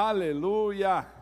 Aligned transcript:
Aleluia! 0.00 1.12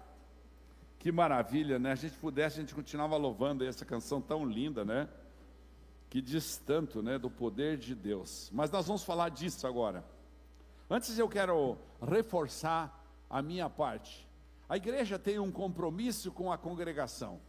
Que 0.99 1.11
maravilha, 1.11 1.78
né? 1.78 1.93
A 1.93 1.95
gente 1.95 2.15
pudesse, 2.19 2.58
a 2.58 2.61
gente 2.61 2.75
continuava 2.75 3.17
louvando 3.17 3.64
essa 3.64 3.87
canção 3.87 4.21
tão 4.21 4.45
linda, 4.45 4.84
né? 4.84 5.08
Que 6.10 6.21
diz 6.21 6.58
tanto, 6.58 7.02
né, 7.02 7.18
do 7.18 7.31
poder 7.31 7.78
de 7.78 7.94
Deus. 7.94 8.50
Mas 8.52 8.70
nós 8.70 8.86
vamos 8.86 9.02
falar 9.02 9.30
disso 9.30 9.66
agora. 9.66 10.04
Antes 10.90 11.18
eu 11.18 11.26
quero 11.26 11.78
reforçar 12.06 13.02
a 13.30 13.40
minha 13.40 13.70
parte. 13.70 14.28
A 14.69 14.77
igreja 14.77 15.19
tem 15.19 15.38
um 15.38 15.51
compromisso 15.51 16.31
com 16.31 16.53
a 16.53 16.59
congregação, 16.59 17.41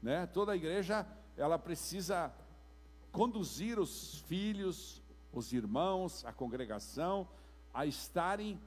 né? 0.00 0.26
Toda 0.26 0.52
a 0.52 0.56
igreja, 0.56 1.04
ela 1.36 1.58
precisa 1.58 2.32
conduzir 3.10 3.80
os 3.80 4.20
filhos, 4.28 5.02
os 5.32 5.52
irmãos, 5.52 6.24
a 6.24 6.32
congregação 6.32 7.26
a 7.74 7.84
estarem 7.84 8.60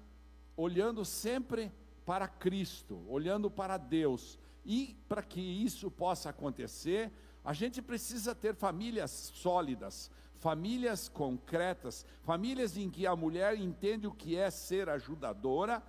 olhando 0.57 1.05
sempre 1.05 1.71
para 2.11 2.27
Cristo, 2.27 3.01
olhando 3.07 3.49
para 3.49 3.77
Deus. 3.77 4.37
E 4.65 4.97
para 5.07 5.23
que 5.23 5.39
isso 5.39 5.89
possa 5.89 6.29
acontecer, 6.29 7.09
a 7.41 7.53
gente 7.53 7.81
precisa 7.81 8.35
ter 8.35 8.53
famílias 8.53 9.31
sólidas, 9.33 10.11
famílias 10.37 11.07
concretas, 11.07 12.05
famílias 12.21 12.75
em 12.75 12.89
que 12.89 13.07
a 13.07 13.15
mulher 13.15 13.57
entende 13.57 14.07
o 14.07 14.11
que 14.11 14.35
é 14.35 14.51
ser 14.51 14.89
ajudadora, 14.89 15.81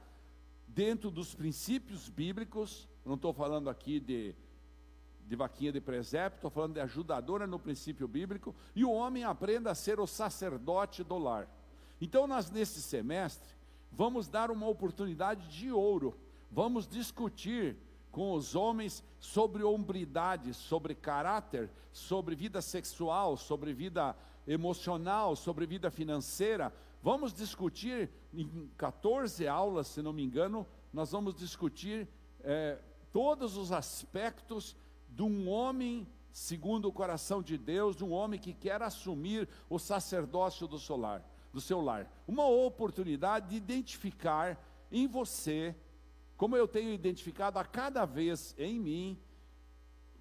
dentro 0.69 1.11
dos 1.11 1.35
princípios 1.35 2.09
bíblicos. 2.09 2.89
Não 3.05 3.15
estou 3.17 3.33
falando 3.33 3.69
aqui 3.69 3.99
de, 3.99 4.33
de 5.27 5.35
vaquinha 5.35 5.73
de 5.73 5.81
presépio, 5.81 6.37
estou 6.37 6.53
falando 6.53 6.75
de 6.75 6.81
ajudadora 6.83 7.49
no 7.49 7.59
princípio 7.59 8.07
bíblico. 8.07 8.55
E 8.77 8.85
o 8.85 8.93
homem 8.93 9.25
aprenda 9.25 9.73
a 9.73 9.75
ser 9.75 9.99
o 9.99 10.07
sacerdote 10.07 11.03
do 11.03 11.19
lar. 11.19 11.49
Então, 12.01 12.29
nós, 12.29 12.49
nesse 12.49 12.81
semestre, 12.81 13.61
vamos 13.93 14.29
dar 14.29 14.51
uma 14.51 14.67
oportunidade 14.67 15.47
de 15.49 15.71
ouro. 15.71 16.17
Vamos 16.51 16.87
discutir 16.87 17.77
com 18.11 18.33
os 18.35 18.55
homens 18.55 19.03
sobre 19.19 19.63
hombridade, 19.63 20.53
sobre 20.53 20.95
caráter, 20.95 21.71
sobre 21.93 22.35
vida 22.35 22.61
sexual, 22.61 23.37
sobre 23.37 23.73
vida 23.73 24.17
emocional, 24.47 25.35
sobre 25.37 25.67
vida 25.67 25.91
financeira. 25.91 26.73
Vamos 27.03 27.33
discutir 27.33 28.11
em 28.33 28.71
14 28.77 29.47
aulas, 29.47 29.89
se 29.89 30.03
não 30.03 30.13
me 30.13 30.23
engano, 30.23 30.67
nós 30.93 31.13
vamos 31.13 31.35
discutir 31.35 32.07
é, 32.41 32.79
todos 33.13 33.57
os 33.57 33.73
aspectos 33.73 34.77
de 35.09 35.23
um 35.23 35.49
homem 35.49 36.07
segundo 36.31 36.89
o 36.89 36.93
coração 36.93 37.43
de 37.43 37.59
Deus, 37.59 37.97
de 37.97 38.05
um 38.05 38.13
homem 38.13 38.41
que 38.41 38.53
quer 38.55 38.83
assumir 38.83 39.49
o 39.69 39.79
sacerdócio 39.79 40.67
do 40.67 40.79
solar 40.79 41.23
do 41.53 41.61
seu 41.61 41.81
lar. 41.81 42.11
Uma 42.27 42.47
oportunidade 42.47 43.51
de 43.51 43.57
identificar 43.57 44.59
em 44.91 45.07
você, 45.07 45.75
como 46.37 46.57
eu 46.57 46.67
tenho 46.67 46.93
identificado 46.93 47.59
a 47.59 47.65
cada 47.65 48.05
vez 48.05 48.55
em 48.59 48.79
mim, 48.81 49.19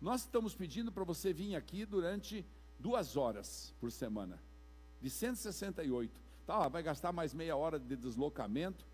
Nós 0.00 0.20
estamos 0.20 0.54
pedindo 0.54 0.92
para 0.92 1.02
você 1.04 1.32
vir 1.32 1.56
aqui 1.56 1.84
durante 1.84 2.46
duas 2.78 3.16
horas 3.16 3.74
por 3.80 3.90
semana, 3.90 4.42
de 5.00 5.10
168. 5.10 6.20
Tá, 6.46 6.68
vai 6.68 6.82
gastar 6.82 7.12
mais 7.12 7.34
meia 7.34 7.56
hora 7.56 7.78
de 7.78 7.96
deslocamento, 7.96 8.86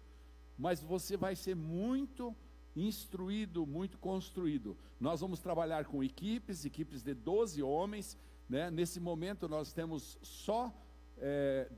mas 0.58 0.82
você 0.82 1.16
vai 1.16 1.36
ser 1.36 1.54
muito 1.54 2.34
instruído, 2.74 3.66
muito 3.66 3.98
construído. 3.98 4.76
Nós 4.98 5.20
vamos 5.20 5.38
trabalhar 5.38 5.84
com 5.84 6.02
equipes, 6.02 6.64
equipes 6.64 7.02
de 7.02 7.14
12 7.14 7.62
homens. 7.62 8.18
Né? 8.48 8.70
Nesse 8.70 8.98
momento 8.98 9.48
nós 9.48 9.72
temos 9.72 10.18
só 10.22 10.74
é, 11.18 11.70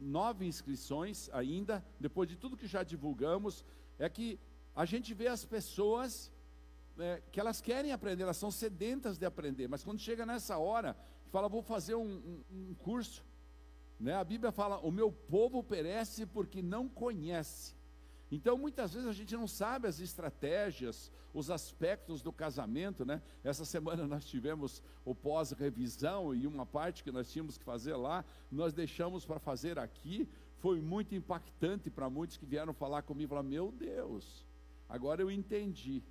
nove 0.00 0.46
inscrições 0.46 1.28
ainda, 1.32 1.84
depois 2.00 2.28
de 2.28 2.36
tudo 2.36 2.56
que 2.56 2.66
já 2.66 2.82
divulgamos, 2.82 3.64
é 3.98 4.08
que 4.08 4.38
a 4.74 4.84
gente 4.84 5.12
vê 5.14 5.28
as 5.28 5.44
pessoas 5.44 6.32
é, 6.98 7.22
que 7.30 7.38
elas 7.38 7.60
querem 7.60 7.92
aprender, 7.92 8.22
elas 8.22 8.36
são 8.36 8.50
sedentas 8.50 9.18
de 9.18 9.24
aprender, 9.24 9.68
mas 9.68 9.84
quando 9.84 10.00
chega 10.00 10.26
nessa 10.26 10.58
hora, 10.58 10.96
fala, 11.32 11.48
vou 11.48 11.62
fazer 11.62 11.94
um, 11.94 12.04
um, 12.04 12.70
um 12.70 12.74
curso. 12.74 13.24
Né? 13.98 14.14
A 14.14 14.22
Bíblia 14.22 14.52
fala, 14.52 14.78
o 14.80 14.90
meu 14.90 15.10
povo 15.10 15.64
perece 15.64 16.26
porque 16.26 16.60
não 16.60 16.88
conhece. 16.88 17.74
Então, 18.30 18.56
muitas 18.56 18.92
vezes 18.92 19.08
a 19.08 19.12
gente 19.12 19.34
não 19.34 19.46
sabe 19.46 19.88
as 19.88 19.98
estratégias, 19.98 21.10
os 21.34 21.50
aspectos 21.50 22.22
do 22.22 22.32
casamento, 22.32 23.04
né? 23.04 23.20
Essa 23.44 23.64
semana 23.64 24.06
nós 24.06 24.24
tivemos 24.24 24.82
o 25.04 25.14
pós-revisão 25.14 26.34
e 26.34 26.46
uma 26.46 26.64
parte 26.64 27.04
que 27.04 27.12
nós 27.12 27.30
tínhamos 27.30 27.58
que 27.58 27.64
fazer 27.64 27.94
lá, 27.94 28.24
nós 28.50 28.72
deixamos 28.72 29.26
para 29.26 29.38
fazer 29.38 29.78
aqui. 29.78 30.26
Foi 30.60 30.80
muito 30.80 31.14
impactante 31.14 31.90
para 31.90 32.08
muitos 32.08 32.38
que 32.38 32.46
vieram 32.46 32.72
falar 32.72 33.02
comigo, 33.02 33.28
falar: 33.28 33.42
"Meu 33.42 33.70
Deus, 33.70 34.46
agora 34.88 35.20
eu 35.20 35.30
entendi". 35.30 36.02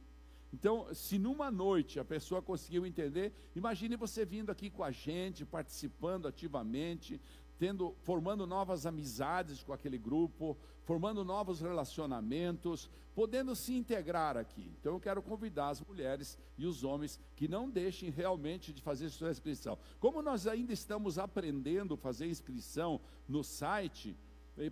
Então, 0.53 0.93
se 0.93 1.17
numa 1.17 1.49
noite 1.49 1.99
a 1.99 2.05
pessoa 2.05 2.41
conseguiu 2.41 2.85
entender, 2.85 3.33
imagine 3.55 3.95
você 3.95 4.25
vindo 4.25 4.51
aqui 4.51 4.69
com 4.69 4.83
a 4.83 4.91
gente, 4.91 5.45
participando 5.45 6.27
ativamente, 6.27 7.21
tendo, 7.57 7.95
formando 8.01 8.47
novas 8.47 8.85
amizades 8.85 9.63
com 9.63 9.71
aquele 9.71 9.97
grupo, 9.97 10.57
formando 10.83 11.23
novos 11.23 11.61
relacionamentos, 11.61 12.89
podendo 13.13 13.55
se 13.55 13.73
integrar 13.75 14.35
aqui. 14.35 14.73
Então 14.79 14.93
eu 14.93 14.99
quero 14.99 15.21
convidar 15.21 15.69
as 15.69 15.79
mulheres 15.79 16.37
e 16.57 16.65
os 16.65 16.83
homens 16.83 17.19
que 17.35 17.47
não 17.47 17.69
deixem 17.69 18.09
realmente 18.09 18.73
de 18.73 18.81
fazer 18.81 19.09
sua 19.09 19.29
inscrição. 19.29 19.77
Como 19.99 20.21
nós 20.21 20.47
ainda 20.47 20.73
estamos 20.73 21.19
aprendendo 21.19 21.93
a 21.93 21.97
fazer 21.97 22.25
inscrição 22.25 22.99
no 23.27 23.43
site, 23.43 24.17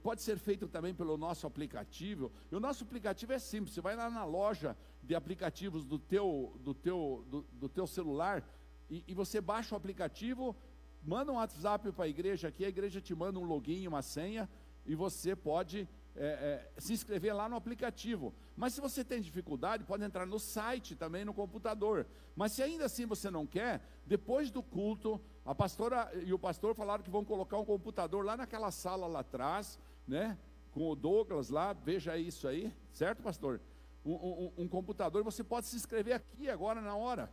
pode 0.01 0.21
ser 0.21 0.37
feito 0.37 0.67
também 0.67 0.93
pelo 0.93 1.17
nosso 1.17 1.47
aplicativo. 1.47 2.31
E 2.51 2.55
o 2.55 2.59
nosso 2.59 2.83
aplicativo 2.83 3.33
é 3.33 3.39
simples. 3.39 3.73
Você 3.73 3.81
vai 3.81 3.95
lá 3.95 4.09
na 4.09 4.25
loja 4.25 4.77
de 5.01 5.15
aplicativos 5.15 5.85
do 5.85 5.97
teu, 5.97 6.59
do 6.63 6.73
teu, 6.73 7.25
do, 7.29 7.41
do 7.53 7.69
teu 7.69 7.87
celular 7.87 8.43
e, 8.89 9.03
e 9.07 9.13
você 9.13 9.39
baixa 9.39 9.73
o 9.73 9.77
aplicativo 9.77 10.55
manda 11.03 11.31
um 11.31 11.35
WhatsApp 11.35 11.91
para 11.91 12.05
a 12.05 12.07
igreja 12.07 12.47
aqui, 12.47 12.65
a 12.65 12.69
igreja 12.69 13.01
te 13.01 13.15
manda 13.15 13.39
um 13.39 13.43
login, 13.43 13.87
uma 13.87 14.01
senha, 14.01 14.49
e 14.85 14.95
você 14.95 15.35
pode 15.35 15.87
é, 16.19 16.25
é, 16.25 16.71
se 16.77 16.93
inscrever 16.93 17.33
lá 17.33 17.47
no 17.49 17.55
aplicativo. 17.55 18.33
Mas 18.55 18.73
se 18.73 18.81
você 18.81 19.03
tem 19.03 19.21
dificuldade, 19.21 19.83
pode 19.83 20.03
entrar 20.03 20.25
no 20.25 20.37
site 20.37 20.95
também, 20.95 21.25
no 21.25 21.33
computador. 21.33 22.05
Mas 22.35 22.51
se 22.51 22.61
ainda 22.61 22.85
assim 22.85 23.05
você 23.05 23.31
não 23.31 23.47
quer, 23.47 23.81
depois 24.05 24.51
do 24.51 24.61
culto, 24.61 25.19
a 25.45 25.55
pastora 25.55 26.11
e 26.23 26.33
o 26.33 26.37
pastor 26.37 26.75
falaram 26.75 27.03
que 27.03 27.09
vão 27.09 27.25
colocar 27.25 27.57
um 27.57 27.65
computador 27.65 28.23
lá 28.23 28.37
naquela 28.37 28.69
sala 28.69 29.07
lá 29.07 29.21
atrás, 29.21 29.79
né? 30.07 30.37
Com 30.71 30.89
o 30.89 30.95
Douglas 30.95 31.49
lá, 31.49 31.73
veja 31.73 32.17
isso 32.17 32.47
aí, 32.47 32.71
certo, 32.91 33.23
pastor? 33.23 33.59
Um, 34.05 34.13
um, 34.13 34.51
um 34.59 34.67
computador, 34.67 35.23
você 35.23 35.43
pode 35.43 35.65
se 35.65 35.75
inscrever 35.75 36.13
aqui 36.13 36.49
agora 36.49 36.79
na 36.81 36.95
hora 36.95 37.31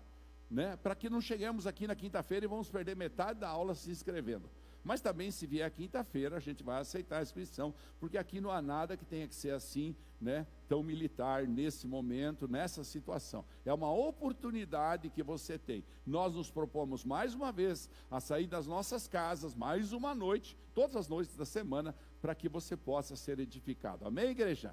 né? 0.50 0.76
Para 0.76 0.94
que 0.94 1.10
não 1.10 1.20
cheguemos 1.20 1.66
aqui 1.66 1.86
na 1.86 1.94
quinta-feira 1.94 2.44
e 2.44 2.48
vamos 2.48 2.70
perder 2.70 2.96
metade 2.96 3.40
da 3.40 3.48
aula 3.48 3.74
se 3.74 3.90
inscrevendo. 3.90 4.48
Mas 4.86 5.00
também, 5.00 5.32
se 5.32 5.48
vier 5.48 5.68
quinta-feira, 5.72 6.36
a 6.36 6.40
gente 6.40 6.62
vai 6.62 6.80
aceitar 6.80 7.18
a 7.18 7.22
inscrição, 7.22 7.74
porque 7.98 8.16
aqui 8.16 8.40
não 8.40 8.52
há 8.52 8.62
nada 8.62 8.96
que 8.96 9.04
tenha 9.04 9.26
que 9.26 9.34
ser 9.34 9.52
assim, 9.52 9.96
né, 10.20 10.46
tão 10.68 10.80
militar 10.80 11.44
nesse 11.44 11.88
momento, 11.88 12.46
nessa 12.46 12.84
situação. 12.84 13.44
É 13.64 13.74
uma 13.74 13.92
oportunidade 13.92 15.10
que 15.10 15.24
você 15.24 15.58
tem. 15.58 15.84
Nós 16.06 16.32
nos 16.34 16.52
propomos 16.52 17.04
mais 17.04 17.34
uma 17.34 17.50
vez 17.50 17.90
a 18.08 18.20
sair 18.20 18.46
das 18.46 18.68
nossas 18.68 19.08
casas, 19.08 19.56
mais 19.56 19.92
uma 19.92 20.14
noite, 20.14 20.56
todas 20.72 20.94
as 20.94 21.08
noites 21.08 21.34
da 21.34 21.44
semana, 21.44 21.92
para 22.22 22.32
que 22.32 22.48
você 22.48 22.76
possa 22.76 23.16
ser 23.16 23.40
edificado. 23.40 24.06
Amém, 24.06 24.26
igreja? 24.30 24.72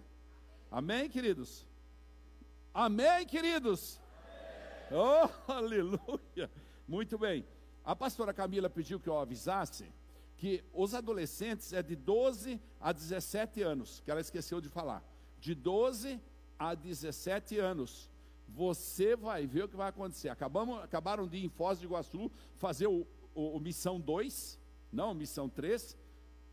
Amém, 0.69 1.09
queridos? 1.09 1.65
Amém, 2.71 3.25
queridos? 3.25 3.99
Oh, 4.91 5.27
aleluia! 5.51 6.51
Muito 6.87 7.17
bem. 7.17 7.43
A 7.83 7.95
pastora 7.95 8.31
Camila 8.31 8.69
pediu 8.69 8.99
que 8.99 9.09
eu 9.09 9.17
avisasse 9.17 9.91
que 10.37 10.63
os 10.73 10.93
adolescentes 10.93 11.73
é 11.73 11.81
de 11.81 11.95
12 11.95 12.59
a 12.79 12.91
17 12.91 13.61
anos, 13.61 14.01
que 14.03 14.11
ela 14.11 14.21
esqueceu 14.21 14.59
de 14.59 14.69
falar. 14.69 15.03
De 15.39 15.55
12 15.55 16.19
a 16.57 16.75
17 16.75 17.57
anos. 17.59 18.09
Você 18.47 19.15
vai 19.15 19.45
ver 19.47 19.63
o 19.63 19.67
que 19.67 19.75
vai 19.75 19.89
acontecer. 19.89 20.29
Acabamos, 20.29 20.83
acabaram 20.83 21.27
de 21.27 21.37
ir 21.37 21.45
em 21.45 21.49
Foz 21.49 21.79
do 21.79 21.85
Iguaçu 21.85 22.31
fazer 22.55 22.87
o, 22.87 23.07
o, 23.33 23.57
o 23.57 23.59
Missão 23.59 23.99
2, 23.99 24.59
não, 24.91 25.13
Missão 25.13 25.49
3. 25.49 25.97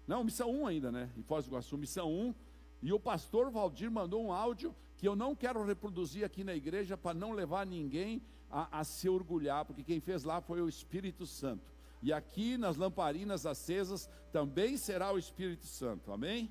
Não, 0.06 0.24
Missão 0.24 0.50
1 0.50 0.66
ainda, 0.66 0.90
né? 0.90 1.10
Em 1.16 1.22
Foz 1.22 1.44
do 1.44 1.50
Iguaçu, 1.50 1.76
Missão 1.76 2.10
1. 2.10 2.34
E 2.82 2.92
o 2.92 2.98
pastor 2.98 3.50
Valdir 3.50 3.90
mandou 3.90 4.24
um 4.24 4.32
áudio 4.32 4.74
que 4.96 5.06
eu 5.06 5.14
não 5.14 5.36
quero 5.36 5.64
reproduzir 5.64 6.24
aqui 6.24 6.42
na 6.42 6.54
igreja 6.54 6.96
para 6.96 7.14
não 7.14 7.32
levar 7.32 7.66
ninguém 7.66 8.22
a, 8.50 8.80
a 8.80 8.84
se 8.84 9.08
orgulhar, 9.08 9.64
porque 9.64 9.84
quem 9.84 10.00
fez 10.00 10.24
lá 10.24 10.40
foi 10.40 10.60
o 10.60 10.68
Espírito 10.68 11.26
Santo. 11.26 11.70
E 12.02 12.12
aqui 12.12 12.56
nas 12.56 12.76
lamparinas 12.76 13.44
acesas 13.44 14.08
também 14.32 14.76
será 14.76 15.12
o 15.12 15.18
Espírito 15.18 15.66
Santo, 15.66 16.12
amém? 16.12 16.50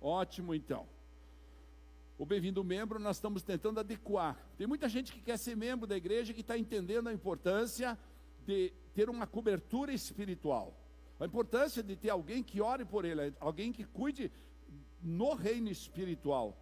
Ótimo 0.00 0.54
então. 0.54 0.86
O 2.16 2.26
bem-vindo 2.26 2.62
membro 2.64 2.98
nós 2.98 3.16
estamos 3.16 3.42
tentando 3.42 3.80
adequar. 3.80 4.36
Tem 4.56 4.66
muita 4.66 4.88
gente 4.88 5.12
que 5.12 5.20
quer 5.20 5.38
ser 5.38 5.56
membro 5.56 5.86
da 5.86 5.96
igreja 5.96 6.34
que 6.34 6.40
está 6.40 6.58
entendendo 6.58 7.08
a 7.08 7.12
importância 7.12 7.98
de 8.44 8.72
ter 8.94 9.08
uma 9.08 9.26
cobertura 9.26 9.92
espiritual. 9.92 10.74
A 11.20 11.26
importância 11.26 11.82
de 11.82 11.96
ter 11.96 12.10
alguém 12.10 12.42
que 12.42 12.60
ore 12.60 12.84
por 12.84 13.04
ele, 13.04 13.34
alguém 13.40 13.72
que 13.72 13.84
cuide 13.84 14.30
no 15.02 15.34
reino 15.34 15.68
espiritual. 15.68 16.56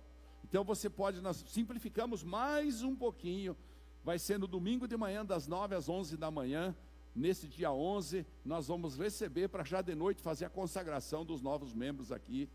Então 0.44 0.64
você 0.64 0.88
pode, 0.88 1.20
nós 1.20 1.44
simplificamos 1.48 2.22
mais 2.22 2.82
um 2.82 2.94
pouquinho. 2.94 3.56
Vai 4.04 4.18
ser 4.18 4.38
no 4.38 4.46
domingo 4.46 4.86
de 4.86 4.96
manhã, 4.96 5.24
das 5.24 5.46
9 5.46 5.74
às 5.74 5.88
11 5.88 6.16
da 6.16 6.30
manhã. 6.30 6.74
Nesse 7.16 7.48
dia 7.48 7.72
11, 7.72 8.26
nós 8.44 8.68
vamos 8.68 8.98
receber 8.98 9.48
para 9.48 9.64
já 9.64 9.80
de 9.80 9.94
noite 9.94 10.20
fazer 10.20 10.44
a 10.44 10.50
consagração 10.50 11.24
dos 11.24 11.40
novos 11.40 11.72
membros 11.72 12.12
aqui. 12.12 12.46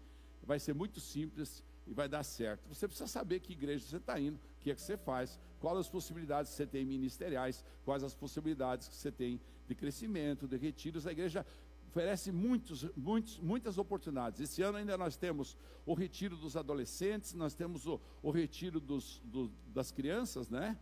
Vai 0.44 0.60
ser 0.60 0.76
muito 0.76 1.00
simples 1.00 1.64
e 1.88 1.94
vai 1.96 2.08
dar 2.08 2.22
certo. 2.22 2.68
Você 2.70 2.88
precisa 2.88 3.08
saber 3.08 3.40
que 3.40 3.54
igreja 3.54 3.84
você 3.84 3.98
está 3.98 4.20
indo, 4.20 4.36
o 4.36 4.40
que 4.60 4.70
é 4.70 4.76
que 4.76 4.82
você 4.82 4.96
faz, 4.96 5.40
quais 5.60 5.80
as 5.80 5.90
possibilidades 5.90 6.52
que 6.52 6.58
você 6.58 6.68
tem 6.68 6.86
ministeriais, 6.86 7.66
quais 7.84 8.04
as 8.04 8.14
possibilidades 8.14 8.88
que 8.88 8.96
você 8.96 9.12
tem 9.12 9.42
de 9.68 9.74
crescimento, 9.74 10.48
de 10.48 10.58
retiros. 10.58 11.08
A 11.08 11.12
igreja 11.12 11.44
oferece 11.88 12.32
muitos, 12.32 12.84
muitos, 12.96 13.40
muitas 13.40 13.80
oportunidades. 13.80 14.40
Esse 14.40 14.62
ano 14.62 14.78
ainda 14.78 14.96
nós 14.96 15.18
temos 15.18 15.58
o 15.88 15.96
retiro 15.96 16.38
dos 16.38 16.56
adolescentes, 16.56 17.34
nós 17.34 17.56
temos 17.56 17.88
o, 17.88 18.00
o 18.22 18.30
retiro 18.30 18.80
dos, 18.80 19.20
do, 19.26 19.52
das 19.74 19.92
crianças, 19.92 20.52
né? 20.52 20.78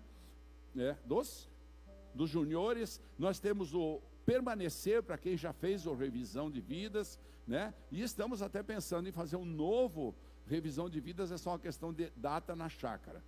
É, 0.78 0.96
dos, 1.06 1.49
dos 2.20 2.30
juniores, 2.30 3.00
nós 3.18 3.40
temos 3.40 3.74
o 3.74 4.02
permanecer 4.26 5.02
para 5.02 5.18
quem 5.18 5.38
já 5.38 5.54
fez 5.54 5.88
a 5.88 5.96
revisão 5.96 6.52
de 6.52 6.60
vidas, 6.60 7.18
né? 7.48 7.74
E 7.90 8.02
estamos 8.02 8.42
até 8.42 8.62
pensando 8.62 9.08
em 9.08 9.12
fazer 9.14 9.38
um 9.38 9.46
novo 9.46 10.14
revisão 10.46 10.90
de 10.90 11.00
vidas, 11.00 11.32
é 11.32 11.38
só 11.38 11.52
uma 11.52 11.60
questão 11.60 11.94
de 11.94 12.12
data 12.18 12.58
na 12.58 12.68
chácara 12.68 13.24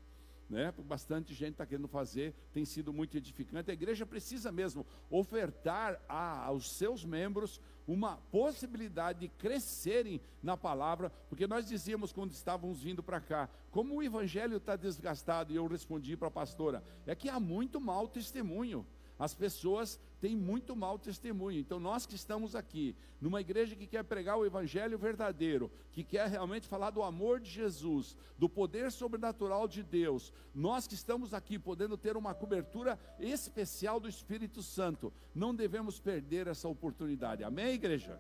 né? 0.52 0.74
Bastante 0.80 1.34
gente 1.34 1.54
está 1.54 1.66
querendo 1.66 1.88
fazer, 1.88 2.36
tem 2.52 2.66
sido 2.66 2.92
muito 2.92 3.16
edificante. 3.16 3.72
A 3.72 3.74
igreja 3.74 4.06
precisa 4.06 4.52
mesmo 4.52 4.86
ofertar 5.10 6.00
a, 6.10 6.46
aos 6.46 6.72
seus 6.74 7.06
membros 7.06 7.62
uma 7.88 8.18
possibilidade 8.18 9.22
de 9.22 9.28
crescerem 9.30 10.20
na 10.44 10.58
palavra, 10.58 11.10
porque 11.30 11.48
nós 11.48 11.68
dizíamos 11.68 12.12
quando 12.12 12.32
estávamos 12.32 12.84
vindo 12.84 13.02
para 13.02 13.22
cá, 13.22 13.50
como 13.72 13.96
o 13.96 14.04
evangelho 14.04 14.58
está 14.58 14.76
desgastado, 14.76 15.54
e 15.54 15.56
eu 15.56 15.66
respondi 15.68 16.18
para 16.18 16.28
a 16.28 16.32
pastora, 16.32 16.84
é 17.08 17.16
que 17.16 17.30
há 17.30 17.40
muito 17.40 17.80
mau 17.80 18.08
testemunho. 18.08 18.86
As 19.22 19.36
pessoas 19.36 20.00
têm 20.20 20.36
muito 20.36 20.76
mau 20.76 20.98
testemunho. 20.98 21.60
Então, 21.60 21.80
nós 21.80 22.08
que 22.08 22.16
estamos 22.16 22.56
aqui, 22.56 22.96
numa 23.22 23.40
igreja 23.40 23.76
que 23.76 23.86
quer 23.86 24.04
pregar 24.04 24.36
o 24.36 24.44
evangelho 24.48 24.98
verdadeiro, 24.98 25.70
que 25.94 26.04
quer 26.04 26.28
realmente 26.28 26.68
falar 26.68 26.90
do 26.90 27.04
amor 27.04 27.40
de 27.40 27.48
Jesus, 27.48 28.18
do 28.36 28.50
poder 28.50 28.92
sobrenatural 28.92 29.68
de 29.68 29.84
Deus, 29.84 30.34
nós 30.56 30.88
que 30.88 30.96
estamos 30.96 31.36
aqui 31.36 31.60
podendo 31.60 31.96
ter 32.00 32.18
uma 32.18 32.34
cobertura 32.34 32.98
especial 33.20 34.00
do 34.00 34.10
Espírito 34.10 34.64
Santo, 34.64 35.14
não 35.36 35.54
devemos 35.54 36.00
perder 36.00 36.48
essa 36.48 36.68
oportunidade. 36.68 37.44
Amém, 37.44 37.76
igreja? 37.76 38.20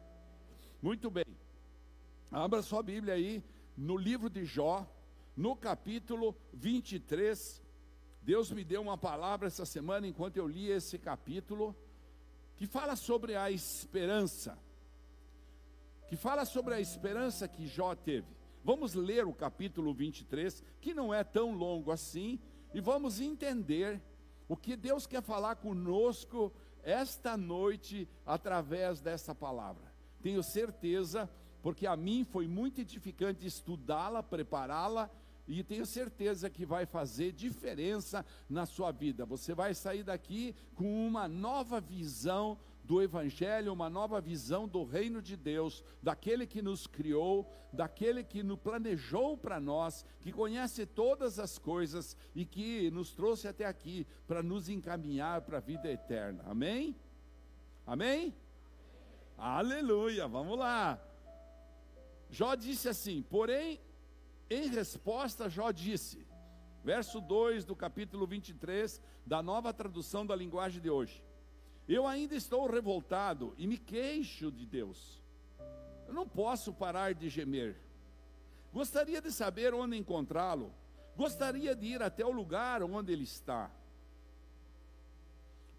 Muito 0.83 1.09
bem. 1.09 1.25
Abra 2.31 2.61
sua 2.61 2.83
Bíblia 2.83 3.15
aí 3.15 3.43
no 3.75 3.97
livro 3.97 4.29
de 4.29 4.45
Jó, 4.45 4.87
no 5.35 5.55
capítulo 5.55 6.35
23, 6.53 7.60
Deus 8.21 8.51
me 8.51 8.63
deu 8.63 8.81
uma 8.81 8.97
palavra 8.97 9.47
essa 9.47 9.65
semana 9.65 10.07
enquanto 10.07 10.37
eu 10.37 10.47
li 10.47 10.69
esse 10.69 10.99
capítulo, 10.99 11.75
que 12.55 12.67
fala 12.67 12.95
sobre 12.95 13.35
a 13.35 13.49
esperança, 13.49 14.57
que 16.07 16.15
fala 16.15 16.45
sobre 16.45 16.75
a 16.75 16.79
esperança 16.79 17.47
que 17.47 17.65
Jó 17.65 17.95
teve. 17.95 18.27
Vamos 18.63 18.93
ler 18.93 19.25
o 19.25 19.33
capítulo 19.33 19.91
23, 19.91 20.63
que 20.79 20.93
não 20.93 21.11
é 21.11 21.23
tão 21.23 21.53
longo 21.53 21.89
assim, 21.89 22.39
e 22.73 22.79
vamos 22.79 23.19
entender 23.19 23.99
o 24.47 24.55
que 24.55 24.75
Deus 24.75 25.07
quer 25.07 25.23
falar 25.23 25.55
conosco 25.55 26.53
esta 26.83 27.35
noite 27.35 28.07
através 28.23 29.01
dessa 29.01 29.33
palavra. 29.33 29.91
Tenho 30.21 30.43
certeza, 30.43 31.27
porque 31.63 31.87
a 31.87 31.95
mim 31.95 32.23
foi 32.23 32.47
muito 32.47 32.81
edificante 32.81 33.47
estudá-la, 33.47 34.21
prepará-la 34.21 35.09
e 35.59 35.63
tenho 35.63 35.85
certeza 35.85 36.49
que 36.49 36.65
vai 36.65 36.85
fazer 36.85 37.31
diferença 37.31 38.25
na 38.49 38.65
sua 38.65 38.91
vida. 38.91 39.25
Você 39.25 39.53
vai 39.53 39.73
sair 39.73 40.03
daqui 40.03 40.55
com 40.75 41.07
uma 41.07 41.27
nova 41.27 41.81
visão 41.81 42.57
do 42.83 43.01
Evangelho, 43.01 43.71
uma 43.71 43.89
nova 43.89 44.19
visão 44.19 44.67
do 44.67 44.83
reino 44.83 45.21
de 45.21 45.37
Deus, 45.37 45.83
daquele 46.01 46.45
que 46.45 46.61
nos 46.61 46.87
criou, 46.87 47.49
daquele 47.71 48.23
que 48.23 48.43
nos 48.43 48.59
planejou 48.59 49.37
para 49.37 49.59
nós, 49.59 50.05
que 50.19 50.31
conhece 50.31 50.85
todas 50.85 51.39
as 51.39 51.57
coisas 51.57 52.17
e 52.35 52.45
que 52.45 52.89
nos 52.91 53.13
trouxe 53.13 53.47
até 53.47 53.65
aqui 53.65 54.05
para 54.27 54.43
nos 54.43 54.67
encaminhar 54.67 55.41
para 55.41 55.57
a 55.57 55.61
vida 55.61 55.89
eterna. 55.89 56.43
Amém? 56.45 56.95
Amém? 57.85 58.35
Aleluia, 59.37 60.27
vamos 60.27 60.57
lá. 60.57 60.99
Jó 62.29 62.55
disse 62.55 62.87
assim: 62.87 63.21
porém 63.23 63.79
em 64.51 64.67
resposta, 64.67 65.49
Jó 65.49 65.71
disse, 65.71 66.27
verso 66.83 67.21
2 67.21 67.63
do 67.63 67.73
capítulo 67.73 68.27
23 68.27 69.01
da 69.25 69.41
nova 69.41 69.73
tradução 69.73 70.25
da 70.25 70.35
linguagem 70.35 70.81
de 70.81 70.89
hoje: 70.89 71.23
Eu 71.87 72.05
ainda 72.05 72.35
estou 72.35 72.69
revoltado 72.69 73.53
e 73.57 73.65
me 73.65 73.77
queixo 73.77 74.51
de 74.51 74.65
Deus. 74.65 75.21
Eu 76.05 76.13
não 76.13 76.27
posso 76.27 76.73
parar 76.73 77.13
de 77.13 77.29
gemer. 77.29 77.77
Gostaria 78.73 79.21
de 79.21 79.31
saber 79.31 79.73
onde 79.73 79.95
encontrá-lo. 79.95 80.73
Gostaria 81.15 81.73
de 81.73 81.85
ir 81.85 82.01
até 82.01 82.25
o 82.25 82.31
lugar 82.31 82.83
onde 82.83 83.13
ele 83.13 83.23
está, 83.23 83.71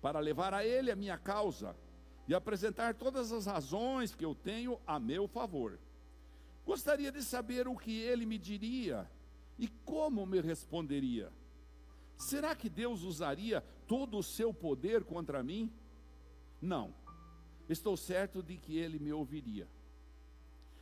para 0.00 0.18
levar 0.18 0.54
a 0.54 0.64
ele 0.64 0.90
a 0.90 0.96
minha 0.96 1.18
causa 1.18 1.76
e 2.26 2.34
apresentar 2.34 2.94
todas 2.94 3.32
as 3.32 3.44
razões 3.44 4.14
que 4.14 4.24
eu 4.24 4.34
tenho 4.34 4.80
a 4.86 4.98
meu 4.98 5.28
favor. 5.28 5.78
Gostaria 6.64 7.10
de 7.10 7.22
saber 7.22 7.66
o 7.66 7.76
que 7.76 8.00
ele 8.00 8.24
me 8.24 8.38
diria 8.38 9.10
e 9.58 9.68
como 9.68 10.24
me 10.24 10.40
responderia. 10.40 11.32
Será 12.16 12.54
que 12.54 12.68
Deus 12.68 13.02
usaria 13.02 13.60
todo 13.86 14.16
o 14.16 14.22
seu 14.22 14.54
poder 14.54 15.04
contra 15.04 15.42
mim? 15.42 15.72
Não. 16.60 16.94
Estou 17.68 17.96
certo 17.96 18.42
de 18.42 18.56
que 18.56 18.76
ele 18.76 18.98
me 18.98 19.12
ouviria. 19.12 19.68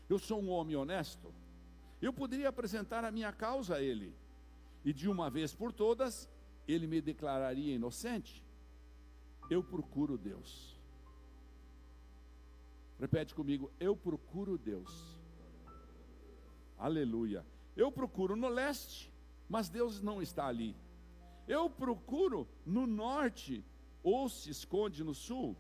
Eu 0.09 0.19
sou 0.19 0.43
um 0.43 0.51
homem 0.51 0.77
honesto. 0.77 1.33
Eu 2.01 2.13
poderia 2.13 2.49
apresentar 2.49 3.05
a 3.05 3.11
minha 3.11 3.33
causa 3.33 3.77
a 3.77 3.83
ele, 3.83 4.15
e 4.85 4.93
de 4.93 5.09
uma 5.09 5.29
vez 5.29 5.55
por 5.55 5.73
todas, 5.73 6.29
ele 6.67 6.87
me 6.87 7.01
declararia 7.01 7.75
inocente. 7.75 8.43
Eu 9.51 9.63
procuro 9.63 10.17
Deus. 10.17 10.79
Repete 12.99 13.35
comigo: 13.35 13.71
eu 13.79 13.95
procuro 13.97 14.57
Deus. 14.57 15.20
Aleluia. 16.81 17.45
Eu 17.77 17.93
procuro 17.93 18.35
no 18.35 18.49
leste, 18.49 19.13
mas 19.47 19.69
Deus 19.69 20.01
não 20.01 20.23
está 20.23 20.47
ali. 20.47 20.75
Eu 21.47 21.69
procuro 21.69 22.49
no 22.65 22.87
norte, 22.87 23.63
ou 24.03 24.31
se 24.31 24.49
esconde 24.49 25.05
no 25.05 25.15
sul. 25.15 25.55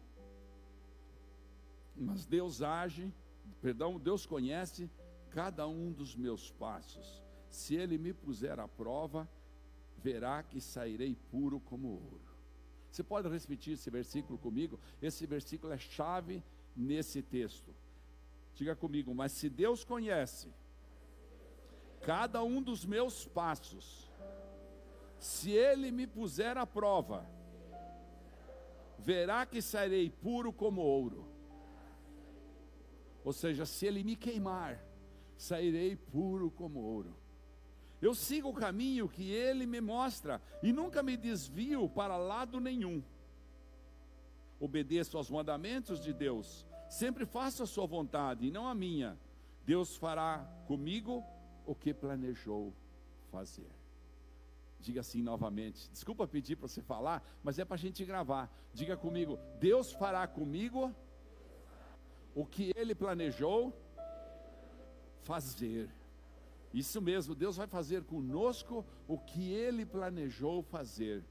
Mas 1.94 2.24
Deus 2.24 2.62
age, 2.62 3.12
perdão, 3.60 3.98
Deus 3.98 4.24
conhece 4.24 4.90
cada 5.28 5.68
um 5.68 5.92
dos 5.92 6.16
meus 6.16 6.50
passos. 6.50 7.22
Se 7.50 7.74
Ele 7.74 7.98
me 7.98 8.14
puser 8.14 8.58
à 8.58 8.66
prova, 8.66 9.28
verá 9.98 10.42
que 10.42 10.58
sairei 10.58 11.14
puro 11.30 11.60
como 11.60 11.88
ouro. 11.88 12.30
Você 12.90 13.04
pode 13.04 13.28
repetir 13.28 13.74
esse 13.74 13.90
versículo 13.90 14.38
comigo? 14.38 14.80
Esse 15.02 15.26
versículo 15.26 15.74
é 15.74 15.78
chave 15.78 16.42
nesse 16.74 17.20
texto. 17.20 17.74
Diga 18.54 18.74
comigo, 18.74 19.14
mas 19.14 19.32
se 19.32 19.50
Deus 19.50 19.84
conhece 19.84 20.48
cada 22.00 22.42
um 22.42 22.62
dos 22.62 22.84
meus 22.84 23.26
passos, 23.26 24.08
Se 25.18 25.50
ele 25.50 25.90
me 25.90 26.06
puser 26.06 26.56
à 26.56 26.66
prova, 26.66 27.26
verá 28.98 29.44
que 29.44 29.60
sairei 29.60 30.08
puro 30.08 30.50
como 30.50 30.80
ouro. 30.80 31.28
Ou 33.22 33.30
seja, 33.30 33.66
se 33.66 33.84
ele 33.84 34.02
me 34.02 34.16
queimar, 34.16 34.82
sairei 35.36 35.94
puro 35.94 36.50
como 36.50 36.80
ouro. 36.80 37.14
Eu 38.00 38.14
sigo 38.14 38.48
o 38.48 38.54
caminho 38.54 39.06
que 39.06 39.30
ele 39.30 39.66
me 39.66 39.78
mostra 39.78 40.40
e 40.62 40.72
nunca 40.72 41.02
me 41.02 41.18
desvio 41.18 41.86
para 41.86 42.16
lado 42.16 42.58
nenhum. 42.58 43.02
Obedeço 44.58 45.18
aos 45.18 45.28
mandamentos 45.28 46.00
de 46.00 46.14
Deus, 46.14 46.66
sempre 46.88 47.26
faço 47.26 47.62
a 47.62 47.66
sua 47.66 47.86
vontade 47.86 48.46
e 48.46 48.50
não 48.50 48.66
a 48.66 48.74
minha. 48.74 49.18
Deus 49.66 49.96
fará 49.96 50.50
comigo 50.66 51.22
o 51.70 51.74
que 51.74 51.94
planejou 51.94 52.74
fazer. 53.30 53.70
Diga 54.80 55.00
assim 55.02 55.22
novamente. 55.22 55.88
Desculpa 55.90 56.26
pedir 56.26 56.56
para 56.56 56.66
você 56.66 56.82
falar, 56.82 57.22
mas 57.44 57.60
é 57.60 57.64
para 57.64 57.76
a 57.76 57.78
gente 57.78 58.04
gravar. 58.04 58.50
Diga 58.74 58.96
comigo: 58.96 59.38
Deus 59.60 59.92
fará 59.92 60.26
comigo 60.26 60.92
o 62.34 62.44
que 62.44 62.72
Ele 62.74 62.92
planejou 62.92 63.72
fazer. 65.22 65.88
Isso 66.74 67.00
mesmo, 67.00 67.36
Deus 67.36 67.56
vai 67.56 67.68
fazer 67.68 68.02
conosco 68.02 68.84
o 69.06 69.16
que 69.16 69.52
Ele 69.52 69.86
planejou 69.86 70.62
fazer. 70.62 71.24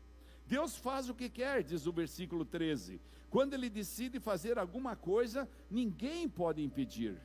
Deus 0.47 0.77
faz 0.77 1.09
o 1.09 1.15
que 1.15 1.29
quer, 1.29 1.63
diz 1.63 1.85
o 1.85 1.91
versículo 1.91 2.45
13. 2.45 3.01
Quando 3.29 3.55
Ele 3.55 3.69
decide 3.69 4.21
fazer 4.21 4.57
alguma 4.57 4.95
coisa, 4.95 5.49
ninguém 5.69 6.29
pode 6.29 6.63
impedir. 6.63 7.19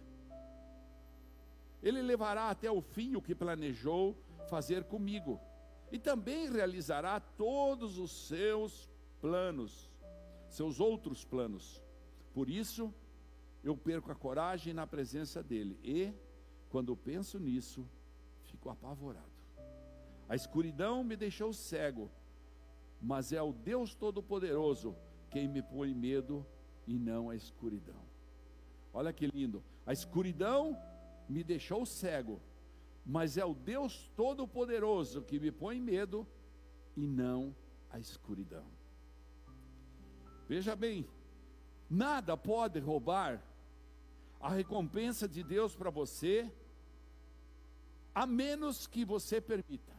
Ele 1.84 2.00
levará 2.00 2.48
até 2.48 2.70
o 2.70 2.80
fim 2.80 3.14
o 3.14 3.20
que 3.20 3.34
planejou 3.34 4.16
fazer 4.48 4.84
comigo 4.84 5.38
e 5.92 5.98
também 5.98 6.50
realizará 6.50 7.20
todos 7.20 7.98
os 7.98 8.10
seus 8.26 8.90
planos, 9.20 9.90
seus 10.48 10.80
outros 10.80 11.26
planos. 11.26 11.84
Por 12.32 12.48
isso, 12.48 12.92
eu 13.62 13.76
perco 13.76 14.10
a 14.10 14.14
coragem 14.14 14.72
na 14.72 14.86
presença 14.86 15.42
dele 15.42 15.78
e, 15.84 16.10
quando 16.70 16.96
penso 16.96 17.38
nisso, 17.38 17.86
fico 18.44 18.70
apavorado. 18.70 19.30
A 20.26 20.34
escuridão 20.34 21.04
me 21.04 21.16
deixou 21.16 21.52
cego, 21.52 22.10
mas 23.00 23.30
é 23.30 23.42
o 23.42 23.52
Deus 23.52 23.94
Todo-Poderoso 23.94 24.96
quem 25.30 25.46
me 25.46 25.60
põe 25.60 25.92
medo 25.92 26.46
e 26.86 26.98
não 26.98 27.28
a 27.28 27.36
escuridão. 27.36 28.02
Olha 28.92 29.12
que 29.12 29.26
lindo. 29.26 29.62
A 29.84 29.92
escuridão 29.92 30.78
me 31.28 31.42
deixou 31.42 31.84
cego, 31.86 32.40
mas 33.04 33.36
é 33.36 33.44
o 33.44 33.54
Deus 33.54 34.10
Todo-Poderoso 34.16 35.22
que 35.22 35.38
me 35.38 35.50
põe 35.50 35.80
medo 35.80 36.26
e 36.96 37.06
não 37.06 37.54
a 37.90 37.98
escuridão. 37.98 38.66
Veja 40.48 40.76
bem, 40.76 41.08
nada 41.88 42.36
pode 42.36 42.78
roubar 42.78 43.42
a 44.40 44.50
recompensa 44.50 45.26
de 45.28 45.42
Deus 45.42 45.74
para 45.74 45.90
você, 45.90 46.50
a 48.14 48.26
menos 48.26 48.86
que 48.86 49.04
você 49.04 49.40
permita. 49.40 49.92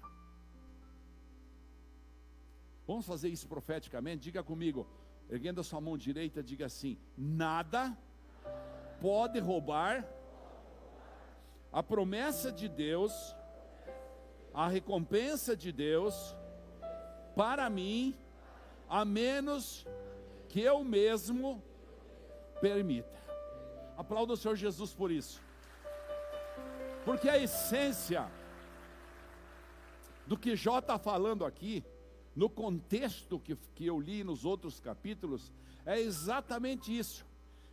Vamos 2.87 3.05
fazer 3.05 3.29
isso 3.29 3.47
profeticamente? 3.47 4.23
Diga 4.23 4.43
comigo, 4.43 4.87
erguendo 5.29 5.61
a 5.61 5.63
sua 5.63 5.81
mão 5.81 5.97
direita, 5.97 6.43
diga 6.43 6.67
assim: 6.67 6.97
nada 7.17 7.97
pode 9.01 9.39
roubar 9.39 10.07
a 11.75 11.83
promessa 11.83 12.53
de 12.53 12.69
Deus, 12.69 13.35
a 14.53 14.69
recompensa 14.69 15.57
de 15.57 15.73
Deus 15.73 16.33
para 17.35 17.69
mim, 17.69 18.15
a 18.87 19.03
menos 19.03 19.85
que 20.47 20.61
eu 20.61 20.85
mesmo 20.85 21.61
permita. 22.61 23.19
Aplauda 23.97 24.31
o 24.31 24.37
Senhor 24.37 24.55
Jesus 24.55 24.93
por 24.93 25.11
isso. 25.11 25.41
Porque 27.03 27.27
a 27.27 27.37
essência 27.37 28.31
do 30.25 30.37
que 30.37 30.55
Jó 30.55 30.79
está 30.79 30.97
falando 30.97 31.43
aqui, 31.43 31.83
no 32.33 32.49
contexto 32.49 33.37
que, 33.37 33.53
que 33.75 33.85
eu 33.85 33.99
li 33.99 34.23
nos 34.23 34.45
outros 34.45 34.79
capítulos, 34.79 35.51
é 35.85 35.99
exatamente 35.99 36.97
isso. 36.97 37.25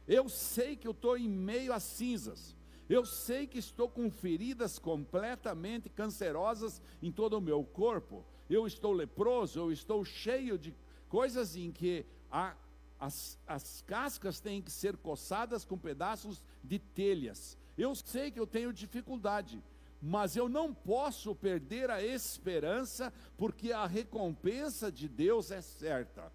Eu 0.09 0.29
sei 0.29 0.75
que 0.75 0.89
eu 0.89 0.93
estou 0.93 1.17
em 1.17 1.29
meio 1.29 1.73
a 1.73 1.79
cinzas, 1.79 2.57
eu 2.89 3.05
sei 3.05 3.47
que 3.47 3.59
estou 3.59 3.89
com 3.89 4.11
feridas 4.11 4.79
completamente 4.79 5.89
cancerosas 5.89 6.83
em 7.03 7.11
todo 7.11 7.35
o 7.35 7.41
meu 7.41 7.65
corpo. 7.65 8.25
Eu 8.49 8.67
estou 8.67 8.93
leproso, 8.93 9.59
eu 9.59 9.73
estou 9.73 10.05
cheio 10.05 10.59
de 10.59 10.75
coisas 11.09 11.57
em 11.57 11.71
que 11.71 12.05
a, 12.31 12.55
as, 12.99 13.39
as 13.47 13.83
cascas 13.83 14.41
têm 14.41 14.61
que 14.61 14.71
ser 14.71 14.97
coçadas 14.97 15.65
com 15.65 15.79
pedaços 15.79 16.45
de 16.63 16.79
telhas. 16.79 17.57
Eu 17.77 17.95
sei 17.95 18.31
que 18.31 18.39
eu 18.39 18.47
tenho 18.47 18.73
dificuldade, 18.73 19.63
mas 20.01 20.37
eu 20.37 20.49
não 20.49 20.75
posso 20.75 21.35
perder 21.35 21.91
a 21.91 22.03
esperança, 22.03 23.13
porque 23.37 23.73
a 23.73 23.87
recompensa 23.87 24.91
de 24.91 25.09
Deus 25.09 25.51
é 25.51 25.61
certa. 25.61 26.33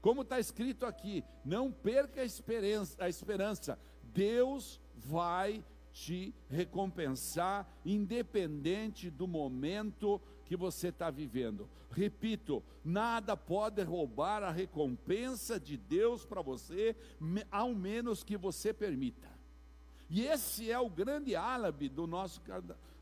Como 0.00 0.22
está 0.22 0.40
escrito 0.40 0.86
aqui, 0.86 1.22
não 1.44 1.70
perca 1.70 2.22
a 2.22 2.24
esperança, 2.24 2.96
a 3.04 3.08
esperança. 3.08 3.78
Deus 4.02 4.80
vai 4.96 5.62
te 5.92 6.34
recompensar, 6.48 7.68
independente 7.84 9.10
do 9.10 9.26
momento 9.26 10.20
que 10.44 10.56
você 10.56 10.88
está 10.88 11.10
vivendo. 11.10 11.68
Repito, 11.90 12.62
nada 12.84 13.36
pode 13.36 13.82
roubar 13.82 14.42
a 14.42 14.50
recompensa 14.50 15.58
de 15.58 15.76
Deus 15.76 16.24
para 16.24 16.42
você, 16.42 16.96
ao 17.50 17.74
menos 17.74 18.22
que 18.22 18.36
você 18.36 18.72
permita. 18.72 19.28
E 20.08 20.22
esse 20.22 20.70
é 20.70 20.78
o 20.78 20.90
grande 20.90 21.36
álibi 21.36 21.88
do 21.88 22.06
nosso, 22.06 22.40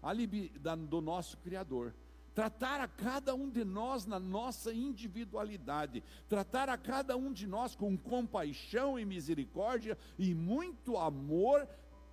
álibi 0.03 0.53
do 0.89 1.01
nosso 1.01 1.39
Criador 1.39 1.95
tratar 2.39 2.81
a 2.81 2.87
cada 2.87 3.35
um 3.35 3.51
de 3.51 3.65
nós 3.65 4.07
na 4.07 4.21
nossa 4.21 4.73
individualidade, 4.73 6.05
tratar 6.29 6.69
a 6.69 6.79
cada 6.79 7.17
um 7.17 7.33
de 7.33 7.49
nós 7.49 7.75
com 7.75 7.99
compaixão 7.99 8.97
e 8.97 9.05
misericórdia 9.05 9.99
e 10.17 10.33
muito 10.37 10.97
amor, 10.97 11.69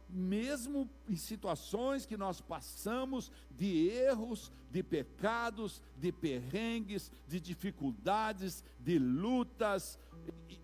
mesmo 0.09 0.89
em 1.09 1.15
situações 1.15 2.05
que 2.05 2.17
nós 2.17 2.41
passamos 2.41 3.31
de 3.51 3.89
erros, 3.89 4.51
de 4.71 4.83
pecados, 4.83 5.81
de 5.97 6.11
perrengues, 6.11 7.11
de 7.27 7.39
dificuldades, 7.39 8.63
de 8.79 8.99
lutas, 8.99 9.99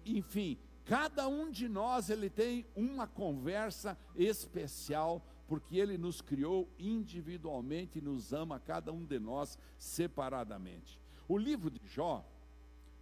enfim, 0.05 0.57
cada 0.85 1.27
um 1.27 1.49
de 1.49 1.67
nós 1.67 2.09
ele 2.09 2.29
tem 2.29 2.65
uma 2.75 3.07
conversa 3.07 3.97
especial 4.15 5.25
porque 5.47 5.77
ele 5.77 5.97
nos 5.97 6.21
criou 6.21 6.69
individualmente 6.79 7.99
e 7.99 8.01
nos 8.01 8.31
ama 8.31 8.59
cada 8.59 8.93
um 8.93 9.03
de 9.03 9.19
nós 9.19 9.57
separadamente. 9.77 10.97
O 11.27 11.37
livro 11.37 11.69
de 11.69 11.81
Jó, 11.87 12.25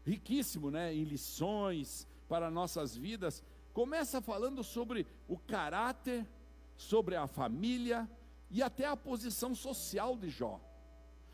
riquíssimo, 0.04 0.72
né, 0.72 0.94
em 0.94 1.04
lições 1.04 2.08
para 2.28 2.50
nossas 2.50 2.96
vidas, 2.96 3.44
começa 3.74 4.22
falando 4.22 4.64
sobre 4.64 5.06
o 5.28 5.38
caráter, 5.38 6.28
sobre 6.76 7.16
a 7.16 7.28
família 7.28 8.10
e 8.50 8.62
até 8.62 8.86
a 8.86 8.98
posição 8.98 9.54
social 9.54 10.16
de 10.18 10.30
Jó. 10.30 10.60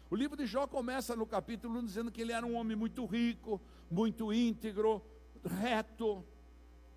O 0.09 0.15
livro 0.15 0.37
de 0.37 0.45
Jó 0.45 0.67
começa 0.67 1.15
no 1.15 1.25
capítulo 1.25 1.79
1 1.79 1.85
dizendo 1.85 2.11
que 2.11 2.21
ele 2.21 2.31
era 2.31 2.45
um 2.45 2.55
homem 2.55 2.75
muito 2.75 3.05
rico, 3.05 3.61
muito 3.89 4.31
íntegro, 4.31 5.01
reto, 5.43 6.23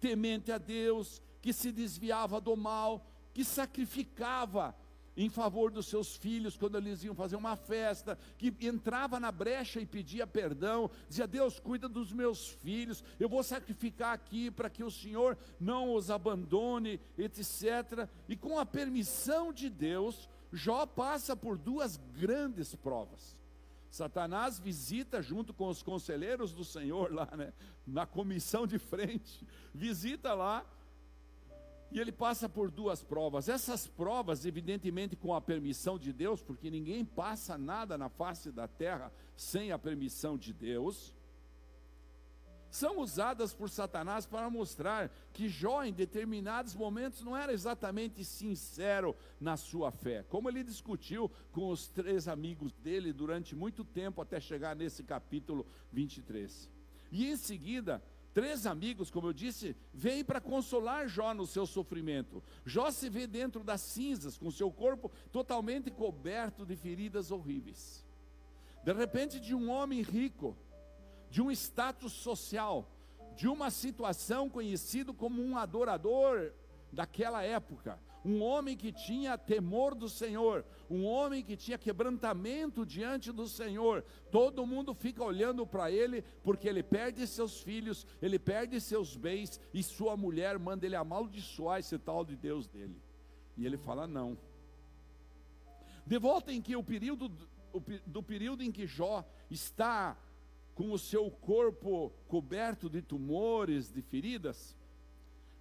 temente 0.01 0.53
a 0.53 0.59
Deus, 0.59 1.23
que 1.41 1.53
se 1.53 1.73
desviava 1.73 2.41
do 2.41 2.57
mal, 2.57 3.07
que 3.33 3.45
sacrificava 3.45 4.75
em 5.19 5.29
favor 5.29 5.73
dos 5.73 5.87
seus 5.89 6.17
filhos 6.17 6.57
quando 6.57 6.79
eles 6.79 7.03
iam 7.03 7.15
fazer 7.15 7.35
uma 7.35 7.57
festa, 7.57 8.17
que 8.39 8.55
entrava 8.61 9.19
na 9.19 9.33
brecha 9.33 9.81
e 9.81 9.85
pedia 9.85 10.29
perdão, 10.29 10.89
dizia: 11.09 11.27
Deus, 11.27 11.59
cuida 11.59 11.89
dos 11.89 12.13
meus 12.13 12.51
filhos, 12.51 13.03
eu 13.19 13.29
vou 13.29 13.43
sacrificar 13.43 14.13
aqui 14.13 14.49
para 14.49 14.71
que 14.71 14.85
o 14.85 14.91
Senhor 14.91 15.37
não 15.59 15.93
os 15.93 16.09
abandone, 16.09 17.01
etc. 17.19 18.09
E 18.29 18.37
com 18.37 18.61
a 18.61 18.65
permissão 18.65 19.53
de 19.53 19.69
Deus, 19.69 20.29
Jó 20.53 20.87
passa 20.87 21.37
por 21.37 21.59
duas 21.59 21.97
grandes 21.97 22.77
provas. 22.77 23.37
Satanás 23.91 24.61
visita 24.61 25.21
junto 25.21 25.53
com 25.53 25.67
os 25.67 25.83
conselheiros 25.83 26.53
do 26.53 26.65
Senhor 26.65 27.13
lá, 27.13 27.29
né, 27.37 27.53
na 27.85 28.07
comissão 28.07 28.67
de 28.67 28.79
frente, 28.79 29.45
visita 29.75 30.33
lá 30.35 30.65
e 31.91 31.99
ele 31.99 32.13
passa 32.13 32.49
por 32.49 32.71
duas 32.71 33.03
provas. 33.03 33.49
Essas 33.49 33.87
provas, 33.87 34.45
evidentemente, 34.45 35.17
com 35.17 35.35
a 35.35 35.41
permissão 35.41 35.99
de 35.99 36.13
Deus, 36.13 36.43
porque 36.43 36.71
ninguém 36.71 37.05
passa 37.05 37.57
nada 37.57 37.97
na 37.97 38.09
face 38.09 38.53
da 38.53 38.69
terra 38.69 39.11
sem 39.37 39.73
a 39.73 39.79
permissão 39.79 40.37
de 40.37 40.53
Deus. 40.53 41.15
são 42.71 42.99
usadas 42.99 43.55
por 43.55 43.71
Satanás 43.71 44.27
para 44.27 44.51
mostrar 44.51 45.11
que 45.33 45.49
Jó, 45.49 45.83
em 45.83 45.93
determinados 45.93 46.75
momentos, 46.75 47.23
não 47.23 47.35
era 47.35 47.51
exatamente 47.51 48.23
sincero 48.23 49.17
na 49.41 49.57
sua 49.57 49.91
fé, 49.91 50.23
como 50.29 50.51
ele 50.51 50.63
discutiu 50.63 51.31
com 51.51 51.71
os 51.71 51.89
três 51.89 52.29
amigos 52.29 52.75
dele 52.75 53.11
durante 53.11 53.57
muito 53.57 53.83
tempo, 53.85 54.21
até 54.21 54.39
chegar 54.39 54.77
nesse 54.77 55.03
capítulo 55.03 55.67
23. 55.91 56.69
E 57.11 57.27
em 57.27 57.37
seguida, 57.37 58.03
três 58.39 58.67
amigos, 58.67 59.11
como 59.11 59.27
eu 59.27 59.33
disse, 59.33 59.75
vêm 59.93 60.25
para 60.25 60.41
consolar 60.41 61.09
Jó 61.09 61.35
no 61.35 61.45
seu 61.45 61.67
sofrimento. 61.67 62.41
Jó 62.65 62.89
se 62.89 63.11
vê 63.11 63.27
dentro 63.27 63.65
das 63.65 63.81
cinzas, 63.81 64.39
com 64.39 64.49
seu 64.49 64.71
corpo 64.71 65.11
totalmente 65.33 65.91
coberto 65.91 66.65
de 66.65 66.77
feridas 66.77 67.33
horríveis. 67.33 68.07
De 68.85 68.93
repente, 68.93 69.41
de 69.41 69.57
um 69.57 69.69
homem 69.69 70.03
rico, 70.03 70.57
de 71.29 71.43
um 71.43 71.51
status 71.51 72.13
social, 72.13 72.89
de 73.35 73.49
uma 73.49 73.73
situação 73.73 74.49
conhecido 74.49 75.13
como 75.13 75.43
um 75.43 75.59
adorador 75.59 76.53
daquela 76.93 77.43
época, 77.43 77.99
um 78.25 78.43
homem 78.43 78.77
que 78.77 78.93
tinha 78.93 79.39
temor 79.39 79.95
do 79.95 80.09
Senhor, 80.09 80.65
um 80.91 81.05
homem 81.05 81.43
que 81.43 81.57
tinha 81.57 81.79
quebrantamento 81.79 82.85
diante 82.85 83.33
do 83.33 83.49
Senhor. 83.49 84.05
Todo 84.31 84.67
mundo 84.67 84.95
fica 84.95 85.23
olhando 85.23 85.67
para 85.67 85.91
ele, 85.91 86.23
porque 86.43 86.69
ele 86.69 86.83
perde 86.83 87.27
seus 87.27 87.61
filhos, 87.61 88.07
ele 88.21 88.39
perde 88.39 88.81
seus 88.81 89.17
bens, 89.17 89.61
e 89.73 89.83
sua 89.83 90.17
mulher 90.17 90.59
manda 90.59 90.87
ele 90.87 90.97
amaldiçoar 90.97 91.79
esse 91.79 91.99
tal 91.99 92.25
de 92.25 92.37
Deus 92.37 92.67
dele. 92.67 93.01
E 93.57 93.65
ele 93.65 93.77
fala: 93.77 94.07
não. 94.07 94.39
De 96.07 96.19
volta 96.19 96.53
em 96.53 96.63
que 96.63 96.75
o 96.75 96.83
período 96.83 97.31
do 98.07 98.23
período 98.23 98.63
em 98.63 98.73
que 98.73 98.87
Jó 98.87 99.25
está 99.51 100.17
com 100.75 100.93
o 100.93 100.99
seu 100.99 101.31
corpo 101.31 102.11
coberto 102.27 102.89
de 102.89 103.03
tumores, 103.03 103.91
de 103.91 104.01
feridas, 104.01 104.77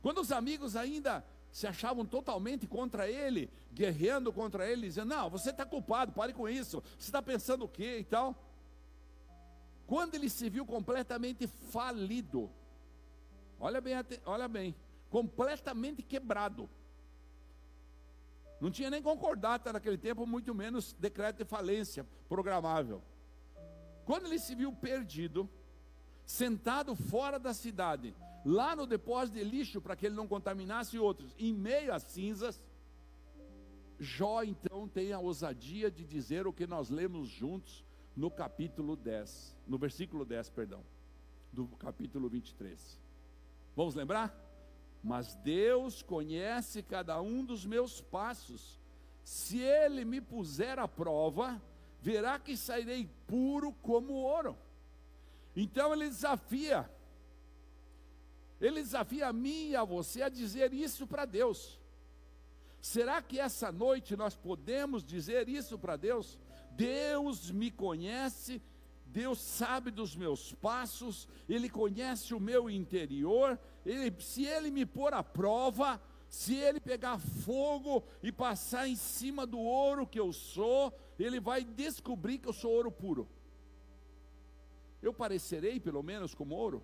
quando 0.02 0.22
os 0.22 0.32
amigos 0.32 0.76
ainda 0.76 1.26
se 1.58 1.66
achavam 1.66 2.06
totalmente 2.06 2.68
contra 2.68 3.10
ele, 3.10 3.50
guerreando 3.74 4.32
contra 4.32 4.70
ele, 4.72 4.86
dizendo: 4.86 5.10
Não, 5.10 5.28
você 5.28 5.50
está 5.50 5.66
culpado, 5.66 6.12
pare 6.12 6.32
com 6.32 6.48
isso, 6.48 6.84
você 6.96 7.08
está 7.08 7.20
pensando 7.20 7.66
o 7.66 7.68
quê 7.68 7.98
e 7.98 8.04
tal. 8.04 8.36
Quando 9.88 10.14
ele 10.14 10.30
se 10.30 10.52
viu 10.52 10.68
completamente 10.68 11.48
falido, 11.48 12.48
olha 13.60 13.82
bem, 13.82 13.96
olha 14.24 14.48
bem, 14.48 14.76
completamente 15.10 16.04
quebrado. 16.04 16.70
Não 18.62 18.70
tinha 18.70 18.92
nem 18.92 19.02
concordata 19.02 19.74
naquele 19.74 19.98
tempo, 19.98 20.28
muito 20.28 20.54
menos 20.54 20.94
decreto 20.94 21.38
de 21.38 21.46
falência 21.46 22.06
programável. 22.30 23.02
Quando 24.06 24.28
ele 24.28 24.38
se 24.38 24.54
viu 24.54 24.72
perdido, 24.74 25.50
sentado 26.24 26.96
fora 26.96 27.40
da 27.40 27.52
cidade, 27.52 28.14
lá 28.46 28.76
no 28.76 28.86
depósito 28.86 29.38
de 29.38 29.44
lixo, 29.44 29.82
para 29.82 29.96
que 29.96 30.06
ele 30.06 30.16
não 30.16 30.28
contaminasse 30.28 30.98
outros, 30.98 31.34
em 31.38 31.54
meio 31.54 31.94
às 31.94 32.04
cinzas, 32.04 32.62
Jó 34.00 34.44
então 34.44 34.88
tem 34.88 35.12
a 35.12 35.20
ousadia 35.20 35.90
de 35.90 36.06
dizer 36.06 36.46
o 36.46 36.54
que 36.54 36.68
nós 36.68 36.90
lemos 36.90 37.28
juntos 37.28 37.84
no 38.16 38.30
capítulo 38.30 38.96
10, 38.96 39.58
no 39.68 39.78
versículo 39.78 40.24
10, 40.24 40.50
perdão, 40.52 40.84
do 41.52 41.68
capítulo 41.68 42.30
23. 42.30 43.00
Vamos 43.76 43.96
lembrar? 43.96 44.36
Mas 45.04 45.36
Deus 45.36 46.02
conhece 46.02 46.84
cada 46.84 47.20
um 47.22 47.44
dos 47.44 47.66
meus 47.66 48.02
passos. 48.02 48.80
Se 49.24 49.60
ele 49.60 50.06
me 50.06 50.22
puser 50.22 50.80
à 50.80 50.88
prova, 50.88 51.62
verá 52.02 52.40
que 52.40 52.56
sairei 52.56 53.10
puro 53.26 53.72
como 53.82 54.14
ouro. 54.14 54.58
Então 55.56 55.92
ele 55.92 56.08
desafia, 56.08 56.90
ele 58.60 58.82
desafia 58.82 59.28
a 59.28 59.34
mim 59.34 59.70
e 59.70 59.76
a 59.76 59.84
você 59.84 60.22
a 60.22 60.30
dizer 60.30 60.74
isso 60.74 61.06
para 61.06 61.26
Deus. 61.26 61.80
Será 62.82 63.22
que 63.22 63.40
essa 63.40 63.72
noite 63.72 64.16
nós 64.16 64.36
podemos 64.36 65.04
dizer 65.04 65.50
isso 65.50 65.78
para 65.78 65.96
Deus? 65.96 66.38
Deus 66.72 67.52
me 67.52 67.72
conhece, 67.72 68.62
Deus 69.06 69.40
sabe 69.40 69.90
dos 69.92 70.16
meus 70.16 70.54
passos, 70.54 71.28
Ele 71.50 71.70
conhece 71.70 72.34
o 72.34 72.40
meu 72.40 72.70
interior, 72.70 73.60
ele, 73.86 74.14
se 74.22 74.46
Ele 74.46 74.70
me 74.70 74.86
pôr 74.86 75.14
à 75.14 75.24
prova, 75.24 76.00
se 76.30 76.56
ele 76.56 76.80
pegar 76.80 77.18
fogo 77.18 78.04
e 78.22 78.32
passar 78.32 78.88
em 78.88 78.96
cima 78.96 79.46
do 79.46 79.60
ouro 79.60 80.06
que 80.06 80.20
eu 80.20 80.34
sou, 80.34 80.94
ele 81.18 81.40
vai 81.40 81.64
descobrir 81.64 82.38
que 82.38 82.48
eu 82.48 82.54
sou 82.54 82.72
ouro 82.72 82.92
puro. 82.92 83.28
Eu 85.02 85.14
parecerei, 85.14 85.80
pelo 85.80 86.04
menos, 86.04 86.34
como 86.34 86.56
ouro? 86.56 86.84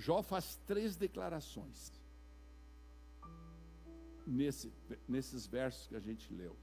Jó 0.00 0.22
faz 0.22 0.56
três 0.66 0.96
declarações 0.96 1.92
nesse, 4.26 4.72
nesses 5.06 5.46
versos 5.46 5.86
que 5.88 5.94
a 5.94 6.00
gente 6.00 6.32
leu. 6.32 6.56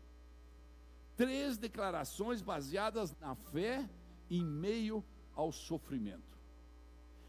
Três 1.15 1.55
declarações 1.55 2.41
baseadas 2.41 3.15
na 3.19 3.35
fé 3.35 3.87
em 4.27 4.43
meio 4.43 5.05
ao 5.35 5.51
sofrimento. 5.51 6.35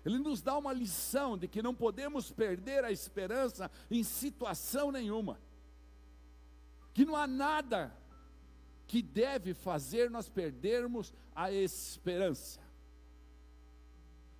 Ele 0.02 0.18
nos 0.18 0.40
dá 0.40 0.56
uma 0.56 0.72
lição 0.72 1.36
de 1.36 1.46
que 1.46 1.60
não 1.60 1.74
podemos 1.74 2.32
perder 2.32 2.84
a 2.84 2.90
esperança 2.90 3.70
em 3.90 4.02
situação 4.02 4.90
nenhuma. 4.90 5.38
Que 6.94 7.04
não 7.04 7.16
há 7.16 7.26
nada 7.26 7.94
que 8.86 9.02
deve 9.02 9.52
fazer 9.52 10.10
nós 10.10 10.26
perdermos 10.26 11.12
a 11.34 11.52
esperança. 11.52 12.60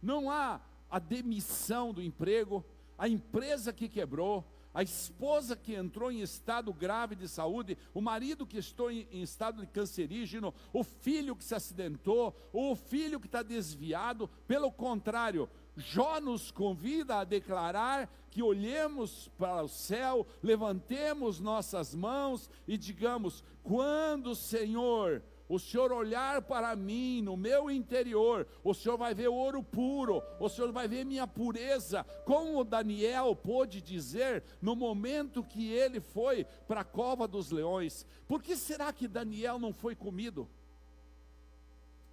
Não 0.00 0.30
há 0.30 0.62
a 0.90 0.98
demissão 0.98 1.92
do 1.92 2.02
emprego, 2.02 2.64
a 2.96 3.08
empresa 3.08 3.72
que 3.72 3.88
quebrou, 3.88 4.44
a 4.72 4.82
esposa 4.82 5.56
que 5.56 5.74
entrou 5.74 6.12
em 6.12 6.20
estado 6.20 6.72
grave 6.72 7.16
de 7.16 7.26
saúde, 7.26 7.76
o 7.94 8.00
marido 8.00 8.46
que 8.46 8.58
estou 8.58 8.90
em, 8.90 9.08
em 9.10 9.22
estado 9.22 9.60
de 9.60 9.66
cancerígeno, 9.66 10.54
o 10.72 10.84
filho 10.84 11.34
que 11.34 11.44
se 11.44 11.54
acidentou, 11.54 12.36
ou 12.52 12.72
o 12.72 12.76
filho 12.76 13.18
que 13.18 13.26
está 13.26 13.42
desviado. 13.42 14.28
Pelo 14.46 14.70
contrário, 14.70 15.48
Jó 15.76 16.20
nos 16.20 16.50
convida 16.50 17.16
a 17.16 17.24
declarar 17.24 18.08
que 18.30 18.42
olhemos 18.42 19.28
para 19.38 19.62
o 19.62 19.68
céu, 19.68 20.26
levantemos 20.42 21.40
nossas 21.40 21.94
mãos 21.94 22.50
e 22.66 22.76
digamos: 22.76 23.42
quando 23.62 24.30
o 24.30 24.36
Senhor 24.36 25.22
o 25.48 25.58
Senhor 25.58 25.90
olhar 25.92 26.42
para 26.42 26.76
mim, 26.76 27.22
no 27.22 27.36
meu 27.36 27.70
interior, 27.70 28.46
o 28.62 28.74
Senhor 28.74 28.98
vai 28.98 29.14
ver 29.14 29.28
ouro 29.28 29.62
puro, 29.62 30.22
o 30.38 30.48
Senhor 30.48 30.70
vai 30.70 30.86
ver 30.86 31.06
minha 31.06 31.26
pureza, 31.26 32.04
como 32.26 32.62
Daniel 32.64 33.34
pôde 33.34 33.80
dizer 33.80 34.44
no 34.60 34.76
momento 34.76 35.42
que 35.42 35.72
ele 35.72 36.00
foi 36.00 36.44
para 36.66 36.82
a 36.82 36.84
cova 36.84 37.26
dos 37.26 37.50
leões. 37.50 38.06
Por 38.26 38.42
que 38.42 38.56
será 38.56 38.92
que 38.92 39.08
Daniel 39.08 39.58
não 39.58 39.72
foi 39.72 39.96
comido? 39.96 40.48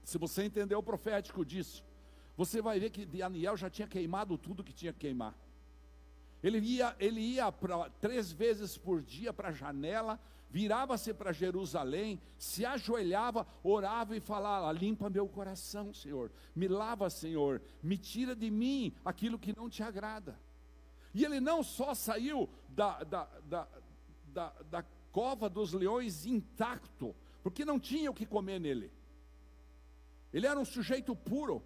Se 0.04 0.17
você 0.17 0.43
entender 0.43 0.76
o 0.76 0.84
profético 0.84 1.43
disso, 1.43 1.84
você 2.38 2.62
vai 2.62 2.80
ver 2.80 2.89
que 2.89 3.06
Daniel 3.06 3.58
já 3.58 3.69
tinha 3.69 3.88
queimado 3.88 4.38
tudo 4.38 4.63
que 4.63 4.74
tinha 4.74 4.93
que 4.93 5.00
queimar. 5.00 5.36
Ele 6.43 6.60
ia, 6.60 6.95
ele 7.00 7.19
ia 7.19 7.52
pra, 7.52 7.89
três 8.00 8.32
vezes 8.32 8.78
por 8.78 9.02
dia 9.02 9.34
para 9.34 9.50
a 9.50 9.52
janela 9.52 10.19
virava-se 10.50 11.14
para 11.14 11.32
Jerusalém, 11.32 12.20
se 12.38 12.66
ajoelhava, 12.66 13.46
orava 13.64 14.16
e 14.16 14.20
falava: 14.20 14.72
Limpa 14.72 15.10
meu 15.10 15.28
coração, 15.28 15.94
Senhor, 15.94 16.32
me 16.56 16.68
lava, 16.68 17.10
Senhor, 17.10 17.62
me 17.82 17.98
tira 17.98 18.36
de 18.36 18.50
mim 18.50 18.94
aquilo 19.04 19.40
que 19.40 19.56
não 19.56 19.70
te 19.70 19.84
agrada. 19.84 20.40
E 21.14 21.24
ele 21.24 21.40
não 21.40 21.64
só 21.64 21.94
saiu 21.94 22.50
da, 22.70 23.04
da, 23.04 23.28
da, 23.46 23.68
da, 24.28 24.54
da 24.70 24.86
cova 25.12 25.50
dos 25.50 25.72
leões 25.72 26.26
intacto, 26.26 27.16
porque 27.42 27.64
não 27.64 27.80
tinha 27.80 28.12
o 28.12 28.14
que 28.14 28.26
comer 28.26 28.60
nele. 28.60 28.92
Ele 30.34 30.46
era 30.46 30.60
um 30.60 30.66
sujeito 30.66 31.16
puro, 31.16 31.64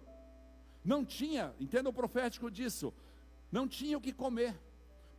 não 0.84 1.04
tinha, 1.04 1.52
entenda 1.58 1.88
o 1.88 1.92
profético 1.92 2.48
disso, 2.48 2.94
não 3.50 3.66
tinha 3.66 3.98
o 3.98 4.00
que 4.00 4.12
comer. 4.12 4.56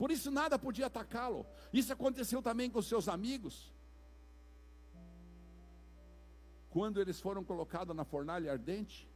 Por 0.01 0.09
isso 0.09 0.31
nada 0.31 0.57
podia 0.57 0.87
atacá-lo. 0.87 1.45
Isso 1.71 1.93
aconteceu 1.93 2.41
também 2.41 2.71
com 2.71 2.81
seus 2.81 3.07
amigos. 3.07 3.71
Quando 6.71 6.99
eles 6.99 7.19
foram 7.21 7.43
colocados 7.43 7.95
na 7.95 8.03
fornalha 8.03 8.51
ardente, 8.51 9.07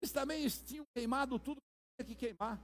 eles 0.00 0.12
também 0.12 0.46
tinham 0.48 0.84
queimado 0.94 1.36
tudo 1.36 1.56
que 1.56 2.04
tinha 2.04 2.14
que 2.14 2.26
queimar. 2.26 2.62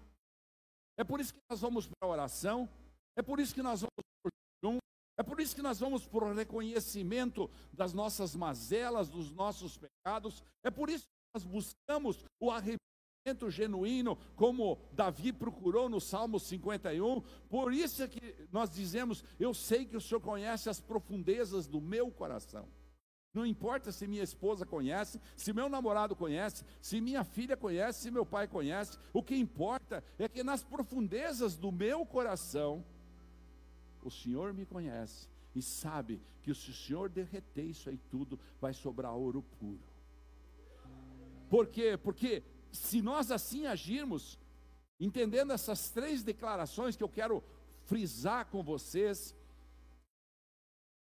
É 0.96 1.02
por 1.02 1.18
isso 1.18 1.34
que 1.34 1.40
nós 1.50 1.60
vamos 1.60 1.88
para 1.88 2.08
a 2.08 2.12
oração, 2.12 2.68
é 3.16 3.22
por 3.22 3.40
isso 3.40 3.52
que 3.52 3.62
nós 3.64 3.80
vamos 3.80 3.90
para 4.22 4.30
o 4.70 4.78
é 5.18 5.22
por 5.24 5.40
isso 5.40 5.54
que 5.54 5.60
nós 5.60 5.80
vamos 5.80 6.06
para 6.06 6.26
o 6.26 6.32
reconhecimento 6.32 7.50
das 7.72 7.92
nossas 7.92 8.36
mazelas, 8.36 9.08
dos 9.08 9.32
nossos 9.32 9.76
pecados, 9.76 10.44
é 10.62 10.70
por 10.70 10.88
isso 10.88 11.04
que 11.04 11.34
nós 11.34 11.44
buscamos 11.44 12.24
o 12.40 12.48
arrependimento 12.48 12.89
genuíno, 13.48 14.16
como 14.34 14.78
Davi 14.92 15.32
procurou 15.32 15.88
no 15.88 16.00
Salmo 16.00 16.40
51. 16.40 17.20
Por 17.48 17.72
isso 17.72 18.02
é 18.02 18.08
que 18.08 18.34
nós 18.50 18.70
dizemos: 18.70 19.22
Eu 19.38 19.52
sei 19.52 19.84
que 19.84 19.96
o 19.96 20.00
Senhor 20.00 20.20
conhece 20.20 20.70
as 20.70 20.80
profundezas 20.80 21.66
do 21.66 21.80
meu 21.80 22.10
coração. 22.10 22.66
Não 23.32 23.46
importa 23.46 23.92
se 23.92 24.08
minha 24.08 24.24
esposa 24.24 24.66
conhece, 24.66 25.20
se 25.36 25.52
meu 25.52 25.68
namorado 25.68 26.16
conhece, 26.16 26.64
se 26.80 27.00
minha 27.00 27.22
filha 27.22 27.56
conhece, 27.56 28.00
se 28.00 28.10
meu 28.10 28.26
pai 28.26 28.48
conhece. 28.48 28.98
O 29.12 29.22
que 29.22 29.36
importa 29.36 30.02
é 30.18 30.28
que 30.28 30.42
nas 30.42 30.64
profundezas 30.64 31.56
do 31.56 31.70
meu 31.70 32.04
coração, 32.04 32.84
o 34.02 34.10
Senhor 34.10 34.52
me 34.52 34.66
conhece 34.66 35.28
e 35.54 35.62
sabe 35.62 36.20
que 36.42 36.52
se 36.54 36.70
o 36.70 36.74
Senhor 36.74 37.08
derreter 37.08 37.64
isso 37.64 37.88
aí 37.88 38.00
tudo, 38.10 38.40
vai 38.60 38.72
sobrar 38.72 39.14
ouro 39.14 39.44
puro. 39.60 39.78
Por 41.48 41.66
quê? 41.66 41.96
Porque 41.96 42.42
se 42.72 43.02
nós 43.02 43.30
assim 43.30 43.66
agirmos, 43.66 44.38
entendendo 44.98 45.52
essas 45.52 45.90
três 45.90 46.22
declarações 46.22 46.96
que 46.96 47.02
eu 47.02 47.08
quero 47.08 47.42
frisar 47.84 48.46
com 48.46 48.62
vocês, 48.62 49.34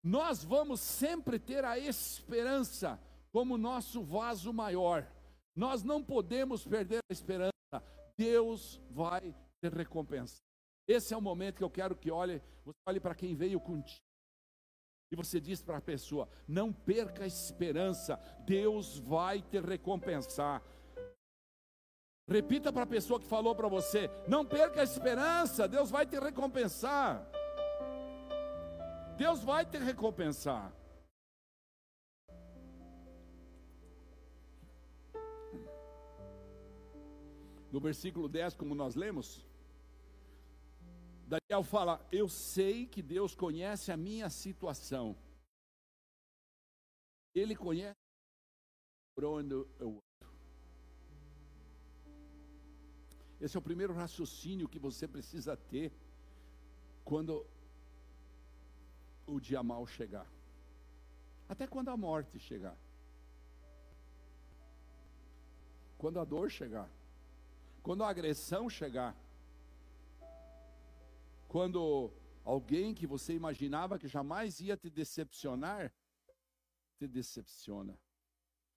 nós 0.03 0.43
vamos 0.43 0.81
sempre 0.81 1.39
ter 1.39 1.65
a 1.65 1.79
esperança 1.79 2.99
como 3.31 3.59
nosso 3.59 4.03
vaso 4.03 4.53
maior. 4.53 5.07
Nós 5.55 5.83
não 5.83 6.03
podemos 6.03 6.67
perder 6.67 7.01
a 7.11 7.13
esperança. 7.13 7.53
Deus 8.17 8.81
vai 8.91 9.35
te 9.61 9.69
recompensar. 9.69 10.41
Esse 10.87 11.13
é 11.13 11.17
o 11.17 11.21
momento 11.21 11.57
que 11.57 11.65
eu 11.65 11.71
quero 11.71 11.95
que 11.95 12.11
olhe, 12.11 12.41
você 12.65 12.79
olhe 12.89 13.01
para 13.01 13.15
quem 13.15 13.35
veio 13.35 13.61
contigo. 13.61 14.01
E 15.11 15.17
você 15.17 15.41
diz 15.41 15.63
para 15.63 15.79
a 15.79 15.83
pessoa: 15.83 16.29
não 16.47 16.73
perca 16.73 17.25
a 17.25 17.27
esperança, 17.27 18.17
Deus 18.47 18.99
vai 18.99 19.43
te 19.43 19.61
recompensar. 19.61 20.63
Repita 22.29 22.71
para 22.71 22.83
a 22.83 22.87
pessoa 22.87 23.19
que 23.19 23.27
falou 23.27 23.55
para 23.55 23.69
você: 23.69 24.11
não 24.29 24.45
perca 24.45 24.81
a 24.83 24.85
esperança, 24.85 25.67
Deus 25.67 25.91
vai 25.91 26.05
te 26.05 26.19
recompensar. 26.19 27.27
Deus 29.17 29.43
vai 29.43 29.65
te 29.65 29.79
recompensar. 29.79 30.73
No 37.73 37.81
versículo 37.81 38.29
10, 38.29 38.55
como 38.55 38.75
nós 38.75 38.95
lemos, 38.95 39.47
Daniel 41.27 41.65
fala: 41.65 42.07
Eu 42.13 42.29
sei 42.29 42.87
que 42.87 43.03
Deus 43.03 43.35
conhece 43.35 43.91
a 43.91 43.97
minha 43.97 44.29
situação. 44.29 45.17
Ele 47.35 47.57
conhece 47.57 47.97
por 49.15 49.25
onde 49.25 49.55
eu 49.55 49.65
ando. 49.79 50.09
Esse 53.41 53.57
é 53.57 53.61
o 53.61 53.63
primeiro 53.63 53.93
raciocínio 53.93 54.69
que 54.69 54.79
você 54.79 55.07
precisa 55.07 55.57
ter 55.57 55.93
quando 57.05 57.47
o 59.27 59.39
dia 59.39 59.63
mal 59.63 59.87
chegar. 59.87 60.27
Até 61.49 61.67
quando 61.67 61.89
a 61.89 61.97
morte 61.97 62.39
chegar. 62.39 62.77
Quando 65.97 66.19
a 66.21 66.25
dor 66.25 66.51
chegar. 66.51 66.91
Quando 67.83 68.03
a 68.03 68.09
agressão 68.09 68.69
chegar. 68.69 69.17
Quando 71.47 72.13
alguém 72.45 72.95
que 72.95 73.07
você 73.07 73.35
imaginava 73.35 73.99
que 73.99 74.09
jamais 74.09 74.61
ia 74.61 74.77
te 74.77 74.91
decepcionar, 74.91 75.93
te 76.99 77.07
decepciona. 77.07 77.99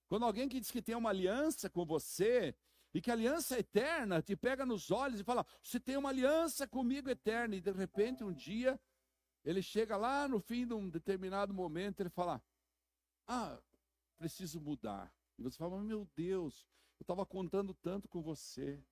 Quando 0.07 0.25
alguém 0.25 0.47
que 0.47 0.59
diz 0.59 0.71
que 0.71 0.81
tem 0.81 0.95
uma 0.95 1.09
aliança 1.09 1.69
com 1.69 1.85
você, 1.85 2.55
e 2.93 3.01
que 3.01 3.09
a 3.09 3.13
aliança 3.13 3.57
eterna 3.57 4.21
te 4.21 4.35
pega 4.35 4.65
nos 4.65 4.91
olhos 4.91 5.19
e 5.19 5.23
fala: 5.23 5.45
Você 5.63 5.79
tem 5.79 5.97
uma 5.97 6.09
aliança 6.09 6.67
comigo 6.67 7.09
eterna, 7.09 7.55
e 7.55 7.61
de 7.61 7.71
repente 7.71 8.23
um 8.23 8.33
dia 8.33 8.79
ele 9.43 9.61
chega 9.61 9.97
lá 9.97 10.27
no 10.27 10.39
fim 10.39 10.67
de 10.67 10.73
um 10.73 10.89
determinado 10.89 11.53
momento, 11.53 12.01
ele 12.01 12.09
fala: 12.09 12.43
Ah, 13.27 13.59
preciso 14.17 14.59
mudar. 14.59 15.13
E 15.37 15.43
você 15.43 15.57
fala: 15.57 15.81
Meu 15.81 16.07
Deus, 16.15 16.67
eu 16.99 17.03
estava 17.03 17.25
contando 17.25 17.73
tanto 17.73 18.07
com 18.07 18.21
você. 18.21 18.83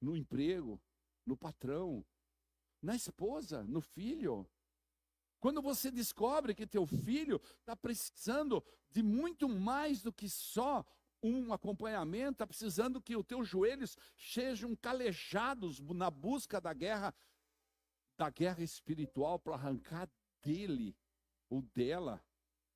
No 0.00 0.16
emprego, 0.16 0.80
no 1.24 1.36
patrão, 1.36 2.04
na 2.82 2.94
esposa, 2.94 3.62
no 3.64 3.80
filho. 3.80 4.46
Quando 5.40 5.62
você 5.62 5.90
descobre 5.90 6.54
que 6.54 6.66
teu 6.66 6.86
filho 6.86 7.40
está 7.60 7.76
precisando 7.76 8.64
de 8.90 9.02
muito 9.02 9.48
mais 9.48 10.02
do 10.02 10.12
que 10.12 10.28
só 10.28 10.84
um 11.24 11.52
acompanhamento, 11.54 12.32
está 12.32 12.46
precisando 12.46 13.00
que 13.00 13.16
os 13.16 13.24
teus 13.24 13.48
joelhos 13.48 13.96
sejam 14.14 14.76
calejados 14.76 15.80
na 15.80 16.10
busca 16.10 16.60
da 16.60 16.74
guerra 16.74 17.14
da 18.16 18.30
guerra 18.30 18.62
espiritual 18.62 19.40
para 19.40 19.54
arrancar 19.54 20.08
dele 20.40 20.96
ou 21.50 21.62
dela 21.62 22.24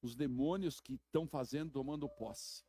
os 0.02 0.16
demônios 0.16 0.80
que 0.80 0.94
estão 0.94 1.28
fazendo, 1.28 1.70
tomando 1.72 2.08
posse. 2.08 2.64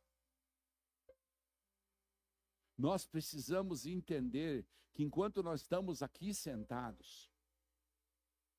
Nós 2.78 3.06
precisamos 3.06 3.86
entender 3.86 4.64
que 4.92 5.02
enquanto 5.02 5.42
nós 5.42 5.62
estamos 5.62 6.02
aqui 6.02 6.32
sentados, 6.32 7.30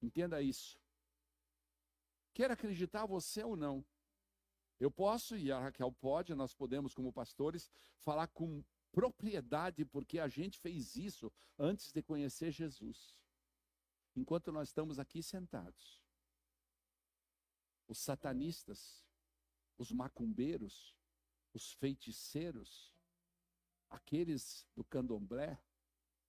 entenda 0.02 0.42
isso. 0.42 0.78
Quer 2.34 2.52
acreditar 2.52 3.06
você 3.06 3.44
ou 3.44 3.56
não, 3.56 3.86
eu 4.82 4.90
posso, 4.90 5.38
e 5.38 5.52
a 5.52 5.60
Raquel 5.60 5.92
pode, 5.92 6.34
nós 6.34 6.56
podemos, 6.56 6.96
como 6.96 7.14
pastores, 7.14 7.70
falar 8.00 8.28
com 8.30 8.64
propriedade, 8.92 9.86
porque 9.86 10.18
a 10.18 10.28
gente 10.28 10.60
fez 10.60 10.96
isso 10.96 11.32
antes 11.58 11.92
de 11.92 12.02
conhecer 12.02 12.52
Jesus. 12.52 13.16
Enquanto 14.16 14.52
nós 14.52 14.70
estamos 14.70 14.98
aqui 14.98 15.22
sentados, 15.22 16.02
os 17.88 18.00
satanistas, 18.00 19.06
os 19.78 19.92
macumbeiros, 19.92 20.96
os 21.54 21.74
feiticeiros, 21.74 22.92
aqueles 23.88 24.66
do 24.76 24.84
candomblé, 24.84 25.62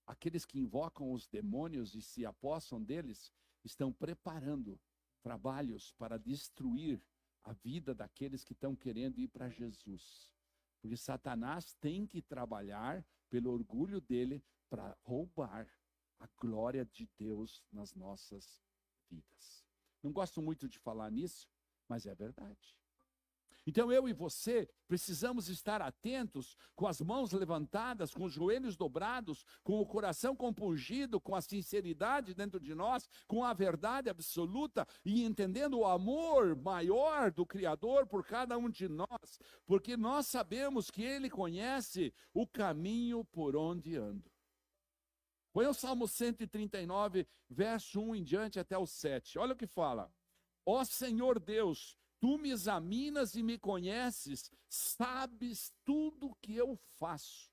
aqueles 0.06 0.44
que 0.44 0.58
invocam 0.58 1.10
os 1.10 1.26
demônios 1.26 1.94
e 1.94 2.02
se 2.02 2.26
apossam 2.26 2.82
deles, 2.82 3.32
estão 3.64 3.90
preparando 3.90 4.78
trabalhos 5.22 5.92
para 5.92 6.18
destruir 6.18 7.02
a 7.44 7.52
vida 7.52 7.94
daqueles 7.94 8.44
que 8.44 8.52
estão 8.52 8.74
querendo 8.74 9.18
ir 9.18 9.28
para 9.28 9.48
Jesus. 9.48 10.32
Porque 10.80 10.96
Satanás 10.96 11.74
tem 11.74 12.06
que 12.06 12.20
trabalhar 12.20 13.04
pelo 13.28 13.52
orgulho 13.52 14.00
dele 14.00 14.42
para 14.68 14.96
roubar 15.02 15.68
a 16.18 16.28
glória 16.38 16.84
de 16.84 17.08
Deus 17.18 17.62
nas 17.72 17.94
nossas 17.94 18.62
vidas. 19.08 19.64
Não 20.02 20.12
gosto 20.12 20.42
muito 20.42 20.68
de 20.68 20.78
falar 20.78 21.10
nisso, 21.10 21.48
mas 21.88 22.06
é 22.06 22.14
verdade. 22.14 22.76
Então 23.66 23.92
eu 23.92 24.08
e 24.08 24.12
você 24.12 24.68
precisamos 24.88 25.48
estar 25.48 25.80
atentos, 25.80 26.56
com 26.74 26.86
as 26.86 27.00
mãos 27.00 27.32
levantadas, 27.32 28.12
com 28.12 28.24
os 28.24 28.32
joelhos 28.32 28.76
dobrados, 28.76 29.44
com 29.62 29.80
o 29.80 29.86
coração 29.86 30.34
compungido, 30.34 31.20
com 31.20 31.34
a 31.34 31.40
sinceridade 31.40 32.34
dentro 32.34 32.58
de 32.58 32.74
nós, 32.74 33.08
com 33.26 33.44
a 33.44 33.52
verdade 33.52 34.10
absoluta 34.10 34.86
e 35.04 35.22
entendendo 35.24 35.78
o 35.78 35.86
amor 35.86 36.56
maior 36.56 37.30
do 37.30 37.46
Criador 37.46 38.06
por 38.06 38.24
cada 38.24 38.58
um 38.58 38.68
de 38.68 38.88
nós, 38.88 39.38
porque 39.64 39.96
nós 39.96 40.26
sabemos 40.26 40.90
que 40.90 41.02
Ele 41.02 41.30
conhece 41.30 42.12
o 42.34 42.46
caminho 42.46 43.24
por 43.24 43.54
onde 43.54 43.96
ando. 43.96 44.30
Põe 45.52 45.66
o 45.66 45.74
Salmo 45.74 46.08
139, 46.08 47.28
verso 47.48 48.00
1 48.00 48.16
em 48.16 48.24
diante 48.24 48.58
até 48.58 48.76
o 48.76 48.86
7. 48.86 49.38
Olha 49.38 49.52
o 49.52 49.56
que 49.56 49.66
fala. 49.66 50.10
Ó 50.64 50.82
Senhor 50.82 51.38
Deus, 51.38 51.98
tu 52.22 52.38
me 52.38 52.50
examinas 52.50 53.34
e 53.34 53.42
me 53.42 53.58
conheces, 53.58 54.48
sabes 54.68 55.74
tudo 55.84 56.36
que 56.40 56.54
eu 56.54 56.76
faço. 56.96 57.50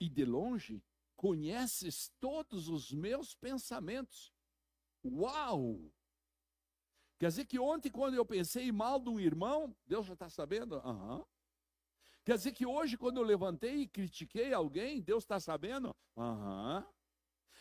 E 0.00 0.08
de 0.08 0.24
longe 0.24 0.82
conheces 1.14 2.12
todos 2.18 2.68
os 2.68 2.90
meus 2.90 3.36
pensamentos. 3.36 4.32
Uau! 5.04 5.92
Quer 7.20 7.28
dizer 7.28 7.44
que 7.44 7.56
ontem, 7.56 7.88
quando 7.88 8.14
eu 8.14 8.26
pensei 8.26 8.72
mal 8.72 8.98
de 8.98 9.10
um 9.10 9.20
irmão, 9.20 9.72
Deus 9.86 10.06
já 10.06 10.14
está 10.14 10.28
sabendo? 10.28 10.78
Aham. 10.78 11.18
Uhum. 11.18 11.24
Quer 12.24 12.36
dizer 12.36 12.52
que 12.52 12.66
hoje, 12.66 12.98
quando 12.98 13.18
eu 13.18 13.22
levantei 13.22 13.82
e 13.82 13.88
critiquei 13.88 14.52
alguém, 14.52 15.00
Deus 15.00 15.22
está 15.22 15.38
sabendo? 15.38 15.94
Aham. 16.16 16.78
Uhum. 16.84 16.92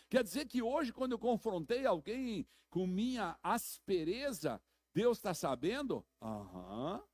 Quer 0.10 0.24
dizer 0.24 0.48
que 0.48 0.64
hoje, 0.64 0.92
quando 0.92 1.12
eu 1.12 1.20
confrontei 1.20 1.86
alguém 1.86 2.48
com 2.72 2.88
minha 2.88 3.38
aspereza, 3.44 4.60
Deus 4.94 5.18
está 5.18 5.34
sabendo? 5.34 6.06
Aham. 6.22 6.96
Uhum. 6.96 7.10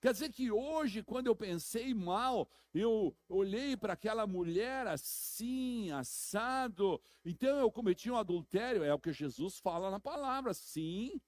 Quer 0.00 0.12
dizer 0.12 0.32
que 0.32 0.48
hoje, 0.48 1.02
quando 1.02 1.26
eu 1.26 1.34
pensei 1.34 1.92
mal, 1.92 2.48
eu 2.72 3.16
olhei 3.28 3.76
para 3.76 3.94
aquela 3.94 4.28
mulher 4.28 4.86
assim, 4.86 5.90
assado, 5.90 7.00
então 7.24 7.58
eu 7.58 7.70
cometi 7.70 8.08
um 8.08 8.16
adultério, 8.16 8.84
é 8.84 8.94
o 8.94 8.98
que 9.00 9.12
Jesus 9.12 9.58
fala 9.58 9.90
na 9.90 9.98
palavra, 9.98 10.54
sim. 10.54 11.20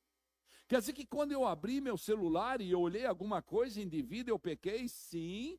Quer 0.69 0.79
dizer 0.79 0.93
que 0.93 1.05
quando 1.05 1.33
eu 1.33 1.45
abri 1.45 1.81
meu 1.81 1.99
celular 1.99 2.61
e 2.61 2.71
eu 2.71 2.81
olhei 2.81 3.05
alguma 3.05 3.43
coisa 3.43 3.83
indevida, 3.83 4.31
eu 4.31 4.39
pequei? 4.39 4.87
Sim. 4.89 5.59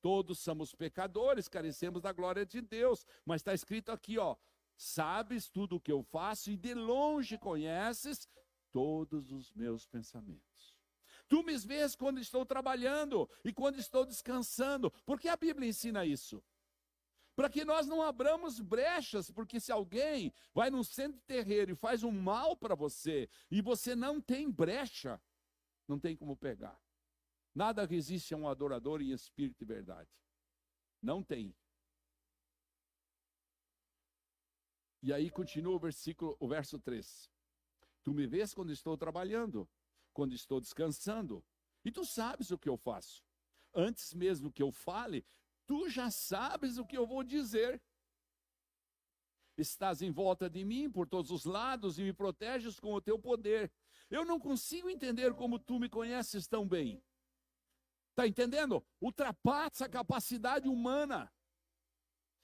Todos 0.00 0.40
somos 0.40 0.74
pecadores, 0.74 1.46
carecemos 1.46 2.02
da 2.02 2.12
glória 2.12 2.44
de 2.44 2.60
Deus. 2.60 3.06
Mas 3.24 3.40
está 3.40 3.54
escrito 3.54 3.92
aqui, 3.92 4.18
ó. 4.18 4.34
Sabes 4.76 5.48
tudo 5.48 5.76
o 5.76 5.80
que 5.80 5.92
eu 5.92 6.02
faço 6.02 6.50
e 6.50 6.56
de 6.56 6.74
longe 6.74 7.38
conheces 7.38 8.26
todos 8.72 9.30
os 9.30 9.52
meus 9.52 9.86
pensamentos. 9.86 10.74
Tu 11.28 11.42
me 11.42 11.56
vês 11.56 11.94
quando 11.94 12.18
estou 12.18 12.44
trabalhando 12.44 13.28
e 13.44 13.52
quando 13.52 13.78
estou 13.78 14.04
descansando. 14.04 14.90
Porque 15.06 15.28
a 15.28 15.36
Bíblia 15.36 15.68
ensina 15.68 16.04
isso. 16.04 16.42
Para 17.34 17.48
que 17.48 17.64
nós 17.64 17.86
não 17.86 18.02
abramos 18.02 18.60
brechas, 18.60 19.30
porque 19.30 19.58
se 19.58 19.72
alguém 19.72 20.32
vai 20.52 20.68
num 20.68 20.82
centro 20.82 21.20
terreiro 21.22 21.72
e 21.72 21.76
faz 21.76 22.02
um 22.02 22.12
mal 22.12 22.56
para 22.56 22.74
você, 22.74 23.28
e 23.50 23.62
você 23.62 23.94
não 23.94 24.20
tem 24.20 24.50
brecha, 24.50 25.20
não 25.88 25.98
tem 25.98 26.14
como 26.14 26.36
pegar. 26.36 26.78
Nada 27.54 27.86
resiste 27.86 28.34
a 28.34 28.36
um 28.36 28.48
adorador 28.48 29.00
em 29.00 29.12
espírito 29.12 29.62
e 29.62 29.66
verdade. 29.66 30.10
Não 31.00 31.22
tem. 31.22 31.54
E 35.02 35.12
aí 35.12 35.30
continua 35.30 35.74
o 35.74 35.78
versículo, 35.78 36.36
o 36.38 36.46
verso 36.46 36.78
3. 36.78 37.30
Tu 38.02 38.12
me 38.12 38.26
vês 38.26 38.52
quando 38.52 38.72
estou 38.72 38.96
trabalhando, 38.96 39.68
quando 40.12 40.34
estou 40.34 40.60
descansando, 40.60 41.44
e 41.84 41.90
tu 41.90 42.04
sabes 42.04 42.50
o 42.50 42.58
que 42.58 42.68
eu 42.68 42.76
faço. 42.76 43.24
Antes 43.74 44.12
mesmo 44.12 44.52
que 44.52 44.62
eu 44.62 44.70
fale, 44.70 45.24
tu 45.66 45.88
já 45.88 46.10
sabes 46.10 46.78
o 46.78 46.86
que 46.86 46.96
eu 46.96 47.06
vou 47.06 47.22
dizer. 47.22 47.80
Estás 49.56 50.02
em 50.02 50.10
volta 50.10 50.48
de 50.48 50.64
mim 50.64 50.90
por 50.90 51.06
todos 51.08 51.30
os 51.30 51.44
lados 51.44 51.98
e 51.98 52.02
me 52.02 52.12
proteges 52.12 52.80
com 52.80 52.92
o 52.94 53.00
teu 53.00 53.18
poder. 53.18 53.70
Eu 54.10 54.24
não 54.24 54.38
consigo 54.38 54.88
entender 54.88 55.34
como 55.34 55.58
tu 55.58 55.78
me 55.78 55.88
conheces 55.88 56.46
tão 56.46 56.66
bem. 56.66 57.02
Está 58.10 58.26
entendendo? 58.26 58.84
Ultrapassa 59.00 59.86
a 59.86 59.88
capacidade 59.88 60.68
humana. 60.68 61.32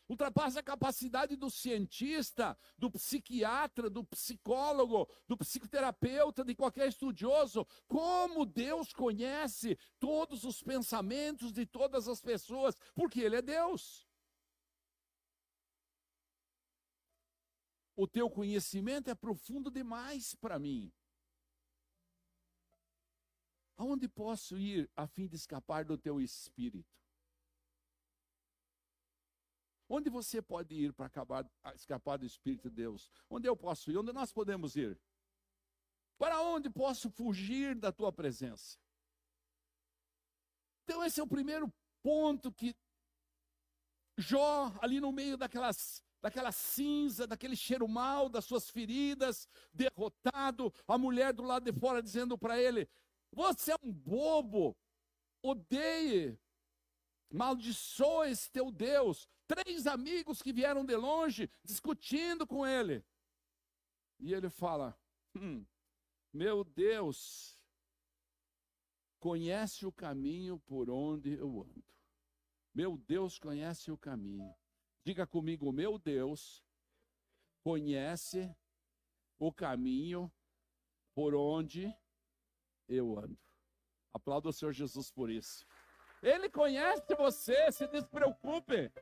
Ultrapassa 0.09 0.61
a 0.61 0.62
capacidade 0.62 1.37
do 1.37 1.51
cientista, 1.51 2.57
do 2.79 2.90
psiquiatra, 2.90 3.90
do 3.90 4.03
psicólogo, 4.03 5.07
do 5.27 5.37
psicoterapeuta, 5.37 6.42
de 6.42 6.55
qualquer 6.55 6.88
estudioso. 6.88 7.66
Como 7.87 8.47
Deus 8.47 8.92
conhece 8.92 9.79
todos 9.99 10.44
os 10.44 10.62
pensamentos 10.62 11.53
de 11.53 11.66
todas 11.66 12.09
as 12.09 12.23
pessoas, 12.23 12.75
porque 12.94 13.21
Ele 13.21 13.37
é 13.37 13.42
Deus. 13.42 14.09
O 17.94 18.07
teu 18.07 18.31
conhecimento 18.31 19.11
é 19.11 19.14
profundo 19.14 19.71
demais 19.71 20.35
para 20.35 20.59
mim. 20.59 20.90
Aonde 23.77 24.09
posso 24.09 24.59
ir 24.59 24.90
a 24.97 25.07
fim 25.07 25.27
de 25.27 25.37
escapar 25.37 25.85
do 25.85 25.99
teu 25.99 26.21
espírito? 26.21 26.97
Onde 29.88 30.11
você 30.11 30.42
pode 30.42 30.74
ir 30.74 30.92
para 30.92 31.11
escapar 31.74 32.18
do 32.18 32.27
Espírito 32.27 32.68
de 32.68 32.77
Deus? 32.77 33.11
Onde 33.31 33.48
eu 33.48 33.57
posso 33.57 33.90
ir? 33.90 33.96
Onde 33.96 34.12
nós 34.12 34.33
podemos 34.33 34.77
ir? 34.77 35.01
Para 36.18 36.42
onde 36.42 36.68
posso 36.68 37.11
fugir 37.11 37.74
da 37.74 37.90
tua 37.90 38.12
presença? 38.12 38.79
Então, 40.85 41.03
esse 41.05 41.20
é 41.20 41.22
o 41.22 41.27
primeiro 41.27 41.72
ponto 42.03 42.53
que 42.53 42.77
Jó, 44.18 44.77
ali 44.83 45.01
no 45.01 45.12
meio 45.12 45.37
daquelas, 45.37 46.03
daquela 46.20 46.51
cinza, 46.51 47.24
daquele 47.24 47.55
cheiro 47.55 47.87
mal, 47.87 48.29
das 48.29 48.44
suas 48.44 48.68
feridas, 48.68 49.48
derrotado, 49.72 50.74
a 50.88 50.98
mulher 50.98 51.33
do 51.33 51.44
lado 51.44 51.70
de 51.70 51.79
fora 51.79 52.03
dizendo 52.03 52.37
para 52.37 52.61
ele: 52.61 52.88
Você 53.31 53.70
é 53.70 53.77
um 53.81 53.92
bobo, 53.92 54.77
odeie, 55.40 56.37
maldiçoa 57.31 58.29
esse 58.29 58.51
teu 58.51 58.72
Deus, 58.72 59.29
três 59.49 59.87
amigos 59.87 60.43
que 60.43 60.53
vieram 60.53 60.85
de 60.85 60.95
longe 60.95 61.51
discutindo 61.65 62.47
com 62.47 62.65
ele. 62.65 63.05
E 64.21 64.33
ele 64.33 64.51
fala: 64.51 64.97
hum, 65.35 65.65
Meu 66.33 66.63
Deus, 66.63 67.59
conhece 69.19 69.87
o 69.87 69.91
caminho 69.91 70.61
por 70.61 70.91
onde 70.91 71.33
eu 71.33 71.63
ando. 71.63 71.85
Meu 72.75 72.97
Deus 72.97 73.39
conhece 73.39 73.91
o 73.91 73.99
caminho. 73.99 74.55
Diga 75.05 75.27
comigo, 75.27 75.73
meu 75.73 75.99
Deus 75.99 76.63
conhece 77.63 78.55
o 79.39 79.53
caminho 79.53 80.31
por 81.15 81.35
onde 81.35 81.93
eu 82.87 83.19
ando. 83.19 83.39
Aplauda 84.13 84.51
o 84.51 84.53
Senhor 84.53 84.73
Jesus 84.73 85.11
por 85.11 85.31
isso. 85.31 85.67
Ele 86.23 86.49
conhece 86.49 87.15
você, 87.15 87.71
se 87.73 87.87
despreocupe. 87.89 88.93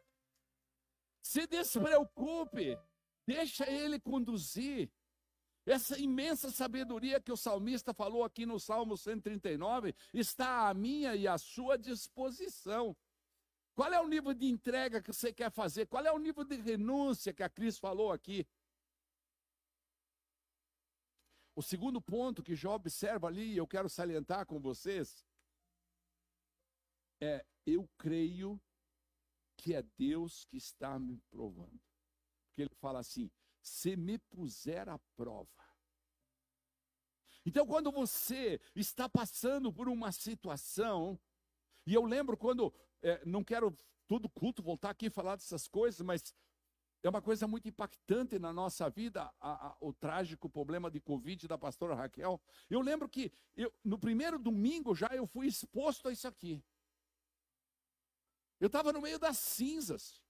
Se 1.26 1.44
despreocupe, 1.44 2.78
deixa 3.26 3.68
ele 3.68 3.98
conduzir. 3.98 4.88
Essa 5.66 5.98
imensa 5.98 6.52
sabedoria 6.52 7.20
que 7.20 7.32
o 7.32 7.36
salmista 7.36 7.92
falou 7.92 8.22
aqui 8.22 8.46
no 8.46 8.60
Salmo 8.60 8.96
139 8.96 9.92
está 10.14 10.68
à 10.68 10.72
minha 10.72 11.16
e 11.16 11.26
à 11.26 11.36
sua 11.36 11.76
disposição. 11.76 12.96
Qual 13.74 13.92
é 13.92 14.00
o 14.00 14.06
nível 14.06 14.32
de 14.32 14.46
entrega 14.46 15.02
que 15.02 15.12
você 15.12 15.32
quer 15.32 15.50
fazer? 15.50 15.86
Qual 15.86 16.06
é 16.06 16.12
o 16.12 16.18
nível 16.18 16.44
de 16.44 16.54
renúncia 16.60 17.34
que 17.34 17.42
a 17.42 17.50
Cris 17.50 17.76
falou 17.76 18.12
aqui? 18.12 18.46
O 21.56 21.60
segundo 21.60 22.00
ponto 22.00 22.40
que 22.40 22.54
Jó 22.54 22.76
observa 22.76 23.26
ali, 23.26 23.54
e 23.54 23.56
eu 23.56 23.66
quero 23.66 23.88
salientar 23.88 24.46
com 24.46 24.60
vocês, 24.60 25.26
é: 27.20 27.44
eu 27.66 27.88
creio 27.98 28.60
que 29.56 29.74
é 29.74 29.82
Deus 29.96 30.44
que 30.44 30.56
está 30.56 30.98
me 30.98 31.18
provando. 31.30 31.80
Porque 32.48 32.62
ele 32.62 32.74
fala 32.80 33.00
assim: 33.00 33.30
se 33.60 33.96
me 33.96 34.18
puser 34.18 34.88
à 34.88 34.98
prova. 35.16 35.48
Então, 37.44 37.64
quando 37.66 37.92
você 37.92 38.60
está 38.74 39.08
passando 39.08 39.72
por 39.72 39.88
uma 39.88 40.10
situação, 40.10 41.18
e 41.86 41.94
eu 41.94 42.04
lembro 42.04 42.36
quando, 42.36 42.74
é, 43.02 43.24
não 43.24 43.44
quero 43.44 43.76
todo 44.08 44.28
culto 44.28 44.62
voltar 44.62 44.90
aqui 44.90 45.06
e 45.06 45.10
falar 45.10 45.36
dessas 45.36 45.68
coisas, 45.68 46.00
mas 46.00 46.34
é 47.02 47.08
uma 47.08 47.22
coisa 47.22 47.46
muito 47.46 47.68
impactante 47.68 48.38
na 48.38 48.52
nossa 48.52 48.90
vida, 48.90 49.32
a, 49.40 49.68
a, 49.68 49.76
o 49.80 49.92
trágico 49.92 50.48
problema 50.48 50.90
de 50.90 51.00
Covid 51.00 51.46
da 51.46 51.56
pastora 51.56 51.94
Raquel. 51.94 52.40
Eu 52.68 52.80
lembro 52.80 53.08
que 53.08 53.32
eu, 53.56 53.72
no 53.84 53.98
primeiro 53.98 54.38
domingo 54.38 54.94
já 54.94 55.08
eu 55.12 55.26
fui 55.26 55.46
exposto 55.46 56.08
a 56.08 56.12
isso 56.12 56.26
aqui. 56.26 56.62
Eu 58.58 58.68
estava 58.68 58.92
no 58.92 59.00
meio 59.00 59.18
das 59.18 59.38
cinzas. 59.38 60.22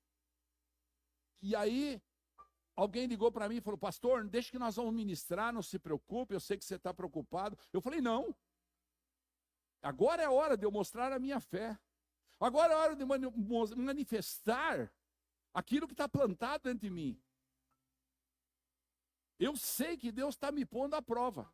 E 1.41 1.55
aí, 1.55 2.03
alguém 2.75 3.07
ligou 3.07 3.31
para 3.31 3.49
mim 3.49 3.57
e 3.57 3.61
falou: 3.61 3.79
Pastor, 3.79 4.27
deixa 4.29 4.51
que 4.51 4.59
nós 4.59 4.77
vamos 4.77 4.95
ministrar, 4.95 5.53
não 5.53 5.63
se 5.63 5.79
preocupe, 5.79 6.35
eu 6.35 6.41
sei 6.41 6.57
que 6.59 6.65
você 6.65 6.77
está 6.77 6.93
preocupado. 6.93 7.59
Eu 7.73 7.81
falei: 7.81 8.01
Não. 8.01 8.35
Agora 9.83 10.23
é 10.23 10.27
a 10.27 10.31
hora 10.31 10.57
de 10.57 10.67
eu 10.67 10.71
mostrar 10.71 11.13
a 11.13 11.19
minha 11.19 11.39
fé. 11.39 11.79
Agora 12.41 12.73
é 12.73 12.77
a 12.77 12.79
hora 12.81 12.97
de 12.97 13.05
manifestar 13.77 14.93
aquilo 15.55 15.87
que 15.87 15.95
está 15.95 16.09
plantado 16.09 16.65
dentro 16.65 16.81
de 16.81 16.91
mim. 16.91 17.23
Eu 19.39 19.57
sei 19.57 19.97
que 19.97 20.11
Deus 20.11 20.35
está 20.35 20.51
me 20.51 20.65
pondo 20.65 20.95
à 20.95 21.03
prova. 21.03 21.51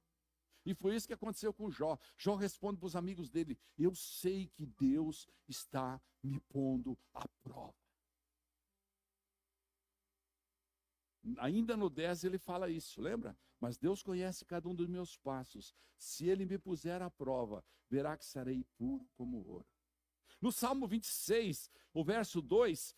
E 0.65 0.75
foi 0.75 0.95
isso 0.95 1.07
que 1.07 1.15
aconteceu 1.15 1.53
com 1.53 1.71
Jó. 1.71 1.99
Jó 2.17 2.35
responde 2.35 2.79
para 2.79 2.87
os 2.87 2.97
amigos 2.97 3.29
dele: 3.29 3.59
Eu 3.77 3.95
sei 3.95 4.47
que 4.49 4.65
Deus 4.65 5.29
está 5.49 6.01
me 6.23 6.39
pondo 6.41 6.97
à 7.13 7.27
prova. 7.43 7.75
Ainda 11.39 11.77
no 11.77 11.89
10 11.89 12.25
ele 12.25 12.39
fala 12.39 12.71
isso, 12.71 13.01
lembra? 13.01 13.37
Mas 13.61 13.79
Deus 13.79 14.03
conhece 14.03 14.45
cada 14.45 14.69
um 14.69 14.75
dos 14.75 14.89
meus 14.89 15.17
passos. 15.17 15.75
Se 15.97 16.27
ele 16.27 16.45
me 16.45 16.59
puser 16.59 17.01
à 17.01 17.11
prova, 17.11 17.65
verá 17.89 18.17
que 18.17 18.25
serei 18.25 18.65
puro 18.77 19.09
como 19.15 19.39
ouro. 19.47 19.67
No 20.41 20.51
Salmo 20.51 20.87
26, 20.89 21.71
o 21.95 22.05
verso 22.05 22.43
2, 22.43 22.97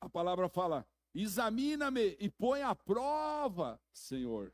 a 0.00 0.08
palavra 0.08 0.48
fala: 0.48 0.86
Examina-me 1.12 2.16
e 2.20 2.30
põe 2.30 2.62
à 2.62 2.74
prova, 2.74 3.80
Senhor 3.92 4.52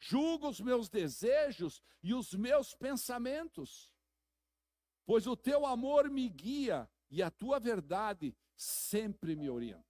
julga 0.00 0.48
os 0.48 0.60
meus 0.60 0.88
desejos 0.88 1.82
e 2.02 2.14
os 2.14 2.32
meus 2.32 2.74
pensamentos, 2.74 3.92
pois 5.04 5.26
o 5.26 5.36
teu 5.36 5.66
amor 5.66 6.10
me 6.10 6.28
guia 6.28 6.90
e 7.10 7.22
a 7.22 7.30
tua 7.30 7.60
verdade 7.60 8.34
sempre 8.56 9.36
me 9.36 9.50
orienta. 9.50 9.84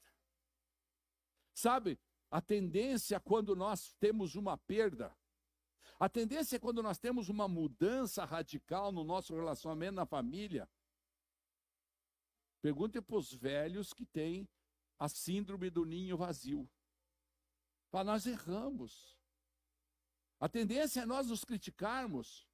Sabe, 1.55 1.99
a 2.31 2.41
tendência 2.41 3.21
quando 3.21 3.55
nós 3.55 3.95
temos 4.01 4.35
uma 4.35 4.59
perda, 4.59 5.17
a 5.99 6.09
tendência 6.09 6.59
quando 6.59 6.83
nós 6.83 6.99
temos 6.99 7.29
uma 7.29 7.47
mudança 7.47 8.25
radical 8.25 8.91
no 8.91 9.05
nosso 9.05 9.35
relacionamento 9.35 9.95
na 9.95 10.07
família, 10.07 10.69
pergunte 12.63 13.01
para 13.01 13.17
os 13.17 13.33
velhos 13.33 13.93
que 13.93 14.07
têm 14.07 14.49
a 14.99 15.09
síndrome 15.09 15.71
do 15.71 15.85
ninho 15.85 16.17
vazio. 16.17 16.69
Para 17.91 18.05
nós 18.05 18.27
erramos. 18.27 19.20
A 20.41 20.49
tendência 20.49 21.03
é 21.03 21.07
nós 21.07 21.29
nos 21.29 21.45
criticarmos. 21.45 22.49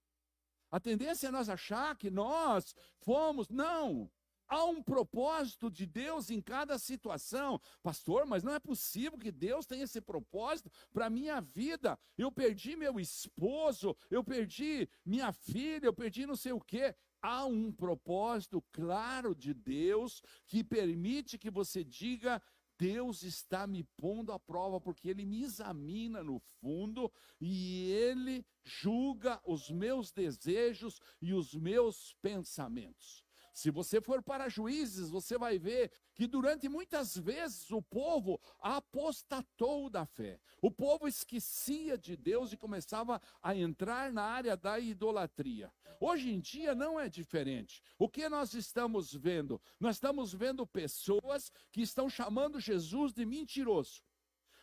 A 0.70 0.80
tendência 0.80 1.28
é 1.28 1.30
nós 1.30 1.48
achar 1.48 1.96
que 1.96 2.10
nós 2.10 2.74
fomos. 2.98 3.48
Não. 3.48 4.10
Há 4.48 4.64
um 4.64 4.80
propósito 4.80 5.70
de 5.70 5.86
Deus 5.86 6.30
em 6.30 6.40
cada 6.40 6.78
situação. 6.78 7.60
Pastor, 7.82 8.26
mas 8.26 8.44
não 8.44 8.52
é 8.52 8.60
possível 8.60 9.18
que 9.18 9.32
Deus 9.32 9.66
tenha 9.66 9.84
esse 9.84 10.00
propósito 10.00 10.70
para 10.92 11.06
a 11.06 11.10
minha 11.10 11.40
vida. 11.40 11.98
Eu 12.16 12.30
perdi 12.30 12.76
meu 12.76 13.00
esposo, 13.00 13.96
eu 14.08 14.22
perdi 14.22 14.88
minha 15.04 15.32
filha, 15.32 15.86
eu 15.86 15.92
perdi 15.92 16.26
não 16.26 16.36
sei 16.36 16.52
o 16.52 16.60
quê. 16.60 16.94
Há 17.20 17.44
um 17.44 17.72
propósito 17.72 18.62
claro 18.70 19.34
de 19.34 19.52
Deus 19.52 20.22
que 20.46 20.62
permite 20.62 21.38
que 21.38 21.50
você 21.50 21.82
diga: 21.82 22.40
Deus 22.78 23.22
está 23.22 23.66
me 23.66 23.82
pondo 23.96 24.32
à 24.32 24.38
prova, 24.38 24.80
porque 24.80 25.08
Ele 25.08 25.24
me 25.24 25.42
examina 25.42 26.22
no 26.22 26.38
fundo 26.60 27.10
e 27.40 27.90
Ele 27.90 28.44
julga 28.64 29.40
os 29.44 29.70
meus 29.70 30.12
desejos 30.12 31.00
e 31.20 31.32
os 31.32 31.54
meus 31.54 32.14
pensamentos. 32.22 33.25
Se 33.56 33.70
você 33.70 34.02
for 34.02 34.22
para 34.22 34.50
juízes, 34.50 35.08
você 35.08 35.38
vai 35.38 35.58
ver 35.58 35.90
que 36.14 36.26
durante 36.26 36.68
muitas 36.68 37.16
vezes 37.16 37.70
o 37.70 37.80
povo 37.80 38.38
apostatou 38.60 39.88
da 39.88 40.04
fé. 40.04 40.38
O 40.60 40.70
povo 40.70 41.08
esquecia 41.08 41.96
de 41.96 42.18
Deus 42.18 42.52
e 42.52 42.56
começava 42.58 43.18
a 43.42 43.56
entrar 43.56 44.12
na 44.12 44.24
área 44.24 44.58
da 44.58 44.78
idolatria. 44.78 45.72
Hoje 45.98 46.34
em 46.34 46.38
dia 46.38 46.74
não 46.74 47.00
é 47.00 47.08
diferente. 47.08 47.82
O 47.98 48.10
que 48.10 48.28
nós 48.28 48.52
estamos 48.52 49.14
vendo? 49.14 49.58
Nós 49.80 49.96
estamos 49.96 50.34
vendo 50.34 50.66
pessoas 50.66 51.50
que 51.72 51.80
estão 51.80 52.10
chamando 52.10 52.60
Jesus 52.60 53.14
de 53.14 53.24
mentiroso. 53.24 54.02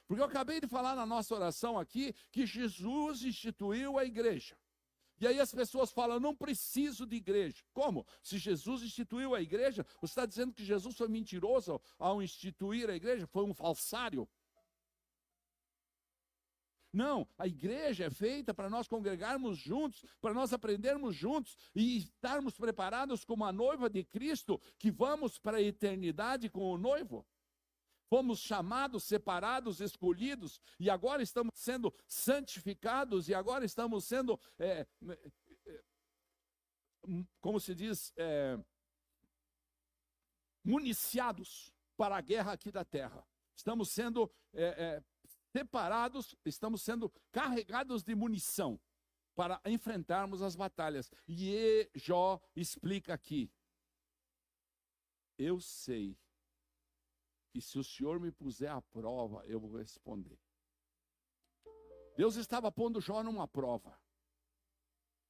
Porque 0.06 0.22
eu 0.22 0.28
acabei 0.28 0.62
de 0.62 0.68
falar 0.68 0.96
na 0.96 1.06
nossa 1.08 1.34
oração 1.34 1.80
aqui 1.80 2.14
que 2.32 2.46
Jesus 2.46 3.24
instituiu 3.24 3.98
a 3.98 4.06
igreja. 4.06 4.56
E 5.20 5.28
aí 5.28 5.40
as 5.40 5.54
pessoas 5.54 5.92
falam, 5.92 6.20
não 6.20 6.36
preciso 6.36 7.06
de 7.06 7.16
igreja. 7.16 7.64
Como? 7.74 8.06
Se 8.22 8.38
Jesus 8.38 8.82
instituiu 8.82 9.34
a 9.36 9.42
igreja, 9.42 9.86
você 10.02 10.12
está 10.12 10.26
dizendo 10.26 10.54
que 10.54 10.64
Jesus 10.64 10.96
foi 10.96 11.08
mentiroso 11.08 11.80
ao 11.98 12.22
instituir 12.22 12.90
a 12.90 12.96
igreja? 12.96 13.28
Foi 13.28 13.44
um 13.44 13.54
falsário? 13.54 14.28
Não, 16.94 17.28
a 17.40 17.48
igreja 17.48 18.06
é 18.06 18.10
feita 18.12 18.54
para 18.54 18.70
nós 18.70 18.88
congregarmos 18.88 19.58
juntos, 19.58 20.06
para 20.22 20.32
nós 20.32 20.54
aprendermos 20.54 21.16
juntos 21.16 21.58
e 21.74 21.98
estarmos 21.98 22.56
preparados 22.56 23.26
como 23.26 23.44
a 23.46 23.52
noiva 23.52 23.90
de 23.90 24.04
Cristo, 24.04 24.62
que 24.78 24.92
vamos 24.92 25.40
para 25.40 25.58
a 25.58 25.62
eternidade 25.62 26.50
com 26.50 26.72
o 26.72 26.78
noivo. 26.78 27.26
Fomos 28.14 28.42
chamados, 28.42 29.06
separados, 29.06 29.82
escolhidos, 29.82 30.62
e 30.80 30.88
agora 30.88 31.24
estamos 31.24 31.52
sendo 31.56 31.92
santificados, 32.06 33.28
e 33.28 33.34
agora 33.34 33.66
estamos 33.66 34.06
sendo, 34.06 34.40
é, 34.60 34.86
é, 35.10 35.32
é 35.66 35.84
como 37.42 37.60
se 37.60 37.74
diz, 37.74 38.14
é, 38.16 38.64
municiados 40.64 41.74
para 41.98 42.16
a 42.16 42.22
guerra 42.22 42.52
aqui 42.52 42.72
da 42.72 42.86
terra. 42.86 43.28
Estamos 43.56 43.90
sendo 43.90 44.32
é, 44.54 44.64
é, 44.64 45.04
separados, 45.52 46.36
estamos 46.46 46.84
sendo 46.84 47.12
carregados 47.32 48.04
de 48.04 48.14
munição 48.14 48.80
para 49.34 49.60
enfrentarmos 49.66 50.44
as 50.44 50.56
batalhas. 50.56 51.10
E 51.28 51.90
Jó 51.96 52.40
explica 52.56 53.12
aqui: 53.12 53.52
Eu 55.36 55.60
sei 55.60 56.16
que 57.54 57.62
se 57.62 57.78
o 57.78 57.84
Senhor 57.84 58.20
me 58.20 58.32
puser 58.32 58.72
à 58.72 58.82
prova, 58.82 59.46
eu 59.46 59.60
vou 59.60 59.78
responder. 59.78 60.40
Deus 62.18 62.36
estava 62.36 62.72
pondo 62.72 63.00
Jó 63.00 63.22
numa 63.22 63.48
prova. 63.48 63.96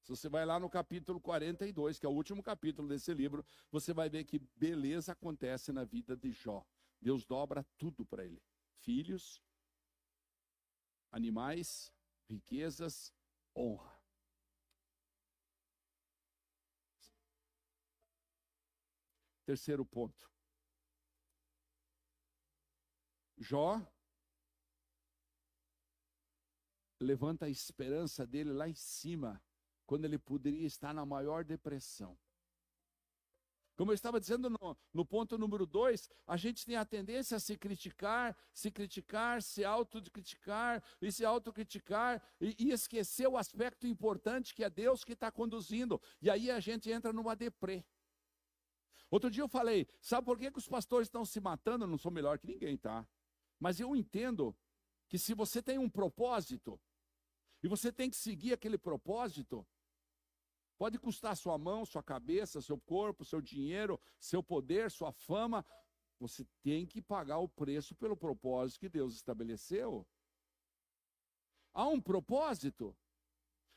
Se 0.02 0.10
você 0.10 0.30
vai 0.30 0.46
lá 0.46 0.58
no 0.58 0.70
capítulo 0.70 1.20
42, 1.20 2.00
que 2.00 2.06
é 2.06 2.10
o 2.10 2.14
último 2.14 2.42
capítulo 2.42 2.88
desse 2.88 3.14
livro, 3.14 3.46
você 3.70 3.94
vai 3.94 4.10
ver 4.10 4.24
que 4.24 4.40
beleza 4.56 5.12
acontece 5.12 5.74
na 5.74 5.84
vida 5.84 6.16
de 6.16 6.32
Jó. 6.32 6.66
Deus 7.02 7.26
dobra 7.26 7.66
tudo 7.78 8.06
para 8.06 8.24
ele: 8.24 8.42
filhos, 8.78 9.42
animais, 11.12 11.92
riquezas, 12.30 13.14
honra. 13.54 14.02
Terceiro 19.46 19.86
ponto. 19.86 20.33
Jó 23.44 23.82
levanta 26.98 27.46
a 27.46 27.50
esperança 27.50 28.26
dele 28.26 28.54
lá 28.54 28.70
em 28.70 28.74
cima, 28.74 29.44
quando 29.86 30.06
ele 30.06 30.18
poderia 30.18 30.66
estar 30.66 30.94
na 30.94 31.06
maior 31.06 31.44
depressão. 31.44 32.18
Como 33.76 33.92
eu 33.92 33.96
estava 33.96 34.20
dizendo 34.20 34.50
no, 34.50 34.78
no 34.94 35.06
ponto 35.06 35.38
número 35.38 35.66
dois, 35.66 36.10
a 36.26 36.38
gente 36.38 36.66
tem 36.66 36.78
a 36.78 36.86
tendência 36.86 37.36
a 37.36 37.40
se 37.40 37.58
criticar, 37.58 38.38
se 38.54 38.72
criticar, 38.72 39.42
se 39.42 39.66
autocriticar 39.66 40.82
e 41.02 41.12
se 41.12 41.26
autocriticar 41.26 42.24
e, 42.40 42.56
e 42.58 42.72
esquecer 42.72 43.28
o 43.28 43.36
aspecto 43.36 43.86
importante 43.86 44.54
que 44.54 44.64
é 44.64 44.70
Deus 44.70 45.04
que 45.04 45.14
está 45.14 45.30
conduzindo. 45.32 46.00
E 46.22 46.30
aí 46.30 46.50
a 46.50 46.60
gente 46.62 46.90
entra 46.90 47.12
numa 47.12 47.36
deprê. 47.36 47.84
Outro 49.10 49.30
dia 49.30 49.44
eu 49.44 49.50
falei, 49.50 49.88
sabe 50.00 50.24
por 50.26 50.38
que, 50.40 50.52
que 50.52 50.60
os 50.60 50.68
pastores 50.68 51.08
estão 51.08 51.26
se 51.26 51.42
matando? 51.42 51.84
Eu 51.84 51.90
não 51.90 51.98
sou 51.98 52.12
melhor 52.12 52.40
que 52.40 52.48
ninguém, 52.48 52.78
tá? 52.78 53.06
Mas 53.60 53.80
eu 53.80 53.96
entendo 53.96 54.56
que 55.08 55.18
se 55.18 55.34
você 55.34 55.62
tem 55.62 55.78
um 55.78 55.90
propósito, 55.90 56.80
e 57.62 57.68
você 57.68 57.92
tem 57.92 58.10
que 58.10 58.18
seguir 58.18 58.54
aquele 58.54 58.78
propósito, 58.78 59.66
pode 60.78 61.00
custar 61.00 61.38
sua 61.38 61.58
mão, 61.58 61.86
sua 61.86 62.04
cabeça, 62.04 62.62
seu 62.62 62.78
corpo, 62.80 63.24
seu 63.24 63.40
dinheiro, 63.40 64.00
seu 64.20 64.44
poder, 64.44 64.92
sua 64.92 65.14
fama, 65.14 65.66
você 66.20 66.46
tem 66.62 66.86
que 66.86 67.02
pagar 67.02 67.38
o 67.40 67.48
preço 67.48 67.96
pelo 67.96 68.18
propósito 68.18 68.82
que 68.82 68.90
Deus 68.90 69.16
estabeleceu. 69.16 70.06
Há 71.74 71.88
um 71.88 72.02
propósito. 72.02 72.96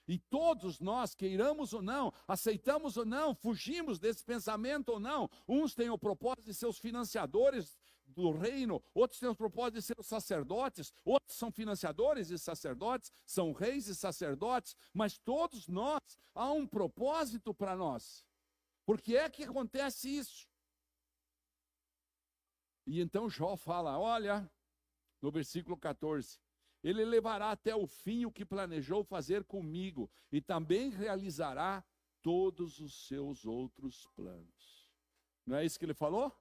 E 0.08 0.18
todos 0.18 0.78
nós, 0.78 1.14
queiramos 1.14 1.72
ou 1.72 1.82
não, 1.82 2.12
aceitamos 2.28 2.96
ou 2.96 3.04
não, 3.04 3.34
fugimos 3.34 3.98
desse 3.98 4.24
pensamento 4.24 4.90
ou 4.90 5.00
não, 5.00 5.28
uns 5.48 5.74
têm 5.74 5.90
o 5.90 5.98
propósito 5.98 6.44
de 6.44 6.54
ser 6.54 6.66
os 6.66 6.78
financiadores 6.78 7.76
do 8.06 8.30
reino, 8.30 8.82
outros 8.94 9.20
têm 9.20 9.28
o 9.28 9.34
propósito 9.34 9.74
de 9.74 9.82
ser 9.82 9.98
os 9.98 10.06
sacerdotes, 10.06 10.92
outros 11.04 11.36
são 11.36 11.50
financiadores 11.50 12.30
e 12.30 12.38
sacerdotes, 12.38 13.12
são 13.26 13.52
reis 13.52 13.88
e 13.88 13.94
sacerdotes, 13.94 14.76
mas 14.92 15.18
todos 15.18 15.68
nós, 15.68 16.00
há 16.34 16.50
um 16.52 16.66
propósito 16.66 17.52
para 17.52 17.76
nós. 17.76 18.24
Por 18.84 19.00
que 19.00 19.16
é 19.16 19.28
que 19.28 19.44
acontece 19.44 20.08
isso? 20.08 20.48
E 22.86 23.00
então 23.00 23.28
Jó 23.28 23.56
fala: 23.56 23.98
olha, 23.98 24.48
no 25.20 25.30
versículo 25.30 25.76
14: 25.76 26.38
ele 26.82 27.04
levará 27.04 27.50
até 27.50 27.74
o 27.74 27.86
fim 27.86 28.24
o 28.24 28.30
que 28.30 28.44
planejou 28.44 29.02
fazer 29.02 29.42
comigo 29.42 30.08
e 30.30 30.40
também 30.40 30.88
realizará 30.88 31.84
todos 32.22 32.78
os 32.78 33.06
seus 33.08 33.44
outros 33.44 34.06
planos. 34.14 34.88
Não 35.44 35.56
é 35.56 35.64
isso 35.64 35.78
que 35.78 35.84
ele 35.84 35.94
falou? 35.94 36.32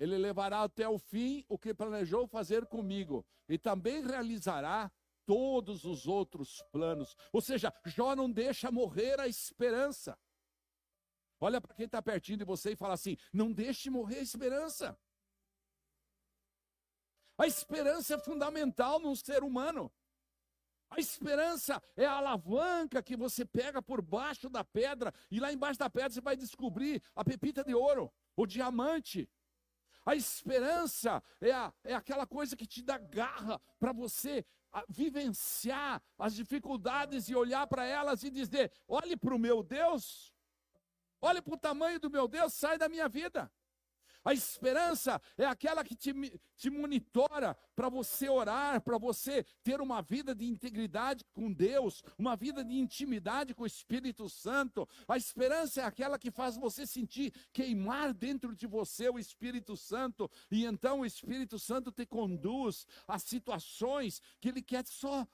Ele 0.00 0.16
levará 0.16 0.62
até 0.62 0.88
o 0.88 0.98
fim 0.98 1.44
o 1.46 1.58
que 1.58 1.74
planejou 1.74 2.26
fazer 2.26 2.64
comigo 2.64 3.24
e 3.46 3.58
também 3.58 4.02
realizará 4.02 4.90
todos 5.26 5.84
os 5.84 6.06
outros 6.06 6.62
planos. 6.72 7.14
Ou 7.30 7.42
seja, 7.42 7.70
Jó 7.84 8.16
não 8.16 8.32
deixa 8.32 8.70
morrer 8.70 9.20
a 9.20 9.28
esperança. 9.28 10.18
Olha 11.38 11.60
para 11.60 11.74
quem 11.74 11.84
está 11.84 12.00
pertinho 12.00 12.38
de 12.38 12.44
você 12.44 12.72
e 12.72 12.76
fala 12.76 12.94
assim: 12.94 13.18
não 13.30 13.52
deixe 13.52 13.90
morrer 13.90 14.20
a 14.20 14.22
esperança. 14.22 14.98
A 17.36 17.46
esperança 17.46 18.14
é 18.14 18.18
fundamental 18.18 18.98
num 19.00 19.14
ser 19.14 19.42
humano. 19.42 19.92
A 20.88 20.98
esperança 20.98 21.80
é 21.94 22.06
a 22.06 22.12
alavanca 22.12 23.02
que 23.02 23.16
você 23.16 23.44
pega 23.44 23.80
por 23.82 24.02
baixo 24.02 24.48
da 24.48 24.64
pedra 24.64 25.14
e 25.30 25.38
lá 25.38 25.52
embaixo 25.52 25.78
da 25.78 25.88
pedra 25.88 26.10
você 26.10 26.20
vai 26.20 26.36
descobrir 26.36 27.02
a 27.14 27.22
pepita 27.22 27.62
de 27.62 27.74
ouro, 27.74 28.10
o 28.34 28.46
diamante. 28.46 29.28
A 30.04 30.14
esperança 30.14 31.22
é, 31.40 31.52
a, 31.52 31.72
é 31.84 31.94
aquela 31.94 32.26
coisa 32.26 32.56
que 32.56 32.66
te 32.66 32.82
dá 32.82 32.98
garra 32.98 33.60
para 33.78 33.92
você 33.92 34.44
vivenciar 34.88 36.02
as 36.18 36.34
dificuldades 36.34 37.28
e 37.28 37.34
olhar 37.34 37.66
para 37.66 37.84
elas 37.84 38.22
e 38.22 38.30
dizer: 38.30 38.72
olhe 38.86 39.16
para 39.16 39.34
o 39.34 39.38
meu 39.38 39.62
Deus, 39.62 40.34
olhe 41.20 41.42
para 41.42 41.54
o 41.54 41.58
tamanho 41.58 41.98
do 42.00 42.10
meu 42.10 42.28
Deus, 42.28 42.54
sai 42.54 42.78
da 42.78 42.88
minha 42.88 43.08
vida. 43.08 43.50
A 44.24 44.34
esperança 44.34 45.20
é 45.36 45.46
aquela 45.46 45.82
que 45.82 45.94
te, 45.94 46.12
te 46.56 46.70
monitora 46.70 47.56
para 47.74 47.88
você 47.88 48.28
orar, 48.28 48.80
para 48.82 48.98
você 48.98 49.44
ter 49.62 49.80
uma 49.80 50.02
vida 50.02 50.34
de 50.34 50.44
integridade 50.44 51.24
com 51.32 51.52
Deus, 51.52 52.02
uma 52.18 52.36
vida 52.36 52.64
de 52.64 52.74
intimidade 52.74 53.54
com 53.54 53.62
o 53.62 53.66
Espírito 53.66 54.28
Santo. 54.28 54.88
A 55.08 55.16
esperança 55.16 55.80
é 55.80 55.84
aquela 55.84 56.18
que 56.18 56.30
faz 56.30 56.56
você 56.56 56.86
sentir 56.86 57.32
queimar 57.52 58.12
dentro 58.12 58.54
de 58.54 58.66
você 58.66 59.08
o 59.08 59.18
Espírito 59.18 59.76
Santo, 59.76 60.30
e 60.50 60.64
então 60.64 61.00
o 61.00 61.06
Espírito 61.06 61.58
Santo 61.58 61.90
te 61.90 62.04
conduz 62.04 62.86
a 63.06 63.18
situações 63.18 64.20
que 64.40 64.48
ele 64.48 64.62
quer 64.62 64.86
só, 64.86 65.26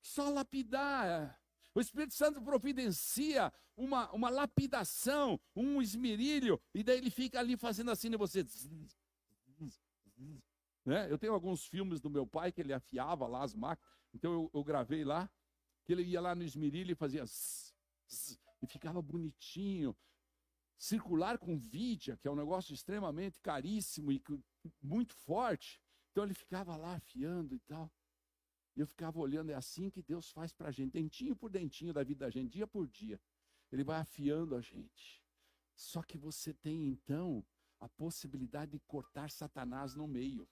só 0.00 0.28
lapidar 0.28 1.41
O 1.74 1.80
Espírito 1.80 2.14
Santo 2.14 2.42
providencia 2.42 3.52
uma, 3.76 4.10
uma 4.12 4.28
lapidação, 4.28 5.40
um 5.56 5.80
esmerilho, 5.80 6.60
e 6.74 6.82
daí 6.82 6.98
ele 6.98 7.10
fica 7.10 7.38
ali 7.38 7.56
fazendo 7.56 7.90
assim 7.90 8.08
em 8.08 8.16
você. 8.16 8.44
Né? 10.84 11.10
Eu 11.10 11.16
tenho 11.16 11.32
alguns 11.32 11.64
filmes 11.64 12.00
do 12.00 12.10
meu 12.10 12.26
pai 12.26 12.52
que 12.52 12.60
ele 12.60 12.72
afiava 12.72 13.26
lá 13.26 13.42
as 13.42 13.54
máquinas, 13.54 13.90
então 14.12 14.32
eu, 14.32 14.50
eu 14.52 14.64
gravei 14.64 15.04
lá, 15.04 15.30
que 15.84 15.92
ele 15.92 16.02
ia 16.02 16.20
lá 16.20 16.34
no 16.34 16.42
esmerilho 16.42 16.92
e 16.92 16.94
fazia 16.94 17.24
e 18.60 18.66
ficava 18.66 19.00
bonitinho. 19.00 19.96
Circular 20.78 21.38
com 21.38 21.56
vidia, 21.56 22.16
que 22.16 22.26
é 22.26 22.30
um 22.30 22.36
negócio 22.36 22.74
extremamente 22.74 23.40
caríssimo 23.40 24.10
e 24.10 24.20
muito 24.82 25.14
forte, 25.14 25.80
então 26.10 26.24
ele 26.24 26.34
ficava 26.34 26.76
lá 26.76 26.96
afiando 26.96 27.54
e 27.54 27.60
tal. 27.60 27.90
E 28.74 28.80
eu 28.80 28.86
ficava 28.86 29.18
olhando, 29.18 29.50
é 29.50 29.54
assim 29.54 29.90
que 29.90 30.02
Deus 30.02 30.30
faz 30.30 30.52
para 30.52 30.68
a 30.68 30.72
gente, 30.72 30.92
dentinho 30.92 31.36
por 31.36 31.50
dentinho 31.50 31.92
da 31.92 32.02
vida 32.02 32.24
da 32.24 32.30
gente, 32.30 32.52
dia 32.52 32.66
por 32.66 32.86
dia. 32.86 33.20
Ele 33.70 33.84
vai 33.84 34.00
afiando 34.00 34.54
a 34.54 34.60
gente. 34.60 35.22
Só 35.74 36.02
que 36.02 36.16
você 36.16 36.52
tem 36.52 36.88
então 36.88 37.44
a 37.80 37.88
possibilidade 37.88 38.72
de 38.72 38.80
cortar 38.80 39.30
Satanás 39.30 39.94
no 39.94 40.06
meio. 40.06 40.48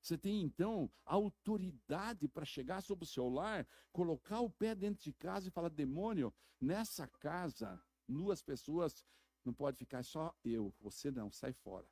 Você 0.00 0.16
tem 0.16 0.42
então 0.42 0.90
autoridade 1.04 2.28
para 2.28 2.44
chegar 2.44 2.80
sobre 2.80 3.04
o 3.04 3.08
seu 3.08 3.28
lar, 3.28 3.66
colocar 3.92 4.40
o 4.40 4.50
pé 4.50 4.74
dentro 4.74 5.02
de 5.02 5.12
casa 5.12 5.48
e 5.48 5.50
falar: 5.50 5.68
demônio, 5.68 6.32
nessa 6.60 7.08
casa, 7.08 7.82
duas 8.08 8.40
pessoas, 8.40 9.04
não 9.44 9.52
pode 9.52 9.76
ficar 9.76 10.02
só 10.04 10.34
eu, 10.44 10.72
você 10.80 11.10
não, 11.10 11.30
sai 11.30 11.52
fora. 11.52 11.88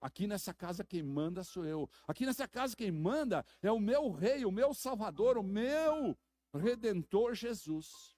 Aqui 0.00 0.26
nessa 0.26 0.54
casa 0.54 0.84
quem 0.84 1.02
manda 1.02 1.42
sou 1.42 1.64
eu. 1.64 1.88
Aqui 2.06 2.24
nessa 2.24 2.46
casa 2.46 2.76
quem 2.76 2.92
manda 2.92 3.44
é 3.62 3.70
o 3.70 3.80
meu 3.80 4.10
rei, 4.10 4.44
o 4.44 4.52
meu 4.52 4.72
salvador, 4.72 5.36
o 5.36 5.42
meu 5.42 6.16
redentor 6.54 7.34
Jesus. 7.34 8.16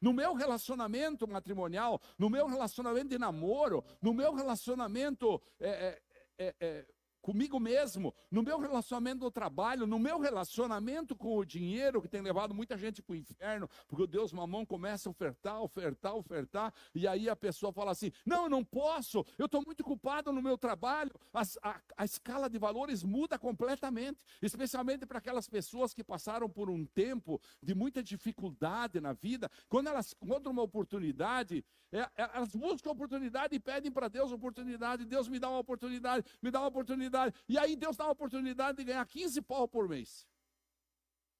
No 0.00 0.12
meu 0.12 0.34
relacionamento 0.34 1.26
matrimonial, 1.26 2.00
no 2.18 2.28
meu 2.28 2.46
relacionamento 2.46 3.08
de 3.08 3.18
namoro, 3.18 3.82
no 4.00 4.12
meu 4.12 4.34
relacionamento 4.34 5.40
é, 5.58 5.68
é, 5.68 6.02
é, 6.38 6.54
é 6.60 6.86
comigo 7.26 7.58
mesmo, 7.58 8.14
no 8.30 8.40
meu 8.40 8.56
relacionamento 8.56 9.24
no 9.24 9.32
trabalho, 9.32 9.84
no 9.84 9.98
meu 9.98 10.20
relacionamento 10.20 11.16
com 11.16 11.36
o 11.36 11.44
dinheiro, 11.44 12.00
que 12.00 12.06
tem 12.06 12.22
levado 12.22 12.54
muita 12.54 12.78
gente 12.78 13.02
para 13.02 13.14
o 13.14 13.16
inferno, 13.16 13.68
porque 13.88 14.04
o 14.04 14.06
Deus 14.06 14.32
mamão 14.32 14.64
começa 14.64 15.08
a 15.08 15.10
ofertar, 15.10 15.60
ofertar, 15.60 16.14
ofertar, 16.14 16.72
e 16.94 17.04
aí 17.08 17.28
a 17.28 17.34
pessoa 17.34 17.72
fala 17.72 17.90
assim: 17.90 18.12
não, 18.24 18.44
eu 18.44 18.48
não 18.48 18.64
posso, 18.64 19.26
eu 19.36 19.46
estou 19.46 19.60
muito 19.66 19.82
culpado 19.82 20.30
no 20.30 20.40
meu 20.40 20.56
trabalho. 20.56 21.10
A, 21.34 21.42
a, 21.68 21.80
a 21.96 22.04
escala 22.04 22.48
de 22.48 22.58
valores 22.58 23.02
muda 23.02 23.36
completamente, 23.36 24.24
especialmente 24.40 25.04
para 25.04 25.18
aquelas 25.18 25.48
pessoas 25.48 25.92
que 25.92 26.04
passaram 26.04 26.48
por 26.48 26.70
um 26.70 26.86
tempo 26.86 27.40
de 27.60 27.74
muita 27.74 28.04
dificuldade 28.04 29.00
na 29.00 29.12
vida, 29.12 29.50
quando 29.68 29.88
elas 29.88 30.14
encontram 30.22 30.52
uma 30.52 30.62
oportunidade, 30.62 31.64
é, 31.90 32.00
é, 32.00 32.30
elas 32.34 32.54
buscam 32.54 32.90
oportunidade 32.90 33.56
e 33.56 33.58
pedem 33.58 33.90
para 33.90 34.06
Deus 34.06 34.30
oportunidade, 34.30 35.04
Deus 35.04 35.26
me 35.28 35.40
dá 35.40 35.48
uma 35.48 35.58
oportunidade, 35.58 36.24
me 36.40 36.52
dá 36.52 36.60
uma 36.60 36.68
oportunidade 36.68 37.15
oportunidade. 37.16 37.44
E 37.48 37.58
aí 37.58 37.76
Deus 37.76 37.96
dá 37.96 38.04
a 38.04 38.10
oportunidade 38.10 38.78
de 38.78 38.84
ganhar 38.84 39.06
15 39.06 39.42
pau 39.42 39.66
por 39.66 39.88
mês. 39.88 40.26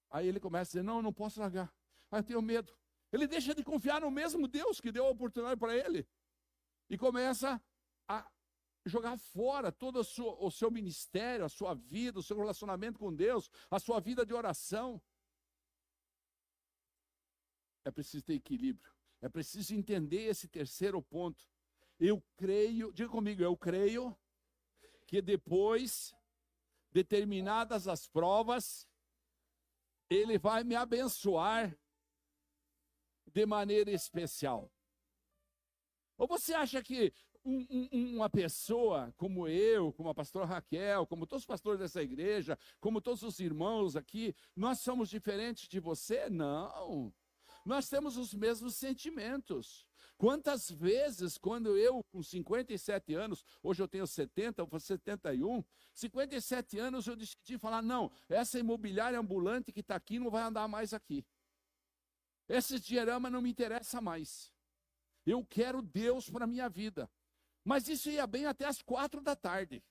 Aí 0.09 0.27
ele 0.27 0.39
começa 0.39 0.69
a 0.69 0.71
dizer: 0.71 0.83
Não, 0.83 0.97
eu 0.97 1.03
não 1.03 1.13
posso 1.13 1.39
largar. 1.39 1.73
Aí 2.11 2.19
eu 2.19 2.23
tenho 2.23 2.41
medo. 2.41 2.73
Ele 3.11 3.27
deixa 3.27 3.53
de 3.53 3.63
confiar 3.63 4.01
no 4.01 4.11
mesmo 4.11 4.47
Deus 4.47 4.81
que 4.81 4.91
deu 4.91 5.05
a 5.05 5.09
oportunidade 5.09 5.59
para 5.59 5.75
ele. 5.75 6.07
E 6.89 6.97
começa 6.97 7.61
a 8.07 8.29
jogar 8.85 9.17
fora 9.17 9.71
todo 9.71 9.99
o 9.99 10.03
seu, 10.03 10.37
o 10.39 10.49
seu 10.49 10.71
ministério, 10.71 11.45
a 11.45 11.49
sua 11.49 11.73
vida, 11.73 12.19
o 12.19 12.23
seu 12.23 12.37
relacionamento 12.37 12.99
com 12.99 13.13
Deus, 13.13 13.49
a 13.69 13.79
sua 13.79 13.99
vida 13.99 14.25
de 14.25 14.33
oração. 14.33 15.01
É 17.85 17.91
preciso 17.91 18.23
ter 18.23 18.33
equilíbrio. 18.33 18.93
É 19.21 19.29
preciso 19.29 19.73
entender 19.73 20.23
esse 20.23 20.47
terceiro 20.47 21.01
ponto. 21.01 21.49
Eu 21.99 22.23
creio, 22.35 22.93
diga 22.93 23.09
comigo, 23.09 23.41
eu 23.41 23.57
creio 23.57 24.15
que 25.07 25.21
depois, 25.21 26.13
determinadas 26.91 27.87
as 27.87 28.07
provas, 28.07 28.87
ele 30.09 30.37
vai 30.37 30.63
me 30.63 30.75
abençoar 30.75 31.75
de 33.25 33.45
maneira 33.45 33.89
especial. 33.89 34.71
Ou 36.17 36.27
você 36.27 36.53
acha 36.53 36.83
que 36.83 37.13
um, 37.45 37.65
um, 37.69 38.15
uma 38.17 38.29
pessoa 38.29 39.13
como 39.15 39.47
eu, 39.47 39.93
como 39.93 40.09
a 40.09 40.15
pastora 40.15 40.45
Raquel, 40.45 41.07
como 41.07 41.25
todos 41.25 41.43
os 41.43 41.47
pastores 41.47 41.79
dessa 41.79 42.01
igreja, 42.03 42.59
como 42.79 42.99
todos 42.99 43.23
os 43.23 43.39
irmãos 43.39 43.95
aqui, 43.95 44.35
nós 44.55 44.81
somos 44.81 45.09
diferentes 45.09 45.69
de 45.69 45.79
você? 45.79 46.29
Não. 46.29 47.13
Nós 47.65 47.87
temos 47.87 48.17
os 48.17 48.33
mesmos 48.33 48.75
sentimentos. 48.75 49.86
Quantas 50.17 50.71
vezes, 50.71 51.37
quando 51.37 51.77
eu, 51.77 52.03
com 52.05 52.23
57 52.23 53.13
anos, 53.13 53.45
hoje 53.61 53.83
eu 53.83 53.87
tenho 53.87 54.07
70, 54.07 54.61
eu 54.61 54.65
vou 54.65 54.79
71, 54.79 55.63
57 55.93 56.79
anos 56.79 57.05
eu 57.05 57.15
decidi 57.15 57.57
falar: 57.59 57.83
não, 57.83 58.11
essa 58.27 58.57
imobiliária 58.57 59.19
ambulante 59.19 59.71
que 59.71 59.81
está 59.81 59.95
aqui 59.95 60.17
não 60.17 60.31
vai 60.31 60.41
andar 60.41 60.67
mais 60.67 60.91
aqui. 60.91 61.23
Esse 62.49 62.79
dinheirama 62.79 63.29
não 63.29 63.41
me 63.41 63.51
interessa 63.51 64.01
mais. 64.01 64.51
Eu 65.23 65.45
quero 65.45 65.83
Deus 65.83 66.29
para 66.29 66.45
a 66.45 66.47
minha 66.47 66.67
vida. 66.67 67.09
Mas 67.63 67.87
isso 67.87 68.09
ia 68.09 68.25
bem 68.25 68.45
até 68.45 68.65
as 68.65 68.81
quatro 68.81 69.21
da 69.21 69.35
tarde. 69.35 69.83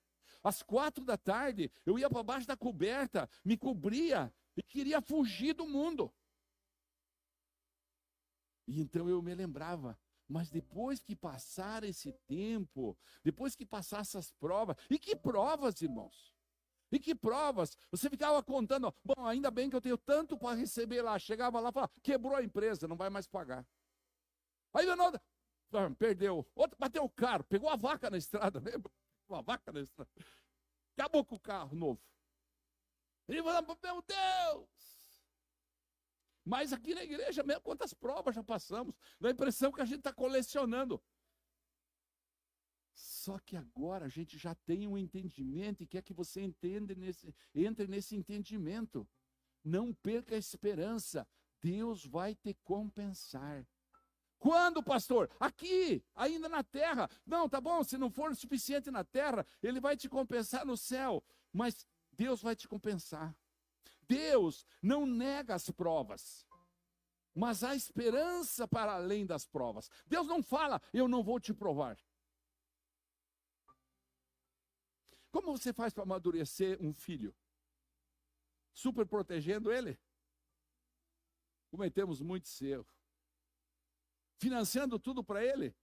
Às 0.42 0.62
quatro 0.62 1.04
da 1.04 1.16
tarde, 1.16 1.70
eu 1.84 1.98
ia 1.98 2.10
para 2.10 2.22
baixo 2.22 2.46
da 2.46 2.56
coberta, 2.56 3.28
me 3.44 3.56
cobria 3.56 4.32
e 4.56 4.62
queria 4.62 5.00
fugir 5.00 5.52
do 5.52 5.66
mundo. 5.66 6.12
E 8.66 8.80
então 8.80 9.08
eu 9.08 9.22
me 9.22 9.34
lembrava 9.34 9.96
mas 10.28 10.50
depois 10.50 11.00
que 11.00 11.14
passar 11.14 11.84
esse 11.84 12.12
tempo, 12.26 12.96
depois 13.22 13.54
que 13.54 13.64
passar 13.64 14.00
essas 14.00 14.32
provas, 14.32 14.76
e 14.90 14.98
que 14.98 15.14
provas, 15.14 15.80
irmãos? 15.80 16.34
E 16.90 16.98
que 16.98 17.14
provas? 17.14 17.76
Você 17.90 18.08
ficava 18.08 18.42
contando, 18.42 18.94
bom, 19.04 19.26
ainda 19.26 19.50
bem 19.50 19.68
que 19.68 19.76
eu 19.76 19.80
tenho 19.80 19.98
tanto 19.98 20.38
para 20.38 20.56
receber 20.56 21.02
lá. 21.02 21.18
Chegava 21.18 21.58
lá 21.60 21.70
e 21.70 21.72
falava, 21.72 21.92
quebrou 22.02 22.36
a 22.36 22.42
empresa, 22.42 22.86
não 22.86 22.96
vai 22.96 23.10
mais 23.10 23.26
pagar. 23.26 23.66
Aí 24.72 24.86
não, 24.86 25.12
ah, 25.72 25.90
perdeu. 25.98 26.46
Outro 26.54 26.76
bateu 26.78 27.02
o 27.02 27.10
carro, 27.10 27.44
pegou 27.44 27.68
a 27.68 27.76
vaca 27.76 28.08
na 28.08 28.16
estrada, 28.16 28.60
lembra? 28.64 28.90
Uma 29.28 29.42
vaca 29.42 29.72
na 29.72 29.80
estrada. 29.80 30.10
Acabou 30.96 31.24
com 31.24 31.34
o 31.34 31.40
carro 31.40 31.76
novo. 31.76 32.00
Ele 33.28 33.42
falou, 33.42 33.78
meu 33.82 34.02
Deus! 34.02 34.95
Mas 36.46 36.72
aqui 36.72 36.94
na 36.94 37.02
igreja 37.02 37.42
mesmo, 37.42 37.60
quantas 37.60 37.92
provas 37.92 38.32
já 38.32 38.44
passamos, 38.44 38.94
dá 39.18 39.28
a 39.28 39.32
impressão 39.32 39.72
que 39.72 39.80
a 39.80 39.84
gente 39.84 39.98
está 39.98 40.12
colecionando. 40.12 41.02
Só 42.94 43.36
que 43.40 43.56
agora 43.56 44.06
a 44.06 44.08
gente 44.08 44.38
já 44.38 44.54
tem 44.54 44.86
um 44.86 44.96
entendimento 44.96 45.82
e 45.82 45.88
quer 45.88 46.02
que 46.02 46.14
você 46.14 46.40
entenda 46.40 46.94
nesse, 46.94 47.34
entre 47.52 47.88
nesse 47.88 48.14
entendimento. 48.14 49.06
Não 49.64 49.92
perca 49.92 50.36
a 50.36 50.38
esperança. 50.38 51.26
Deus 51.60 52.06
vai 52.06 52.36
te 52.36 52.54
compensar. 52.62 53.66
Quando, 54.38 54.84
pastor? 54.84 55.28
Aqui, 55.40 56.00
ainda 56.14 56.48
na 56.48 56.62
terra. 56.62 57.10
Não, 57.26 57.48
tá 57.48 57.60
bom, 57.60 57.82
se 57.82 57.98
não 57.98 58.08
for 58.08 58.36
suficiente 58.36 58.88
na 58.88 59.02
terra, 59.02 59.44
ele 59.60 59.80
vai 59.80 59.96
te 59.96 60.08
compensar 60.08 60.64
no 60.64 60.76
céu. 60.76 61.24
Mas 61.52 61.84
Deus 62.12 62.40
vai 62.40 62.54
te 62.54 62.68
compensar. 62.68 63.36
Deus 64.08 64.66
não 64.82 65.06
nega 65.06 65.54
as 65.54 65.70
provas, 65.70 66.46
mas 67.34 67.62
há 67.62 67.74
esperança 67.74 68.66
para 68.66 68.94
além 68.94 69.26
das 69.26 69.46
provas. 69.46 69.90
Deus 70.06 70.26
não 70.26 70.42
fala, 70.42 70.80
eu 70.92 71.06
não 71.08 71.22
vou 71.22 71.38
te 71.38 71.52
provar. 71.52 71.98
Como 75.30 75.56
você 75.56 75.72
faz 75.72 75.92
para 75.92 76.02
amadurecer 76.02 76.78
um 76.80 76.94
filho? 76.94 77.36
Super 78.72 79.06
protegendo 79.06 79.70
ele? 79.70 79.98
Cometemos 81.70 82.22
muito 82.22 82.48
erro. 82.62 82.86
Financiando 84.38 84.98
tudo 84.98 85.22
para 85.22 85.44
ele? 85.44 85.74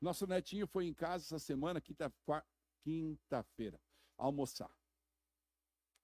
Nosso 0.00 0.26
netinho 0.26 0.66
foi 0.66 0.86
em 0.86 0.94
casa 0.94 1.24
essa 1.24 1.38
semana, 1.38 1.80
quinta-feira, 1.80 2.46
quinta 2.82 3.46
almoçar. 4.16 4.77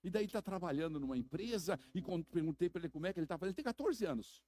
E 0.04 0.10
daí 0.10 0.26
está 0.26 0.42
trabalhando 0.42 1.00
numa 1.00 1.16
empresa, 1.16 1.80
e 1.94 2.02
quando 2.02 2.26
perguntei 2.26 2.68
para 2.68 2.82
ele 2.82 2.90
como 2.90 3.06
é 3.06 3.12
que 3.12 3.18
ele 3.18 3.24
está 3.24 3.38
fazendo, 3.38 3.52
ele 3.52 3.56
tem 3.56 3.64
14 3.64 4.04
anos. 4.04 4.44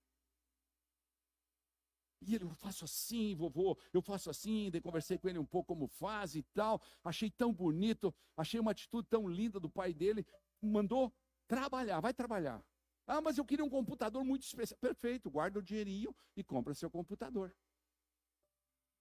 E 2.21 2.35
ele, 2.35 2.45
eu 2.45 2.55
faço 2.55 2.85
assim, 2.85 3.35
vovô, 3.35 3.79
eu 3.93 4.03
faço 4.03 4.29
assim, 4.29 4.71
daí 4.71 4.83
conversei 4.83 5.17
com 5.17 5.29
ele 5.29 5.39
um 5.39 5.47
pouco 5.47 5.75
como 5.75 5.87
faz 5.87 6.35
e 6.35 6.43
tal. 6.43 6.83
Achei 7.03 7.31
tão 7.31 7.53
bonito, 7.53 8.15
achei 8.37 8.61
uma 8.61 8.73
atitude 8.73 9.09
tão 9.09 9.27
linda 9.27 9.59
do 9.59 9.71
pai 9.71 9.95
dele. 9.95 10.27
Mandou 10.61 11.11
trabalhar, 11.47 12.01
vai 12.01 12.13
trabalhar. 12.13 12.63
Ah, 13.07 13.21
mas 13.21 13.39
eu 13.39 13.45
queria 13.45 13.65
um 13.65 13.71
computador 13.71 14.25
muito 14.25 14.43
especial. 14.43 14.79
Perfeito, 14.79 15.31
guarda 15.31 15.59
o 15.59 15.63
dinheirinho 15.63 16.15
e 16.37 16.45
compra 16.45 16.75
seu 16.75 16.91
computador. 16.91 17.55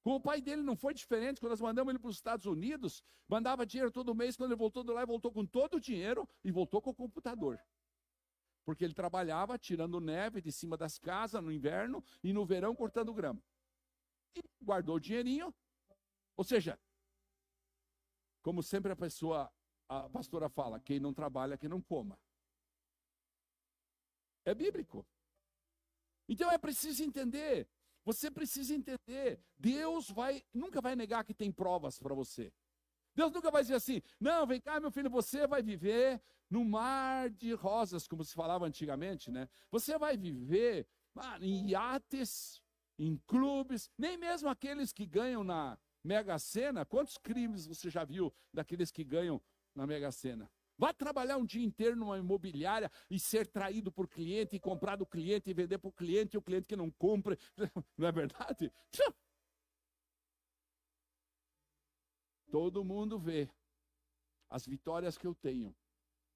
Com 0.05 0.13
o 0.17 0.21
pai 0.21 0.39
dele 0.39 0.61
não 0.61 0.75
foi 0.75 0.93
diferente, 0.93 1.39
quando 1.39 1.49
nós 1.49 1.61
mandamos 1.61 1.89
ele 1.89 1.97
para 1.97 2.09
os 2.09 2.15
Estados 2.15 2.45
Unidos, 2.45 3.03
mandava 3.27 3.65
dinheiro 3.65 3.91
todo 3.91 4.13
mês, 4.13 4.37
quando 4.37 4.51
ele 4.51 4.59
voltou 4.59 4.83
do 4.83 4.93
lá, 4.93 4.99
ele 4.99 5.07
voltou 5.07 5.31
com 5.31 5.43
todo 5.43 5.77
o 5.77 5.79
dinheiro 5.79 6.29
e 6.43 6.51
voltou 6.51 6.79
com 6.79 6.91
o 6.91 6.93
computador. 6.93 7.59
Porque 8.63 8.85
ele 8.85 8.93
trabalhava 8.93 9.57
tirando 9.57 9.99
neve 9.99 10.41
de 10.41 10.51
cima 10.51 10.77
das 10.77 10.99
casas 10.99 11.41
no 11.43 11.51
inverno 11.51 12.03
e 12.23 12.31
no 12.31 12.45
verão 12.45 12.75
cortando 12.75 13.15
grama. 13.15 13.41
E 14.35 14.43
guardou 14.61 14.97
o 14.97 14.99
dinheirinho. 14.99 15.51
Ou 16.37 16.43
seja, 16.43 16.79
como 18.43 18.61
sempre 18.61 18.91
a 18.91 18.95
pessoa, 18.95 19.51
a 19.89 20.07
pastora 20.07 20.49
fala, 20.49 20.79
quem 20.79 20.99
não 20.99 21.15
trabalha, 21.15 21.57
que 21.57 21.67
não 21.67 21.81
coma. 21.81 22.19
É 24.45 24.53
bíblico. 24.53 25.03
Então 26.29 26.51
é 26.51 26.59
preciso 26.59 27.03
entender. 27.03 27.67
Você 28.05 28.29
precisa 28.29 28.73
entender. 28.73 29.39
Deus 29.57 30.09
vai 30.09 30.43
nunca 30.53 30.79
vai 30.79 30.95
negar 30.95 31.25
que 31.25 31.33
tem 31.33 31.51
provas 31.51 31.99
para 31.99 32.13
você. 32.13 32.53
Deus 33.15 33.31
nunca 33.31 33.49
vai 33.49 33.63
dizer 33.63 33.75
assim: 33.75 34.01
"Não, 34.19 34.45
vem 34.45 34.61
cá, 34.61 34.79
meu 34.79 34.91
filho, 34.91 35.09
você 35.09 35.47
vai 35.47 35.63
viver 35.63 36.21
no 36.49 36.63
mar 36.63 37.29
de 37.31 37.53
rosas", 37.53 38.07
como 38.07 38.23
se 38.23 38.33
falava 38.33 38.65
antigamente, 38.65 39.31
né? 39.31 39.49
Você 39.71 39.97
vai 39.97 40.15
viver 40.15 40.87
ah, 41.15 41.39
em 41.41 41.69
iates, 41.69 42.61
em 42.99 43.17
clubes, 43.25 43.89
nem 43.97 44.17
mesmo 44.17 44.49
aqueles 44.49 44.93
que 44.93 45.05
ganham 45.05 45.43
na 45.43 45.77
Mega 46.03 46.37
Sena. 46.37 46.85
Quantos 46.85 47.17
crimes 47.17 47.65
você 47.65 47.89
já 47.89 48.03
viu 48.03 48.33
daqueles 48.53 48.91
que 48.91 49.03
ganham 49.03 49.41
na 49.73 49.87
Mega 49.87 50.11
Sena? 50.11 50.49
Vá 50.77 50.93
trabalhar 50.93 51.37
um 51.37 51.45
dia 51.45 51.63
inteiro 51.63 51.95
numa 51.95 52.17
imobiliária 52.17 52.91
e 53.09 53.17
ser 53.17 53.47
traído 53.47 53.91
por 53.91 54.07
cliente, 54.09 54.55
e 54.55 54.59
comprar 54.59 54.97
do 54.97 55.05
cliente 55.05 55.49
e 55.49 55.53
vender 55.53 55.77
para 55.77 55.87
o 55.87 55.93
cliente, 55.93 56.35
e 56.35 56.37
o 56.37 56.41
cliente 56.41 56.67
que 56.67 56.75
não 56.75 56.91
compra. 56.91 57.37
Não 57.97 58.07
é 58.07 58.11
verdade? 58.11 58.71
Todo 62.51 62.83
mundo 62.83 63.17
vê 63.17 63.49
as 64.49 64.65
vitórias 64.65 65.17
que 65.17 65.25
eu 65.25 65.33
tenho, 65.33 65.75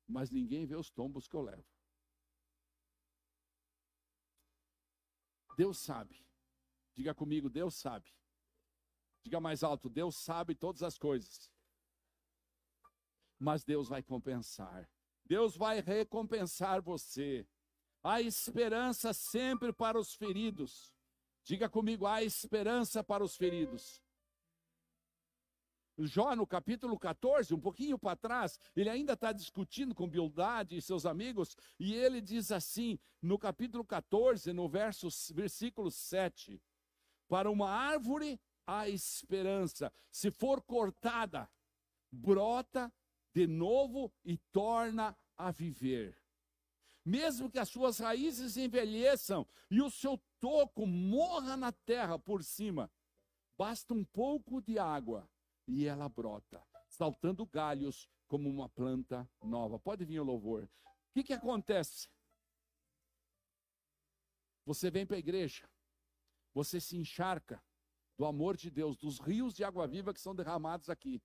mas 0.08 0.32
ninguém 0.32 0.66
vê 0.66 0.76
os 0.76 0.90
tombos 0.90 1.28
que 1.28 1.36
eu 1.36 1.42
levo. 1.42 1.66
Deus 5.58 5.78
sabe. 5.80 6.26
Diga 6.96 7.14
comigo, 7.14 7.50
Deus 7.50 7.76
sabe. 7.76 8.14
Diga 9.22 9.40
mais 9.40 9.64
alto, 9.64 9.90
Deus 9.90 10.16
sabe 10.16 10.56
todas 10.56 10.82
as 10.82 10.98
coisas 10.98 11.50
mas 13.40 13.64
Deus 13.64 13.88
vai 13.88 14.04
compensar. 14.04 14.90
Deus 15.26 15.56
vai 15.56 15.80
recompensar 15.80 16.82
você. 16.82 17.48
Há 18.04 18.22
esperança 18.22 19.14
sempre 19.14 19.72
para 19.72 20.00
os 20.00 20.14
feridos. 20.14 20.94
Diga 21.44 21.70
comigo, 21.70 22.06
há 22.06 22.22
esperança 22.24 23.04
para 23.04 23.24
os 23.24 23.36
feridos. 23.36 24.02
Jó, 25.98 26.36
no 26.36 26.48
capítulo 26.48 26.98
14, 26.98 27.54
um 27.54 27.60
pouquinho 27.60 28.00
para 28.00 28.16
trás, 28.16 28.58
ele 28.76 28.90
ainda 28.90 29.14
está 29.14 29.32
discutindo 29.34 29.94
com 29.94 30.08
Bildade 30.08 30.78
e 30.78 30.82
seus 30.82 31.06
amigos, 31.06 31.58
e 31.78 31.94
ele 31.94 32.22
diz 32.22 32.52
assim, 32.52 32.98
no 33.22 33.38
capítulo 33.38 33.84
14, 33.84 34.54
no 34.54 34.70
verso, 34.70 35.10
versículo 35.34 35.92
7, 35.92 36.62
para 37.28 37.52
uma 37.52 37.70
árvore 37.70 38.40
há 38.66 38.88
esperança, 38.88 39.92
se 40.10 40.32
for 40.32 40.62
cortada, 40.62 41.50
brota 42.10 42.92
de 43.34 43.48
novo 43.48 44.12
e 44.24 44.38
torna 44.52 45.18
a 45.38 45.52
viver. 45.52 46.18
Mesmo 47.06 47.50
que 47.50 47.60
as 47.60 47.70
suas 47.70 48.00
raízes 48.00 48.58
envelheçam 48.58 49.48
e 49.70 49.82
o 49.82 49.90
seu 49.90 50.20
toco 50.40 50.86
morra 50.86 51.56
na 51.56 51.72
terra 51.72 52.20
por 52.20 52.44
cima, 52.44 52.92
basta 53.58 53.94
um 53.94 54.04
pouco 54.04 54.62
de 54.62 54.78
água 54.78 55.30
e 55.68 55.86
ela 55.86 56.10
brota, 56.10 56.62
saltando 56.88 57.46
galhos 57.46 58.08
como 58.28 58.50
uma 58.50 58.70
planta 58.70 59.30
nova. 59.44 59.80
Pode 59.80 60.06
vir 60.06 60.20
o 60.20 60.24
louvor. 60.24 60.64
O 60.64 61.14
que, 61.14 61.24
que 61.24 61.34
acontece? 61.34 62.10
Você 64.66 64.92
vem 64.92 65.06
para 65.06 65.16
a 65.16 65.20
igreja, 65.20 65.68
você 66.54 66.80
se 66.80 66.96
encharca 66.96 67.64
do 68.18 68.26
amor 68.26 68.56
de 68.56 68.70
Deus, 68.70 68.98
dos 68.98 69.18
rios 69.20 69.54
de 69.54 69.64
água 69.64 69.88
viva 69.88 70.14
que 70.14 70.20
são 70.20 70.36
derramados 70.36 70.90
aqui 70.90 71.22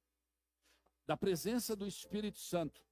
da 1.07 1.17
presença 1.17 1.75
do 1.77 1.87
Espírito 1.87 2.39
Santo. 2.39 2.83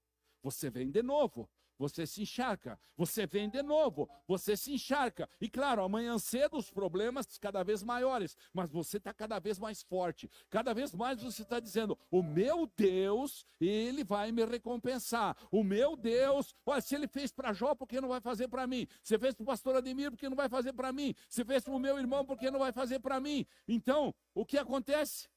Você 0.42 0.70
vem 0.70 0.90
de 0.90 1.02
novo, 1.02 1.48
você 1.78 2.06
se 2.06 2.22
encharca, 2.22 2.78
você 2.96 3.26
vem 3.26 3.48
de 3.48 3.60
novo, 3.62 4.08
você 4.26 4.56
se 4.56 4.72
encharca. 4.72 5.28
E 5.40 5.48
claro, 5.48 5.82
amanhã 5.82 6.16
cedo 6.18 6.56
os 6.56 6.70
problemas 6.70 7.38
cada 7.38 7.62
vez 7.62 7.82
maiores, 7.82 8.36
mas 8.52 8.70
você 8.70 8.98
está 8.98 9.12
cada 9.12 9.38
vez 9.40 9.58
mais 9.58 9.82
forte, 9.82 10.30
cada 10.48 10.72
vez 10.72 10.94
mais 10.94 11.20
você 11.22 11.42
está 11.42 11.58
dizendo: 11.58 11.98
o 12.10 12.22
meu 12.22 12.70
Deus, 12.76 13.44
ele 13.60 14.04
vai 14.04 14.30
me 14.30 14.44
recompensar. 14.44 15.36
O 15.50 15.64
meu 15.64 15.96
Deus, 15.96 16.54
olha, 16.64 16.80
se 16.80 16.94
ele 16.94 17.08
fez 17.08 17.32
para 17.32 17.52
Jó, 17.52 17.74
por 17.74 17.88
que 17.88 18.00
não 18.00 18.08
vai 18.08 18.20
fazer 18.20 18.48
para 18.48 18.66
mim? 18.66 18.86
Se 19.02 19.18
fez 19.18 19.34
para 19.34 19.42
o 19.42 19.46
pastor 19.46 19.76
Ademir, 19.76 20.10
por 20.10 20.18
que 20.18 20.28
não 20.28 20.36
vai 20.36 20.48
fazer 20.48 20.72
para 20.72 20.92
mim? 20.92 21.14
Se 21.28 21.44
fez 21.44 21.64
para 21.64 21.74
o 21.74 21.80
meu 21.80 21.98
irmão, 21.98 22.24
por 22.24 22.38
que 22.38 22.50
não 22.50 22.60
vai 22.60 22.72
fazer 22.72 23.00
para 23.00 23.18
mim? 23.18 23.44
Então, 23.66 24.14
o 24.34 24.44
que 24.44 24.56
acontece? 24.58 25.28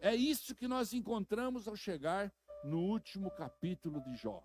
É 0.00 0.14
isso 0.14 0.54
que 0.54 0.66
nós 0.66 0.92
encontramos 0.92 1.68
ao 1.68 1.76
chegar 1.76 2.32
no 2.64 2.78
último 2.78 3.30
capítulo 3.30 4.00
de 4.00 4.14
Jó. 4.16 4.42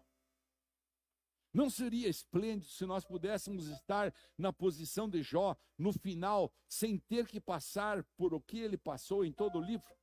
Não 1.54 1.70
seria 1.70 2.08
esplêndido 2.08 2.72
se 2.72 2.86
nós 2.86 3.06
pudéssemos 3.06 3.68
estar 3.68 4.14
na 4.38 4.54
posição 4.54 5.10
de 5.10 5.24
Jó 5.24 5.56
no 5.78 5.92
final, 5.92 6.52
sem 6.68 7.00
ter 7.00 7.26
que 7.26 7.40
passar 7.40 8.04
por 8.16 8.34
o 8.34 8.42
que 8.42 8.60
ele 8.60 8.78
passou 8.78 9.26
em 9.26 9.32
todo 9.32 9.58
o 9.58 9.62
livro? 9.62 9.96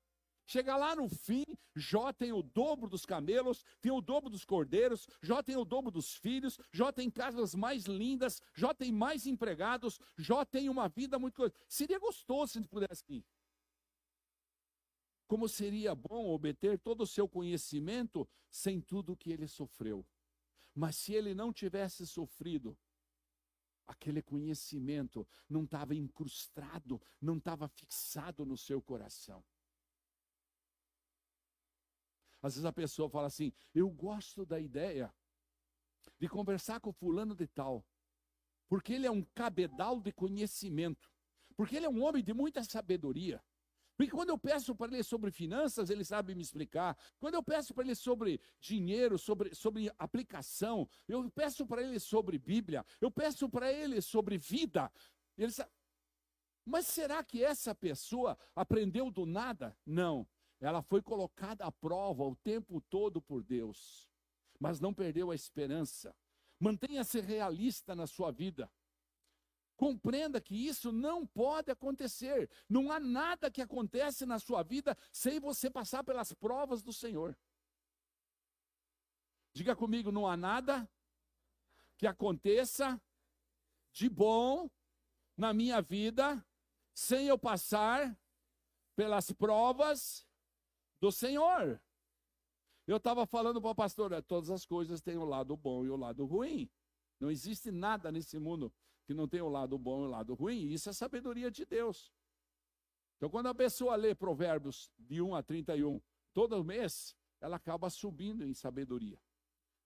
Chega 0.47 0.77
lá 0.77 0.95
no 0.95 1.09
fim, 1.09 1.45
Jó 1.75 2.12
tem 2.12 2.33
o 2.33 2.43
dobro 2.43 2.89
dos 2.89 3.07
camelos, 3.07 3.64
tem 3.81 3.91
o 3.91 4.01
dobro 4.01 4.29
dos 4.29 4.45
cordeiros, 4.45 5.07
Jó 5.22 5.43
tem 5.43 5.57
o 5.57 5.64
dobro 5.64 5.91
dos 5.91 6.16
filhos, 6.16 6.59
Jó 6.70 6.93
tem 6.93 7.11
casas 7.11 7.55
mais 7.55 7.85
lindas, 7.85 8.43
Jó 8.55 8.75
tem 8.75 8.93
mais 8.93 9.27
empregados, 9.27 9.99
Jó 10.18 10.45
tem 10.45 10.68
uma 10.68 10.89
vida 10.89 11.18
muito. 11.18 11.51
Seria 11.66 11.99
gostoso 11.99 12.53
se 12.53 12.59
a 12.59 12.61
gente 12.61 12.70
pudesse 12.70 13.05
ir. 13.09 13.25
Como 15.27 15.49
seria 15.49 15.95
bom 15.95 16.27
obter 16.27 16.79
todo 16.79 17.03
o 17.03 17.07
seu 17.07 17.29
conhecimento 17.29 18.29
sem 18.51 18.81
tudo 18.81 19.16
que 19.16 19.33
ele 19.33 19.49
sofreu. 19.49 20.07
Mas 20.75 20.97
se 20.97 21.14
ele 21.14 21.35
não 21.35 21.53
tivesse 21.53 22.07
sofrido, 22.07 22.77
aquele 23.87 24.22
conhecimento 24.22 25.27
não 25.49 25.64
estava 25.64 25.95
incrustado, 25.95 27.01
não 27.20 27.39
estava 27.39 27.68
fixado 27.68 28.45
no 28.45 28.57
seu 28.57 28.83
coração. 28.83 29.45
Às 32.43 32.55
vezes 32.55 32.66
a 32.66 32.72
pessoa 32.72 33.09
fala 33.09 33.29
assim: 33.29 33.53
Eu 33.75 33.89
gosto 33.89 34.45
da 34.45 34.61
ideia 34.61 35.14
de 36.18 36.29
conversar 36.29 36.81
com 36.81 36.93
fulano 36.93 37.35
de 37.35 37.47
tal, 37.47 37.87
porque 38.68 38.93
ele 38.93 39.07
é 39.07 39.11
um 39.11 39.22
cabedal 39.22 40.01
de 40.01 40.12
conhecimento, 40.12 41.11
porque 41.57 41.77
ele 41.77 41.87
é 41.87 41.89
um 41.89 42.03
homem 42.03 42.22
de 42.22 42.35
muita 42.35 42.62
sabedoria. 42.62 43.43
Porque 43.97 44.11
quando 44.11 44.30
eu 44.30 44.38
peço 44.38 44.74
para 44.74 44.92
ele 44.92 45.03
sobre 45.03 45.30
finanças, 45.30 45.88
ele 45.88 46.05
sabe 46.05 46.34
me 46.34 46.42
explicar. 46.42 46.97
Quando 47.18 47.34
eu 47.34 47.42
peço 47.42 47.72
para 47.72 47.84
ele 47.84 47.95
sobre 47.95 48.40
dinheiro, 48.61 49.18
sobre, 49.18 49.55
sobre 49.55 49.90
aplicação, 49.99 50.88
eu 51.07 51.30
peço 51.30 51.66
para 51.66 51.82
ele 51.82 52.01
sobre 52.01 52.38
Bíblia, 52.38 52.84
eu 53.01 53.11
peço 53.11 53.49
para 53.49 53.72
ele 53.72 54.01
sobre 54.01 54.36
vida. 54.36 54.90
Ele 55.38 55.53
sabe. 55.53 55.70
Mas 56.66 56.86
será 56.86 57.22
que 57.22 57.45
essa 57.45 57.74
pessoa 57.74 58.38
aprendeu 58.55 59.11
do 59.11 59.26
nada? 59.26 59.76
Não. 59.84 60.26
Ela 60.61 60.82
foi 60.82 61.03
colocada 61.03 61.64
à 61.64 61.70
prova 61.70 62.24
o 62.24 62.34
tempo 62.36 62.80
todo 62.88 63.20
por 63.20 63.42
Deus, 63.42 64.09
mas 64.59 64.80
não 64.80 64.95
perdeu 64.95 65.30
a 65.30 65.34
esperança. 65.34 66.16
Mantenha-se 66.59 67.20
realista 67.20 67.95
na 67.95 68.07
sua 68.07 68.30
vida. 68.30 68.70
Compreenda 69.77 70.41
que 70.41 70.55
isso 70.55 70.93
não 70.93 71.27
pode 71.27 71.70
acontecer. 71.70 72.49
Não 72.68 72.93
há 72.93 73.01
nada 73.01 73.51
que 73.51 73.61
acontece 73.61 74.25
na 74.25 74.39
sua 74.39 74.62
vida 74.62 74.97
sem 75.12 75.41
você 75.41 75.68
passar 75.68 76.05
pelas 76.05 76.33
provas 76.33 76.83
do 76.83 76.93
Senhor. 76.93 77.37
Diga 79.53 79.75
comigo, 79.75 80.12
não 80.12 80.27
há 80.27 80.37
nada 80.37 80.89
que 81.97 82.07
aconteça 82.07 83.01
de 83.93 84.09
bom 84.09 84.68
na 85.37 85.53
minha 85.53 85.81
vida 85.81 86.45
sem 86.93 87.27
eu 87.27 87.39
passar 87.39 88.16
pelas 88.97 89.33
provas 89.33 90.27
do 91.01 91.11
Senhor. 91.11 91.81
Eu 92.87 92.99
estava 92.99 93.27
falando 93.27 93.61
para 93.61 93.70
a 93.70 93.75
pastora, 93.75 94.22
todas 94.22 94.51
as 94.51 94.64
coisas 94.64 95.01
têm 95.01 95.16
o 95.16 95.25
lado 95.25 95.57
bom 95.57 95.85
e 95.85 95.91
o 95.91 95.97
lado 95.97 96.25
ruim. 96.27 96.70
Não 97.18 97.31
existe 97.31 97.70
nada 97.70 98.12
nesse 98.12 98.39
mundo 98.39 98.72
que 99.07 99.14
não 99.14 99.28
tem 99.28 99.40
o 99.40 99.48
lado 99.48 99.78
bom 99.78 100.05
e 100.05 100.07
o 100.07 100.11
lado 100.11 100.34
ruim, 100.34 100.72
isso 100.72 100.88
é 100.88 100.92
sabedoria 100.92 101.50
de 101.50 101.64
Deus. 101.64 102.12
Então, 103.16 103.28
quando 103.30 103.46
a 103.46 103.55
pessoa 103.55 103.96
lê 103.96 104.14
Provérbios 104.14 104.90
de 104.98 105.20
1 105.20 105.34
a 105.34 105.42
31 105.42 106.00
todo 106.32 106.64
mês, 106.64 107.16
ela 107.40 107.57
acaba 107.57 107.90
subindo 107.90 108.44
em 108.44 108.55
sabedoria. 108.55 109.20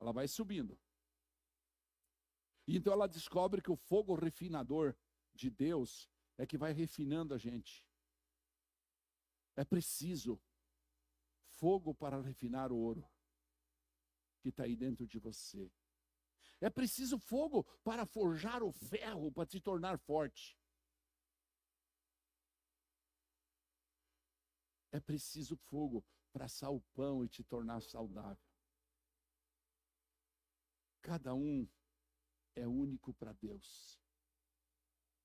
Ela 0.00 0.12
vai 0.12 0.28
subindo. 0.28 0.78
Então 2.68 2.92
ela 2.92 3.06
descobre 3.06 3.62
que 3.62 3.70
o 3.70 3.76
fogo 3.76 4.14
refinador 4.14 4.94
de 5.34 5.48
Deus 5.48 6.08
é 6.36 6.46
que 6.46 6.58
vai 6.58 6.72
refinando 6.72 7.32
a 7.34 7.38
gente. 7.38 7.84
É 9.56 9.64
preciso 9.64 10.40
fogo 11.46 11.94
para 11.94 12.20
refinar 12.20 12.70
o 12.70 12.76
ouro 12.76 13.08
que 14.40 14.50
está 14.50 14.64
aí 14.64 14.76
dentro 14.76 15.06
de 15.06 15.18
você. 15.18 15.72
É 16.60 16.68
preciso 16.68 17.18
fogo 17.18 17.64
para 17.84 18.04
forjar 18.04 18.62
o 18.62 18.72
ferro, 18.72 19.30
para 19.30 19.46
te 19.46 19.60
tornar 19.60 19.98
forte. 19.98 20.58
É 24.90 24.98
preciso 24.98 25.56
fogo 25.56 26.04
para 26.32 26.46
assar 26.46 26.72
o 26.72 26.80
pão 26.94 27.24
e 27.24 27.28
te 27.28 27.44
tornar 27.44 27.80
saudável. 27.82 28.42
Cada 31.00 31.34
um 31.34 31.68
é 32.56 32.66
único 32.66 33.14
para 33.14 33.32
Deus. 33.32 34.00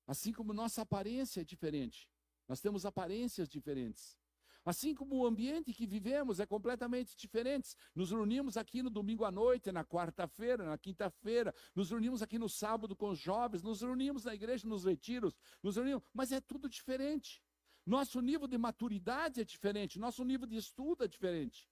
Assim 0.06 0.32
como 0.32 0.52
nossa 0.52 0.82
aparência 0.82 1.40
é 1.40 1.44
diferente, 1.44 2.08
nós 2.46 2.60
temos 2.60 2.84
aparências 2.84 3.48
diferentes. 3.48 4.18
Assim 4.64 4.94
como 4.94 5.16
o 5.16 5.26
ambiente 5.26 5.74
que 5.74 5.86
vivemos 5.86 6.40
é 6.40 6.46
completamente 6.46 7.14
diferente. 7.14 7.76
Nos 7.94 8.10
reunimos 8.10 8.56
aqui 8.56 8.82
no 8.82 8.88
domingo 8.88 9.24
à 9.24 9.30
noite, 9.30 9.70
na 9.70 9.84
quarta-feira, 9.84 10.64
na 10.64 10.78
quinta-feira, 10.78 11.54
nos 11.74 11.90
reunimos 11.90 12.22
aqui 12.22 12.38
no 12.38 12.48
sábado 12.48 12.96
com 12.96 13.10
os 13.10 13.18
jovens, 13.18 13.62
nos 13.62 13.82
reunimos 13.82 14.24
na 14.24 14.34
igreja 14.34 14.66
nos 14.66 14.84
retiros, 14.84 15.36
nos 15.62 15.76
reunimos, 15.76 16.02
mas 16.14 16.32
é 16.32 16.40
tudo 16.40 16.68
diferente. 16.68 17.42
Nosso 17.84 18.20
nível 18.20 18.48
de 18.48 18.56
maturidade 18.56 19.40
é 19.42 19.44
diferente, 19.44 19.98
nosso 19.98 20.24
nível 20.24 20.46
de 20.46 20.56
estudo 20.56 21.04
é 21.04 21.08
diferente. 21.08 21.68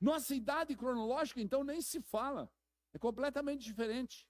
Nossa 0.00 0.34
idade 0.34 0.76
cronológica, 0.76 1.40
então, 1.40 1.64
nem 1.64 1.80
se 1.80 2.00
fala. 2.00 2.52
É 2.92 2.98
completamente 2.98 3.64
diferente. 3.64 4.28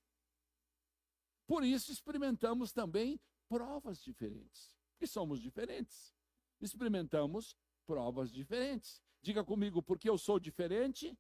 Por 1.47 1.63
isso, 1.63 1.93
experimentamos 1.93 2.73
também 2.73 3.21
provas 3.47 4.03
diferentes. 4.03 4.75
E 5.01 5.07
somos 5.07 5.41
diferentes. 5.41 6.16
Experimentamos 6.61 7.57
provas 7.87 8.33
diferentes. 8.33 9.03
Diga 9.23 9.45
comigo, 9.45 9.83
porque 9.83 10.09
eu 10.09 10.17
sou 10.17 10.39
diferente, 10.39 11.19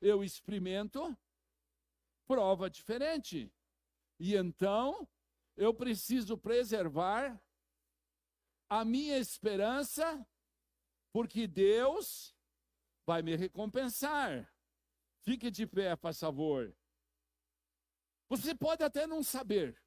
eu 0.00 0.22
experimento 0.22 1.16
prova 2.26 2.68
diferente. 2.68 3.52
E 4.20 4.34
então, 4.36 5.08
eu 5.56 5.72
preciso 5.72 6.36
preservar 6.36 7.40
a 8.68 8.84
minha 8.84 9.18
esperança, 9.18 10.26
porque 11.12 11.46
Deus 11.46 12.36
vai 13.06 13.22
me 13.22 13.34
recompensar. 13.34 14.52
Fique 15.22 15.50
de 15.50 15.66
pé, 15.66 15.96
por 15.96 16.14
favor. 16.14 16.76
Você 18.28 18.54
pode 18.54 18.84
até 18.84 19.06
não 19.06 19.22
saber, 19.22 19.82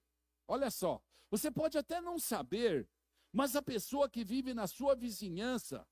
olha 0.48 0.72
só, 0.72 1.00
você 1.30 1.52
pode 1.52 1.78
até 1.78 2.02
não 2.02 2.18
saber, 2.18 2.90
mas 3.32 3.56
a 3.56 3.62
pessoa 3.62 4.10
que 4.10 4.24
vive 4.24 4.54
na 4.54 4.68
sua 4.68 4.96
vizinhança 4.96 5.88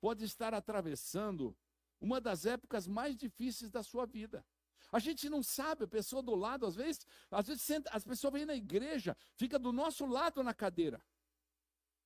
pode 0.00 0.24
estar 0.24 0.54
atravessando 0.54 1.56
uma 2.00 2.20
das 2.20 2.46
épocas 2.46 2.86
mais 2.86 3.16
difíceis 3.16 3.70
da 3.70 3.82
sua 3.82 4.06
vida. 4.06 4.44
A 4.90 4.98
gente 4.98 5.28
não 5.28 5.42
sabe, 5.42 5.84
a 5.84 5.88
pessoa 5.88 6.22
do 6.22 6.34
lado, 6.34 6.64
às 6.64 6.74
vezes, 6.74 7.06
às 7.30 7.46
vezes 7.46 7.62
senta, 7.62 7.90
as 7.90 8.04
pessoas 8.04 8.32
vêm 8.32 8.46
na 8.46 8.54
igreja, 8.54 9.16
fica 9.34 9.58
do 9.58 9.72
nosso 9.72 10.06
lado 10.06 10.42
na 10.42 10.54
cadeira 10.54 11.02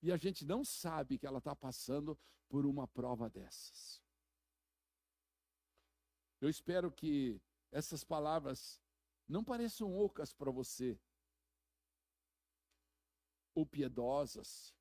e 0.02 0.10
a 0.10 0.16
gente 0.16 0.44
não 0.44 0.64
sabe 0.64 1.16
que 1.16 1.26
ela 1.26 1.38
está 1.38 1.54
passando 1.54 2.18
por 2.48 2.66
uma 2.66 2.88
prova 2.88 3.30
dessas. 3.30 4.02
Eu 6.40 6.50
espero 6.50 6.90
que 6.90 7.40
essas 7.70 8.02
palavras 8.02 8.80
não 9.28 9.44
pareçam 9.44 9.96
ocas 9.96 10.34
para 10.34 10.50
você, 10.50 10.98
ou 13.54 13.66
piedosas, 13.66 14.74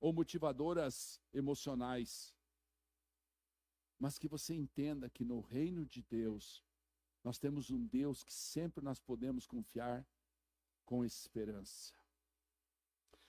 ou 0.00 0.12
motivadoras 0.12 1.20
emocionais, 1.32 2.34
mas 3.98 4.18
que 4.18 4.26
você 4.26 4.52
entenda 4.54 5.08
que 5.08 5.24
no 5.24 5.40
reino 5.40 5.86
de 5.86 6.02
Deus, 6.02 6.64
nós 7.22 7.38
temos 7.38 7.70
um 7.70 7.86
Deus 7.86 8.24
que 8.24 8.32
sempre 8.32 8.84
nós 8.84 8.98
podemos 9.00 9.46
confiar 9.46 10.04
com 10.84 11.04
esperança. 11.04 11.94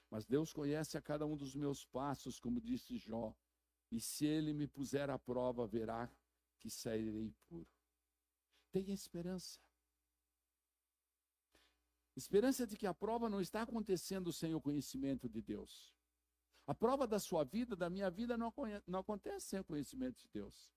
Mas 0.09 0.25
Deus 0.25 0.51
conhece 0.51 0.97
a 0.97 1.01
cada 1.01 1.25
um 1.25 1.35
dos 1.35 1.55
meus 1.55 1.85
passos, 1.85 2.39
como 2.39 2.59
disse 2.59 2.97
Jó. 2.97 3.35
E 3.91 3.99
se 3.99 4.25
ele 4.25 4.53
me 4.53 4.67
puser 4.67 5.09
à 5.09 5.19
prova, 5.19 5.67
verá 5.67 6.11
que 6.59 6.69
sairei 6.69 7.31
puro. 7.47 7.67
Tenha 8.71 8.93
esperança. 8.93 9.59
Esperança 12.15 12.67
de 12.67 12.77
que 12.77 12.85
a 12.85 12.93
prova 12.93 13.29
não 13.29 13.41
está 13.41 13.63
acontecendo 13.63 14.31
sem 14.31 14.53
o 14.53 14.61
conhecimento 14.61 15.27
de 15.27 15.41
Deus. 15.41 15.93
A 16.67 16.73
prova 16.73 17.07
da 17.07 17.19
sua 17.19 17.43
vida, 17.43 17.75
da 17.75 17.89
minha 17.89 18.09
vida, 18.09 18.37
não, 18.37 18.53
não 18.87 18.99
acontece 18.99 19.47
sem 19.47 19.59
o 19.59 19.63
conhecimento 19.63 20.19
de 20.21 20.27
Deus. 20.29 20.71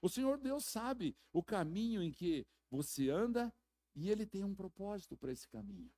O 0.00 0.08
Senhor 0.08 0.38
Deus 0.38 0.64
sabe 0.64 1.16
o 1.32 1.42
caminho 1.42 2.02
em 2.02 2.12
que 2.12 2.46
você 2.70 3.08
anda 3.08 3.52
e 3.94 4.10
Ele 4.10 4.26
tem 4.26 4.44
um 4.44 4.54
propósito 4.54 5.16
para 5.16 5.32
esse 5.32 5.48
caminho. 5.48 5.92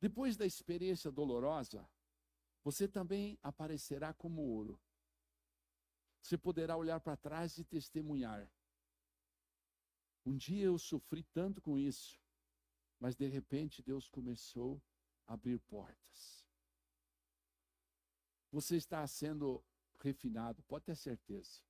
Depois 0.00 0.36
da 0.36 0.46
experiência 0.46 1.12
dolorosa, 1.12 1.88
você 2.64 2.88
também 2.88 3.38
aparecerá 3.42 4.12
como 4.14 4.42
ouro. 4.42 4.80
Você 6.22 6.38
poderá 6.38 6.76
olhar 6.76 7.00
para 7.00 7.16
trás 7.16 7.58
e 7.58 7.64
testemunhar. 7.64 8.50
Um 10.24 10.36
dia 10.36 10.64
eu 10.64 10.78
sofri 10.78 11.22
tanto 11.24 11.60
com 11.60 11.78
isso, 11.78 12.20
mas 12.98 13.16
de 13.16 13.26
repente 13.26 13.82
Deus 13.82 14.08
começou 14.08 14.80
a 15.26 15.34
abrir 15.34 15.58
portas. 15.60 16.46
Você 18.50 18.76
está 18.76 19.06
sendo 19.06 19.64
refinado, 19.98 20.62
pode 20.64 20.84
ter 20.84 20.96
certeza. 20.96 21.60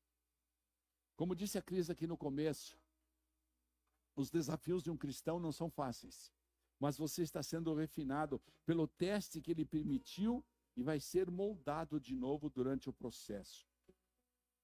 Como 1.16 1.36
disse 1.36 1.56
a 1.56 1.62
Cris 1.62 1.88
aqui 1.88 2.06
no 2.06 2.16
começo, 2.16 2.78
os 4.14 4.30
desafios 4.30 4.82
de 4.82 4.90
um 4.90 4.96
cristão 4.96 5.38
não 5.38 5.52
são 5.52 5.70
fáceis 5.70 6.32
mas 6.82 6.96
você 6.96 7.22
está 7.22 7.40
sendo 7.44 7.72
refinado 7.76 8.42
pelo 8.66 8.88
teste 8.88 9.40
que 9.40 9.52
ele 9.52 9.64
permitiu 9.64 10.44
e 10.76 10.82
vai 10.82 10.98
ser 10.98 11.30
moldado 11.30 12.00
de 12.00 12.16
novo 12.16 12.50
durante 12.50 12.90
o 12.90 12.92
processo. 12.92 13.64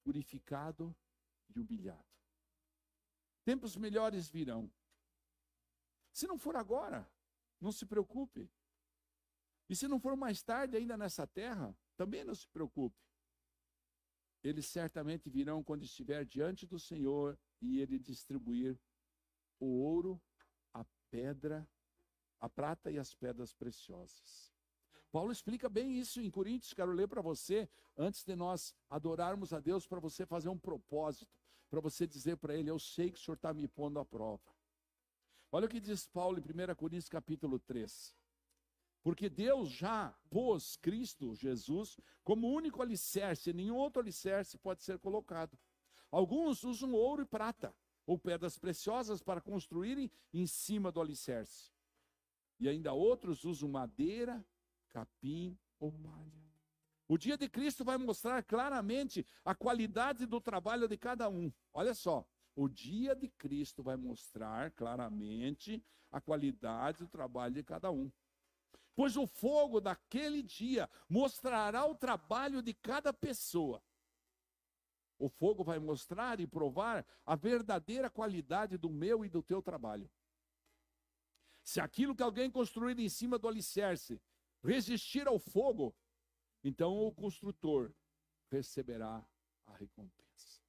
Purificado 0.02 0.92
e 1.48 1.60
humilhado. 1.60 2.17
Tempos 3.48 3.78
melhores 3.78 4.28
virão. 4.28 4.70
Se 6.12 6.26
não 6.26 6.36
for 6.36 6.54
agora, 6.54 7.10
não 7.58 7.72
se 7.72 7.86
preocupe. 7.86 8.52
E 9.70 9.74
se 9.74 9.88
não 9.88 9.98
for 9.98 10.14
mais 10.14 10.42
tarde 10.42 10.76
ainda 10.76 10.98
nessa 10.98 11.26
terra, 11.26 11.74
também 11.96 12.24
não 12.24 12.34
se 12.34 12.46
preocupe. 12.48 13.02
Eles 14.44 14.66
certamente 14.66 15.30
virão 15.30 15.64
quando 15.64 15.82
estiver 15.82 16.26
diante 16.26 16.66
do 16.66 16.78
Senhor 16.78 17.38
e 17.62 17.80
ele 17.80 17.98
distribuir 17.98 18.78
o 19.58 19.80
ouro, 19.80 20.20
a 20.74 20.84
pedra 21.10 21.66
a 22.38 22.50
prata 22.50 22.90
e 22.90 22.98
as 22.98 23.14
pedras 23.14 23.54
preciosas. 23.54 24.52
Paulo 25.10 25.32
explica 25.32 25.70
bem 25.70 25.98
isso 25.98 26.20
em 26.20 26.30
Coríntios, 26.30 26.74
quero 26.74 26.92
ler 26.92 27.08
para 27.08 27.22
você, 27.22 27.66
antes 27.96 28.24
de 28.24 28.36
nós 28.36 28.74
adorarmos 28.90 29.54
a 29.54 29.58
Deus, 29.58 29.86
para 29.86 30.00
você 30.00 30.26
fazer 30.26 30.50
um 30.50 30.58
propósito, 30.58 31.37
para 31.68 31.80
você 31.80 32.06
dizer 32.06 32.36
para 32.36 32.54
ele: 32.54 32.70
Eu 32.70 32.78
sei 32.78 33.10
que 33.10 33.18
o 33.18 33.20
Senhor 33.20 33.36
está 33.36 33.52
me 33.52 33.68
pondo 33.68 33.98
à 33.98 34.04
prova. 34.04 34.42
Olha 35.50 35.66
o 35.66 35.68
que 35.68 35.80
diz 35.80 36.06
Paulo 36.06 36.38
em 36.38 36.42
1 36.42 36.74
Coríntios 36.74 37.08
capítulo 37.08 37.58
3. 37.58 38.14
Porque 39.02 39.28
Deus 39.30 39.70
já 39.70 40.14
pôs 40.28 40.76
Cristo, 40.76 41.34
Jesus, 41.34 41.98
como 42.22 42.52
único 42.52 42.82
alicerce, 42.82 43.52
nenhum 43.52 43.76
outro 43.76 44.02
alicerce 44.02 44.58
pode 44.58 44.82
ser 44.82 44.98
colocado. 44.98 45.58
Alguns 46.10 46.64
usam 46.64 46.92
ouro 46.92 47.22
e 47.22 47.26
prata, 47.26 47.74
ou 48.06 48.18
pedras 48.18 48.58
preciosas, 48.58 49.22
para 49.22 49.40
construírem 49.40 50.10
em 50.32 50.46
cima 50.46 50.90
do 50.90 51.00
alicerce. 51.00 51.72
E 52.58 52.68
ainda 52.68 52.92
outros 52.92 53.44
usam 53.44 53.68
madeira, 53.68 54.44
capim 54.88 55.56
ou 55.78 55.92
palha. 55.92 56.47
O 57.08 57.16
dia 57.16 57.38
de 57.38 57.48
Cristo 57.48 57.84
vai 57.84 57.96
mostrar 57.96 58.44
claramente 58.44 59.26
a 59.42 59.54
qualidade 59.54 60.26
do 60.26 60.40
trabalho 60.40 60.86
de 60.86 60.98
cada 60.98 61.26
um. 61.30 61.50
Olha 61.72 61.94
só, 61.94 62.28
o 62.54 62.68
dia 62.68 63.16
de 63.16 63.28
Cristo 63.28 63.82
vai 63.82 63.96
mostrar 63.96 64.70
claramente 64.72 65.82
a 66.12 66.20
qualidade 66.20 66.98
do 66.98 67.08
trabalho 67.08 67.54
de 67.54 67.62
cada 67.62 67.90
um. 67.90 68.12
Pois 68.94 69.16
o 69.16 69.26
fogo 69.26 69.80
daquele 69.80 70.42
dia 70.42 70.90
mostrará 71.08 71.86
o 71.86 71.94
trabalho 71.94 72.60
de 72.60 72.74
cada 72.74 73.10
pessoa. 73.10 73.82
O 75.18 75.30
fogo 75.30 75.64
vai 75.64 75.78
mostrar 75.78 76.40
e 76.40 76.46
provar 76.46 77.06
a 77.24 77.34
verdadeira 77.34 78.10
qualidade 78.10 78.76
do 78.76 78.90
meu 78.90 79.24
e 79.24 79.30
do 79.30 79.42
teu 79.42 79.62
trabalho. 79.62 80.10
Se 81.62 81.80
aquilo 81.80 82.14
que 82.14 82.22
alguém 82.22 82.50
construir 82.50 82.98
em 82.98 83.08
cima 83.08 83.38
do 83.38 83.48
alicerce 83.48 84.20
resistir 84.62 85.26
ao 85.26 85.38
fogo, 85.38 85.94
então 86.62 86.96
o 86.98 87.12
construtor 87.12 87.94
receberá 88.50 89.24
a 89.66 89.72
recompensa. 89.74 90.62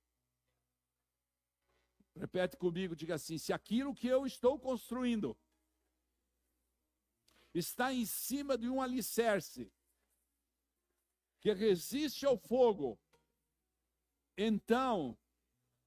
Repete 2.15 2.57
comigo, 2.57 2.95
diga 2.95 3.15
assim: 3.15 3.37
se 3.37 3.53
aquilo 3.53 3.95
que 3.95 4.07
eu 4.07 4.25
estou 4.25 4.59
construindo 4.59 5.37
está 7.53 7.93
em 7.93 8.05
cima 8.05 8.57
de 8.57 8.69
um 8.69 8.81
alicerce 8.81 9.71
que 11.39 11.53
resiste 11.53 12.25
ao 12.25 12.37
fogo, 12.37 12.99
então 14.37 15.17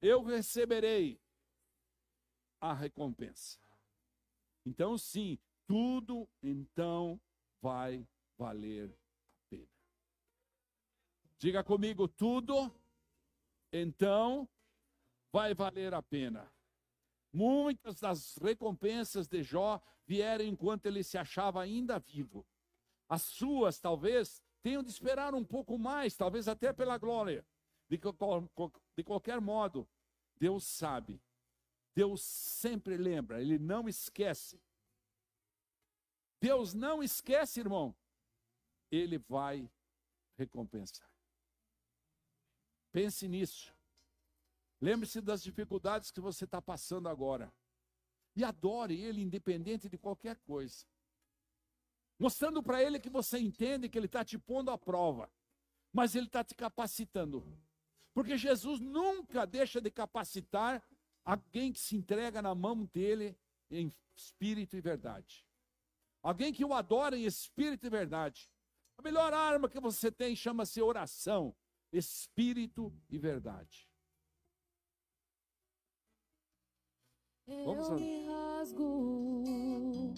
eu 0.01 0.23
receberei 0.23 1.21
a 2.61 2.73
recompensa. 2.73 3.59
Então, 4.65 4.97
sim, 4.97 5.39
tudo 5.67 6.29
então 6.43 7.21
vai 7.61 8.07
valer. 8.39 8.97
Diga 11.43 11.64
comigo, 11.64 12.07
tudo 12.07 12.72
então 13.72 14.49
vai 15.32 15.53
valer 15.53 15.93
a 15.93 16.01
pena. 16.01 16.49
Muitas 17.32 17.99
das 17.99 18.36
recompensas 18.36 19.26
de 19.26 19.43
Jó 19.43 19.82
vieram 20.07 20.45
enquanto 20.45 20.86
ele 20.86 21.03
se 21.03 21.18
achava 21.18 21.61
ainda 21.61 21.99
vivo. 21.99 22.47
As 23.09 23.22
suas, 23.22 23.80
talvez, 23.80 24.40
tenham 24.62 24.84
de 24.84 24.90
esperar 24.90 25.34
um 25.34 25.45
pouco 25.45 25.76
mais, 25.76 26.16
talvez 26.16 26.47
até 26.47 26.72
pela 26.72 26.97
glória. 26.97 27.45
De, 27.88 27.99
de 28.97 29.03
qualquer 29.03 29.40
modo, 29.40 29.88
Deus 30.36 30.62
sabe. 30.62 31.20
Deus 31.93 32.22
sempre 32.22 32.97
lembra, 32.97 33.40
Ele 33.40 33.59
não 33.59 33.88
esquece. 33.88 34.62
Deus 36.40 36.72
não 36.72 37.03
esquece, 37.03 37.59
irmão. 37.59 37.93
Ele 38.93 39.18
vai 39.18 39.68
recompensar. 40.38 41.12
Pense 42.93 43.26
nisso. 43.26 43.74
Lembre-se 44.80 45.20
das 45.20 45.43
dificuldades 45.43 46.11
que 46.11 46.20
você 46.20 46.45
está 46.45 46.61
passando 46.61 47.09
agora. 47.09 47.53
E 48.36 48.45
adore 48.45 49.01
Ele, 49.01 49.22
independente 49.22 49.88
de 49.88 49.97
qualquer 49.97 50.36
coisa. 50.40 50.84
Mostrando 52.18 52.62
para 52.62 52.82
Ele 52.82 53.01
que 53.01 53.11
você 53.11 53.38
entende 53.38 53.88
que 53.88 53.99
Ele 53.99 54.07
está 54.07 54.24
te 54.24 54.38
pondo 54.38 54.70
à 54.70 54.78
prova, 54.78 55.30
mas 55.93 56.14
Ele 56.14 56.26
está 56.26 56.45
te 56.45 56.55
capacitando. 56.55 57.45
Porque 58.14 58.36
Jesus 58.36 58.78
nunca 58.78 59.47
deixa 59.47 59.80
de 59.80 59.90
capacitar 59.90 60.82
alguém 61.24 61.72
que 61.72 61.80
se 61.80 61.97
entrega 61.97 62.43
na 62.43 62.55
mão 62.55 62.84
dele 62.84 63.36
em 63.70 63.93
espírito 64.14 64.76
e 64.76 64.80
verdade. 64.80 65.47
Alguém 66.22 66.53
que 66.53 66.64
o 66.64 66.74
adora 66.74 67.16
em 67.16 67.24
espírito 67.24 67.86
e 67.86 67.90
verdade. 67.90 68.51
A 68.99 69.03
melhor 69.03 69.32
arma 69.32 69.68
que 69.68 69.80
você 69.80 70.12
tem 70.12 70.36
chama-se 70.36 70.80
oração, 70.80 71.55
espírito 71.93 72.93
e 73.11 73.18
verdade. 73.18 73.88
Vamos 77.47 77.88
Eu 77.88 77.97
me 77.97 78.26
rasgo 78.26 80.14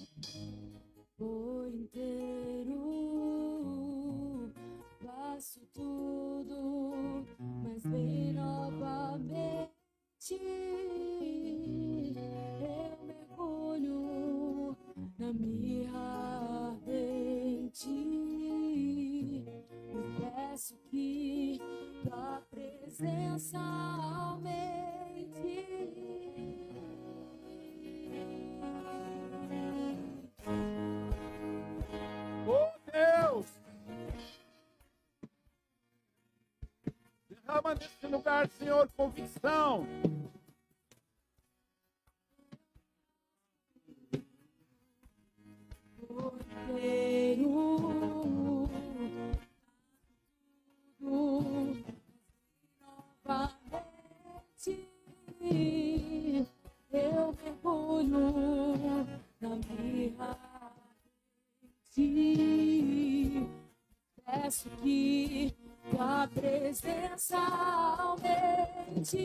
por 1.17 1.75
inteiro, 1.75 2.81
faço 5.03 5.61
tudo, 5.73 7.27
mas 7.63 7.83
vem 7.83 8.33
novamente. 8.33 9.65
Eu 12.61 12.99
mergulho 13.07 14.77
na 15.19 15.33
mirra 15.33 16.71
ardente 16.73 18.34
peço 20.55 20.77
que 20.89 21.59
tua 22.05 22.41
presença 22.49 23.59
aumente. 23.59 24.55
derrama 37.29 37.75
nesse 37.75 38.07
lugar, 38.07 38.49
Senhor, 38.49 38.89
convicção. 38.97 39.87
Eu 56.93 57.35
mergulho 57.45 59.07
na 59.41 59.49
minha 59.49 60.39
Peço 64.25 64.71
que 64.83 65.55
tua 65.91 66.29
presença 66.29 67.37
aumente. 67.99 69.17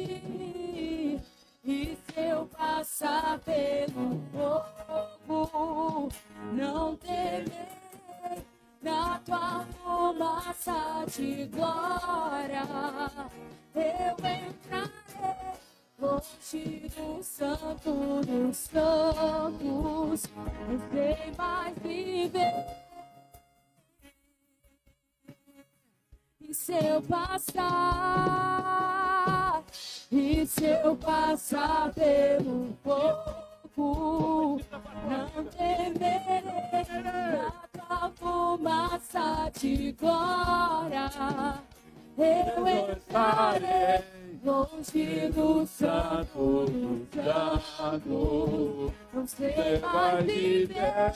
E 1.63 1.97
se 1.97 2.19
eu 2.19 2.45
passar 2.47 3.39
pelo 3.39 4.19
fogo, 5.25 6.09
não 6.53 6.95
temerei 6.97 7.88
na 8.81 9.19
tua 9.19 9.65
fumaça 9.83 11.05
de 11.07 11.45
glória. 11.47 12.63
Eu 13.75 14.15
entrarei 14.15 14.89
do 16.89 17.23
santo 17.23 18.21
dos 18.25 18.57
santos, 18.57 19.59
não 19.61 20.17
sei 20.17 21.31
mais 21.37 21.75
viver 21.77 22.65
E 26.49 26.53
se 26.53 26.73
eu 26.73 26.99
passar, 27.03 27.63
e 30.11 30.47
se 30.47 30.65
eu 30.65 30.95
passar 30.95 31.93
pelo 31.93 32.58
sei 49.79 49.89
mais 49.89 50.25
viver. 50.25 51.13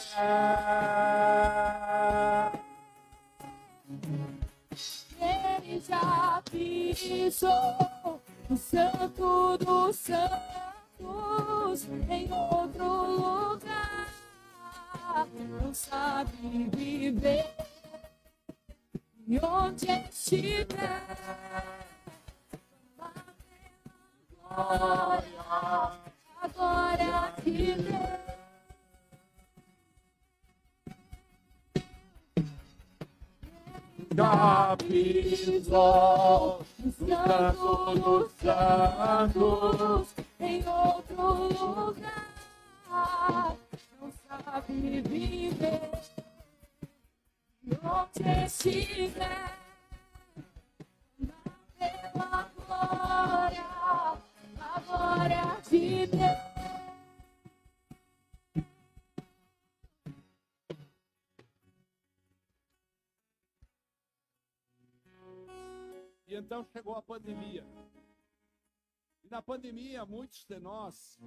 Pandemia, 69.94 70.06
muitos 70.06 70.46
de 70.46 70.60
nós 70.60 71.20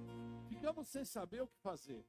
ficamos 0.49 0.87
sem 0.89 1.05
saber 1.05 1.41
o 1.41 1.47
que 1.47 1.57
fazer. 1.59 2.05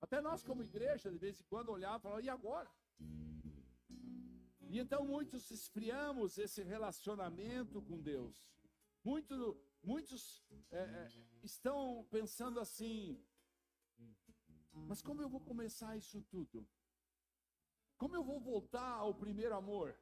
Até 0.00 0.20
nós, 0.20 0.42
como 0.42 0.62
igreja, 0.62 1.10
de 1.10 1.18
vez 1.18 1.40
em 1.40 1.44
quando 1.44 1.70
olhávamos 1.70 1.98
e 1.98 2.02
falávamos, 2.02 2.24
e 2.24 2.28
agora? 2.28 2.70
E 4.70 4.78
então 4.78 5.04
muitos 5.04 5.50
esfriamos 5.50 6.38
esse 6.38 6.62
relacionamento 6.62 7.80
com 7.82 7.98
Deus. 8.00 8.36
Muito, 9.02 9.56
muitos 9.82 10.44
é, 10.70 10.78
é, 10.78 11.08
estão 11.42 12.06
pensando 12.10 12.60
assim: 12.60 13.24
mas 14.72 15.00
como 15.00 15.22
eu 15.22 15.28
vou 15.28 15.40
começar 15.40 15.96
isso 15.96 16.22
tudo? 16.22 16.68
Como 17.96 18.14
eu 18.14 18.22
vou 18.22 18.40
voltar 18.40 18.92
ao 18.92 19.14
primeiro 19.14 19.54
amor? 19.54 19.98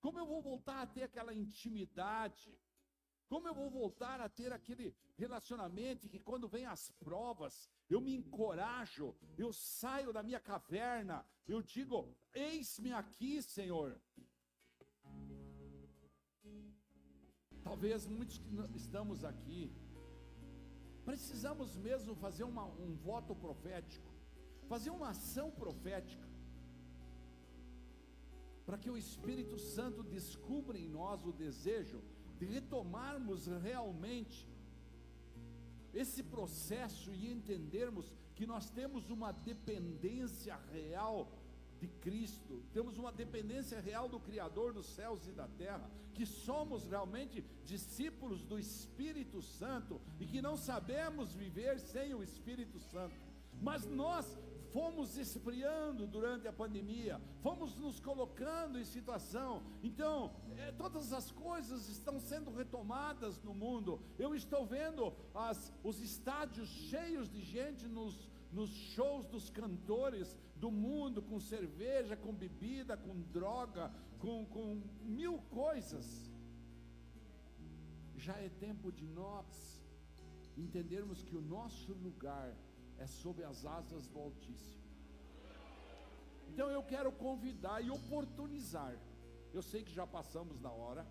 Como 0.00 0.18
eu 0.18 0.26
vou 0.26 0.42
voltar 0.42 0.82
a 0.82 0.86
ter 0.86 1.04
aquela 1.04 1.32
intimidade? 1.32 2.58
Como 3.30 3.46
eu 3.46 3.54
vou 3.54 3.70
voltar 3.70 4.20
a 4.20 4.28
ter 4.28 4.52
aquele 4.52 4.86
relacionamento 5.16 6.08
que 6.12 6.18
quando 6.28 6.48
vem 6.54 6.66
as 6.66 6.90
provas, 7.04 7.70
eu 7.88 8.00
me 8.00 8.12
encorajo, 8.20 9.14
eu 9.38 9.52
saio 9.52 10.12
da 10.12 10.22
minha 10.28 10.40
caverna, 10.40 11.24
eu 11.46 11.62
digo: 11.62 11.98
Eis-me 12.34 12.92
aqui, 12.92 13.40
Senhor. 13.40 13.88
Talvez 17.62 18.04
muitos 18.04 18.38
que 18.38 18.52
estamos 18.74 19.24
aqui, 19.24 19.72
precisamos 21.04 21.76
mesmo 21.76 22.16
fazer 22.16 22.42
uma, 22.42 22.64
um 22.64 22.96
voto 22.96 23.32
profético, 23.36 24.12
fazer 24.68 24.90
uma 24.90 25.10
ação 25.10 25.52
profética, 25.52 26.28
para 28.66 28.76
que 28.76 28.90
o 28.90 28.98
Espírito 29.06 29.56
Santo 29.56 30.02
descubra 30.02 30.76
em 30.76 30.88
nós 30.88 31.24
o 31.24 31.32
desejo 31.32 32.00
de 32.00 32.19
retomarmos 32.44 33.46
realmente 33.46 34.48
esse 35.92 36.22
processo 36.22 37.12
e 37.12 37.30
entendermos 37.30 38.12
que 38.34 38.46
nós 38.46 38.70
temos 38.70 39.10
uma 39.10 39.32
dependência 39.32 40.56
real 40.72 41.30
de 41.80 41.88
Cristo, 41.88 42.62
temos 42.72 42.98
uma 42.98 43.10
dependência 43.10 43.80
real 43.80 44.08
do 44.08 44.20
Criador 44.20 44.72
dos 44.72 44.86
céus 44.86 45.26
e 45.26 45.32
da 45.32 45.48
terra, 45.48 45.90
que 46.14 46.26
somos 46.26 46.86
realmente 46.86 47.42
discípulos 47.64 48.44
do 48.44 48.58
Espírito 48.58 49.40
Santo 49.40 50.00
e 50.20 50.26
que 50.26 50.42
não 50.42 50.56
sabemos 50.56 51.34
viver 51.34 51.78
sem 51.80 52.14
o 52.14 52.22
Espírito 52.22 52.78
Santo. 52.78 53.16
Mas 53.60 53.86
nós 53.86 54.38
fomos 54.72 55.16
esfriando 55.16 56.06
durante 56.06 56.46
a 56.46 56.52
pandemia, 56.52 57.20
fomos 57.42 57.76
nos 57.76 57.98
colocando 57.98 58.78
em 58.78 58.84
situação. 58.84 59.62
Então, 59.82 60.32
é, 60.60 60.72
todas 60.72 61.12
as 61.12 61.30
coisas 61.30 61.88
estão 61.88 62.16
sendo 62.30 62.50
retomadas 62.60 63.42
no 63.42 63.54
mundo. 63.54 64.00
Eu 64.18 64.34
estou 64.34 64.62
vendo 64.66 65.12
as, 65.34 65.72
os 65.82 66.00
estádios 66.00 66.68
cheios 66.68 67.28
de 67.34 67.42
gente 67.42 67.86
nos, 67.88 68.28
nos 68.52 68.70
shows 68.94 69.26
dos 69.26 69.48
cantores 69.48 70.36
do 70.56 70.70
mundo, 70.70 71.22
com 71.22 71.40
cerveja, 71.40 72.16
com 72.16 72.32
bebida, 72.34 72.96
com 72.96 73.14
droga, 73.38 73.92
com, 74.18 74.44
com 74.46 74.82
mil 75.02 75.38
coisas. 75.62 76.06
Já 78.16 78.36
é 78.46 78.48
tempo 78.66 78.92
de 78.92 79.06
nós 79.06 79.80
entendermos 80.56 81.22
que 81.22 81.36
o 81.36 81.40
nosso 81.40 81.92
lugar 81.94 82.54
é 82.98 83.06
sob 83.06 83.42
as 83.42 83.64
asas 83.64 84.06
do 84.06 84.18
Altíssimo. 84.18 84.84
Então 86.48 86.68
eu 86.70 86.82
quero 86.82 87.10
convidar 87.12 87.80
e 87.82 87.90
oportunizar. 87.90 88.94
Eu 89.52 89.62
sei 89.62 89.82
que 89.82 89.92
já 89.92 90.06
passamos 90.06 90.58
da 90.58 90.70
hora, 90.70 91.06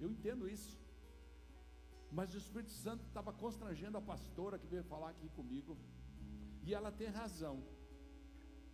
eu 0.00 0.10
entendo 0.10 0.48
isso. 0.48 0.78
Mas 2.10 2.34
o 2.34 2.38
Espírito 2.38 2.72
Santo 2.72 3.04
estava 3.04 3.32
constrangendo 3.32 3.96
a 3.98 4.02
pastora 4.12 4.58
que 4.58 4.66
veio 4.66 4.84
falar 4.84 5.10
aqui 5.10 5.28
comigo, 5.30 5.76
e 6.64 6.74
ela 6.74 6.92
tem 6.92 7.08
razão. 7.08 7.62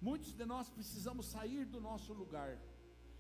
Muitos 0.01 0.33
de 0.35 0.45
nós 0.45 0.69
precisamos 0.69 1.27
sair 1.27 1.65
do 1.65 1.81
nosso 1.81 2.13
lugar, 2.13 2.59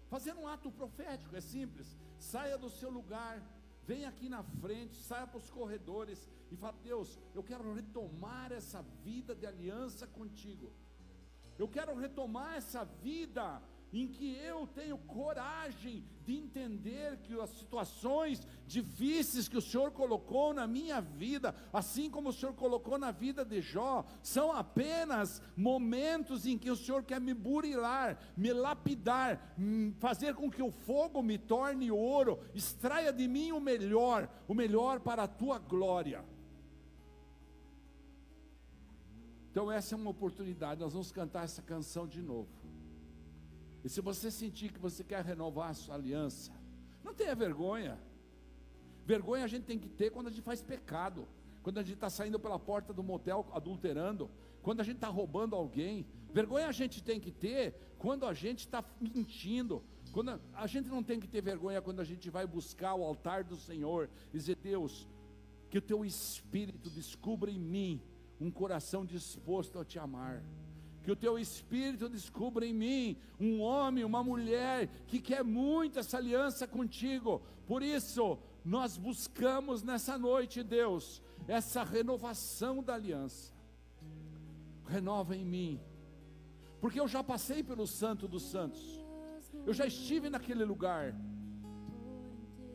fazer 0.08 0.34
um 0.34 0.46
ato 0.46 0.70
profético, 0.70 1.34
é 1.36 1.40
simples. 1.40 1.96
Saia 2.18 2.58
do 2.58 2.68
seu 2.68 2.90
lugar, 2.90 3.40
Vem 3.88 4.04
aqui 4.04 4.28
na 4.28 4.42
frente, 4.62 4.96
saia 4.96 5.26
para 5.26 5.38
os 5.38 5.48
corredores 5.48 6.28
e 6.52 6.56
fala: 6.56 6.76
Deus, 6.82 7.18
eu 7.34 7.42
quero 7.42 7.72
retomar 7.72 8.52
essa 8.52 8.82
vida 9.02 9.34
de 9.34 9.46
aliança 9.46 10.06
contigo. 10.06 10.70
Eu 11.58 11.66
quero 11.66 11.94
retomar 11.96 12.56
essa 12.56 12.84
vida 12.84 13.62
em 13.92 14.06
que 14.06 14.36
eu 14.36 14.66
tenho 14.66 14.98
coragem 14.98 16.04
de 16.24 16.36
entender 16.36 17.16
que 17.22 17.32
as 17.40 17.48
situações 17.50 18.46
difíceis 18.66 19.48
que 19.48 19.56
o 19.56 19.62
Senhor 19.62 19.90
colocou 19.90 20.52
na 20.52 20.66
minha 20.66 21.00
vida, 21.00 21.54
assim 21.72 22.10
como 22.10 22.28
o 22.28 22.32
Senhor 22.32 22.54
colocou 22.54 22.98
na 22.98 23.10
vida 23.10 23.44
de 23.44 23.62
Jó, 23.62 24.04
são 24.22 24.52
apenas 24.52 25.40
momentos 25.56 26.44
em 26.44 26.58
que 26.58 26.70
o 26.70 26.76
Senhor 26.76 27.02
quer 27.02 27.20
me 27.20 27.32
burilar, 27.32 28.18
me 28.36 28.52
lapidar, 28.52 29.54
hum, 29.58 29.94
fazer 29.98 30.34
com 30.34 30.50
que 30.50 30.62
o 30.62 30.70
fogo 30.70 31.22
me 31.22 31.38
torne 31.38 31.90
ouro, 31.90 32.38
extraia 32.54 33.12
de 33.12 33.26
mim 33.26 33.52
o 33.52 33.60
melhor, 33.60 34.28
o 34.46 34.54
melhor 34.54 35.00
para 35.00 35.22
a 35.22 35.28
tua 35.28 35.58
glória. 35.58 36.22
Então, 39.50 39.72
essa 39.72 39.94
é 39.94 39.96
uma 39.98 40.10
oportunidade, 40.10 40.80
nós 40.80 40.92
vamos 40.92 41.10
cantar 41.10 41.44
essa 41.44 41.62
canção 41.62 42.06
de 42.06 42.20
novo. 42.20 42.57
E 43.88 43.90
se 43.90 44.02
você 44.02 44.30
sentir 44.30 44.70
que 44.70 44.78
você 44.78 45.02
quer 45.02 45.24
renovar 45.24 45.70
a 45.70 45.72
sua 45.72 45.94
aliança, 45.94 46.52
não 47.02 47.14
tenha 47.14 47.34
vergonha. 47.34 47.98
Vergonha 49.06 49.44
a 49.44 49.46
gente 49.46 49.64
tem 49.64 49.78
que 49.78 49.88
ter 49.88 50.10
quando 50.10 50.26
a 50.26 50.30
gente 50.30 50.42
faz 50.42 50.60
pecado, 50.60 51.26
quando 51.62 51.78
a 51.78 51.82
gente 51.82 51.94
está 51.94 52.10
saindo 52.10 52.38
pela 52.38 52.58
porta 52.58 52.92
do 52.92 53.02
motel 53.02 53.46
adulterando, 53.50 54.30
quando 54.60 54.82
a 54.82 54.84
gente 54.84 54.96
está 54.96 55.08
roubando 55.08 55.56
alguém. 55.56 56.04
Vergonha 56.30 56.68
a 56.68 56.72
gente 56.80 57.02
tem 57.02 57.18
que 57.18 57.30
ter 57.30 57.94
quando 57.96 58.26
a 58.26 58.34
gente 58.34 58.58
está 58.58 58.84
mentindo. 59.00 59.82
Quando 60.12 60.32
a, 60.32 60.40
a 60.52 60.66
gente 60.66 60.90
não 60.90 61.02
tem 61.02 61.18
que 61.18 61.26
ter 61.26 61.40
vergonha 61.40 61.80
quando 61.80 62.00
a 62.00 62.04
gente 62.04 62.28
vai 62.28 62.46
buscar 62.46 62.94
o 62.94 63.02
altar 63.02 63.42
do 63.42 63.56
Senhor 63.56 64.10
e 64.34 64.36
dizer: 64.36 64.56
Deus, 64.56 65.08
que 65.70 65.78
o 65.78 65.82
teu 65.90 66.04
espírito 66.04 66.90
descubra 66.90 67.50
em 67.50 67.58
mim 67.58 68.02
um 68.38 68.50
coração 68.50 69.02
disposto 69.02 69.78
a 69.78 69.84
te 69.86 69.98
amar 69.98 70.44
que 71.08 71.12
o 71.12 71.16
teu 71.16 71.38
espírito 71.38 72.06
descubra 72.06 72.66
em 72.66 72.74
mim 72.74 73.16
um 73.40 73.62
homem, 73.62 74.04
uma 74.04 74.22
mulher 74.22 74.90
que 75.06 75.18
quer 75.18 75.42
muito 75.42 75.98
essa 75.98 76.18
aliança 76.18 76.66
contigo. 76.66 77.40
Por 77.66 77.82
isso, 77.82 78.38
nós 78.62 78.98
buscamos 78.98 79.82
nessa 79.82 80.18
noite, 80.18 80.62
Deus, 80.62 81.22
essa 81.46 81.82
renovação 81.82 82.82
da 82.82 82.92
aliança. 82.92 83.54
Renova 84.86 85.34
em 85.34 85.46
mim, 85.46 85.80
porque 86.78 87.00
eu 87.00 87.08
já 87.08 87.24
passei 87.24 87.62
pelo 87.62 87.86
Santo 87.86 88.28
dos 88.28 88.42
Santos, 88.42 89.02
eu 89.64 89.72
já 89.72 89.86
estive 89.86 90.28
naquele 90.28 90.62
lugar, 90.62 91.14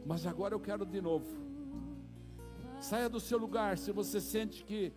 mas 0.07 0.25
agora 0.25 0.55
eu 0.55 0.59
quero 0.59 0.88
de 0.88 0.99
novo. 0.99 1.27
Saia 2.81 3.07
do 3.07 3.19
seu 3.19 3.38
lugar 3.38 3.77
se 3.77 3.91
você 3.91 4.19
sente 4.19 4.63
que 4.63 4.91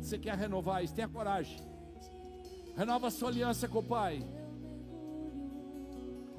você 0.00 0.18
quer 0.18 0.36
renovar 0.36 0.82
isso, 0.82 0.92
tenha 0.92 1.08
coragem. 1.08 1.69
Renova 2.76 3.10
sua 3.10 3.28
aliança 3.28 3.68
com 3.68 3.78
o 3.78 3.82
Pai. 3.82 4.24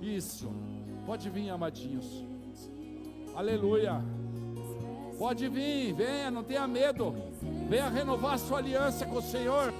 Isso. 0.01 0.51
Pode 1.05 1.29
vir, 1.29 1.49
amadinhos. 1.49 2.25
Aleluia. 3.35 4.03
Pode 5.17 5.47
vir, 5.47 5.93
venha, 5.93 6.31
não 6.31 6.43
tenha 6.43 6.67
medo. 6.67 7.15
Venha 7.69 7.89
renovar 7.89 8.39
sua 8.39 8.57
aliança 8.57 9.05
com 9.05 9.17
o 9.17 9.21
Senhor. 9.21 9.73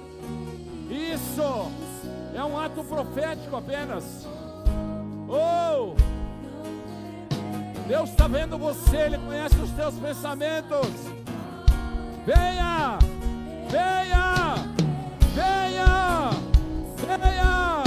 Isso. 0.88 1.42
É 2.34 2.42
um 2.44 2.58
ato 2.58 2.82
profético 2.84 3.56
apenas. 3.56 4.26
Oh! 5.28 5.94
Deus 7.88 8.10
está 8.10 8.28
vendo 8.28 8.56
você, 8.56 8.96
Ele 8.96 9.18
conhece 9.18 9.56
os 9.56 9.70
teus 9.72 9.94
pensamentos. 9.96 10.86
Venha! 12.24 12.98
Venha! 13.68 14.81
Venha, 17.02 17.82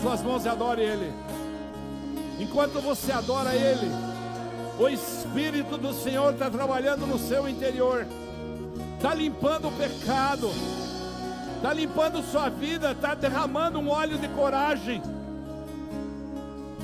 suas 0.00 0.22
mãos 0.22 0.44
e 0.44 0.48
adore 0.48 0.82
Ele. 0.82 1.12
Enquanto 2.38 2.80
você 2.80 3.12
adora 3.12 3.54
Ele, 3.54 3.90
o 4.78 4.88
Espírito 4.88 5.76
do 5.76 5.92
Senhor 5.92 6.32
está 6.32 6.48
trabalhando 6.50 7.06
no 7.06 7.18
seu 7.18 7.48
interior, 7.48 8.06
está 8.96 9.12
limpando 9.12 9.68
o 9.68 9.72
pecado, 9.72 10.50
está 11.56 11.72
limpando 11.72 12.22
sua 12.22 12.48
vida, 12.48 12.92
está 12.92 13.14
derramando 13.14 13.78
um 13.80 13.90
óleo 13.90 14.18
de 14.18 14.28
coragem, 14.28 15.02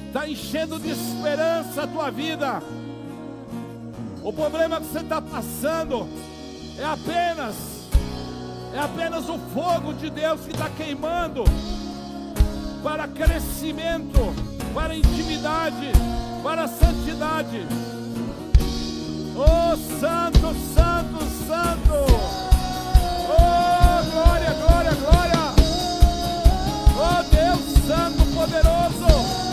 está 0.09 0.29
enchendo 0.29 0.79
de 0.79 0.91
esperança 0.91 1.85
a 1.85 1.87
tua 1.87 2.11
vida. 2.11 2.63
O 4.23 4.33
problema 4.33 4.81
que 4.81 4.87
você 4.87 5.01
está 5.01 5.21
passando 5.21 6.09
é 6.79 6.85
apenas, 6.85 7.55
é 8.75 8.79
apenas 8.81 9.29
o 9.29 9.39
fogo 9.53 9.93
de 9.93 10.11
Deus 10.11 10.41
que 10.41 10.51
está 10.51 10.69
queimando 10.71 11.45
para 12.85 13.09
crescimento, 13.09 14.35
para 14.75 14.95
intimidade, 14.95 15.91
para 16.43 16.69
santidade. 16.69 17.67
Oh, 19.35 19.75
Santo, 19.99 20.55
Santo, 20.75 21.25
Santo. 21.49 22.05
Oh, 23.31 24.11
glória, 24.13 24.53
glória, 24.53 24.93
glória. 25.01 25.55
Oh, 26.99 27.23
Deus 27.35 27.87
Santo, 27.87 28.23
poderoso. 28.35 29.44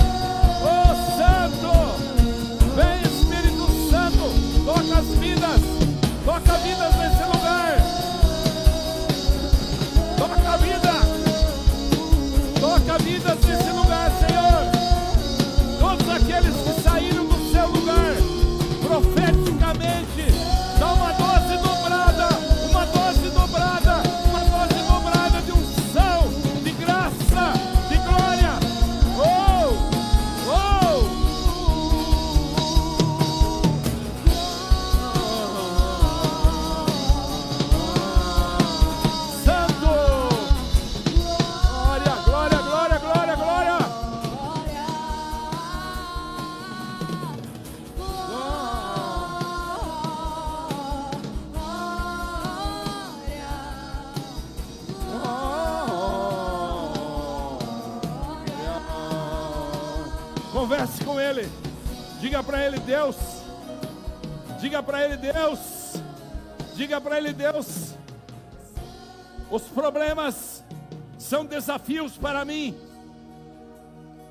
Desafios 71.72 72.18
para 72.18 72.44
mim. 72.44 72.76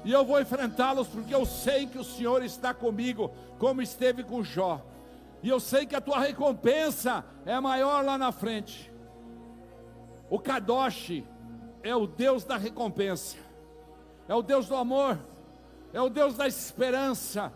E 0.04 0.12
eu 0.12 0.24
vou 0.24 0.40
enfrentá-los 0.40 1.08
porque 1.08 1.34
eu 1.34 1.46
sei 1.46 1.86
que 1.86 1.98
o 1.98 2.04
Senhor 2.04 2.42
está 2.42 2.74
comigo, 2.74 3.30
como 3.58 3.80
esteve 3.80 4.22
com 4.22 4.42
Jó. 4.42 4.80
E 5.42 5.48
eu 5.48 5.58
sei 5.58 5.86
que 5.86 5.96
a 5.96 6.00
tua 6.00 6.18
recompensa 6.18 7.24
é 7.46 7.58
maior 7.58 8.04
lá 8.04 8.18
na 8.18 8.30
frente. 8.30 8.92
O 10.28 10.38
Kadosh 10.38 11.22
é 11.82 11.94
o 11.96 12.06
Deus 12.06 12.44
da 12.44 12.56
recompensa, 12.56 13.36
é 14.28 14.34
o 14.34 14.42
Deus 14.42 14.68
do 14.68 14.76
amor, 14.76 15.18
é 15.92 16.00
o 16.00 16.10
Deus 16.10 16.36
da 16.36 16.46
esperança. 16.46 17.52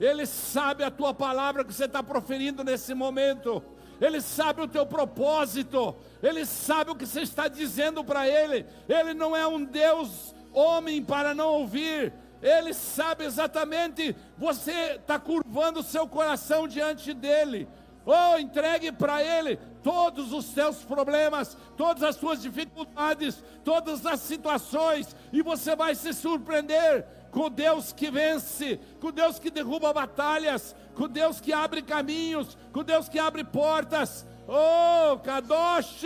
Ele 0.00 0.26
sabe 0.26 0.82
a 0.82 0.90
tua 0.90 1.12
palavra 1.12 1.64
que 1.64 1.72
você 1.72 1.84
está 1.84 2.02
proferindo 2.02 2.64
nesse 2.64 2.94
momento. 2.94 3.62
Ele 4.00 4.20
sabe 4.20 4.60
o 4.60 4.68
teu 4.68 4.86
propósito. 4.86 5.96
Ele 6.22 6.44
sabe 6.44 6.90
o 6.90 6.94
que 6.94 7.06
você 7.06 7.22
está 7.22 7.48
dizendo 7.48 8.04
para 8.04 8.28
ele. 8.28 8.66
Ele 8.88 9.14
não 9.14 9.36
é 9.36 9.46
um 9.46 9.64
Deus 9.64 10.34
homem 10.52 11.02
para 11.02 11.34
não 11.34 11.48
ouvir. 11.48 12.12
Ele 12.42 12.72
sabe 12.74 13.24
exatamente. 13.24 14.14
Você 14.36 14.96
está 15.00 15.18
curvando 15.18 15.80
o 15.80 15.84
seu 15.84 16.06
coração 16.06 16.68
diante 16.68 17.12
dele. 17.14 17.68
Oh, 18.04 18.38
entregue 18.38 18.92
para 18.92 19.20
Ele 19.20 19.56
todos 19.82 20.32
os 20.32 20.44
seus 20.46 20.84
problemas, 20.84 21.56
todas 21.76 22.04
as 22.04 22.14
suas 22.14 22.40
dificuldades, 22.40 23.42
todas 23.64 24.06
as 24.06 24.20
situações, 24.20 25.14
e 25.32 25.42
você 25.42 25.74
vai 25.74 25.92
se 25.96 26.12
surpreender 26.12 27.04
com 27.30 27.50
Deus 27.50 27.92
que 27.92 28.10
vence, 28.10 28.80
com 29.00 29.10
Deus 29.10 29.38
que 29.38 29.50
derruba 29.50 29.92
batalhas, 29.92 30.74
com 30.94 31.08
Deus 31.08 31.40
que 31.40 31.52
abre 31.52 31.82
caminhos, 31.82 32.56
com 32.72 32.82
Deus 32.82 33.08
que 33.08 33.18
abre 33.18 33.44
portas. 33.44 34.26
Oh, 34.48 35.18
Kadosh! 35.18 36.04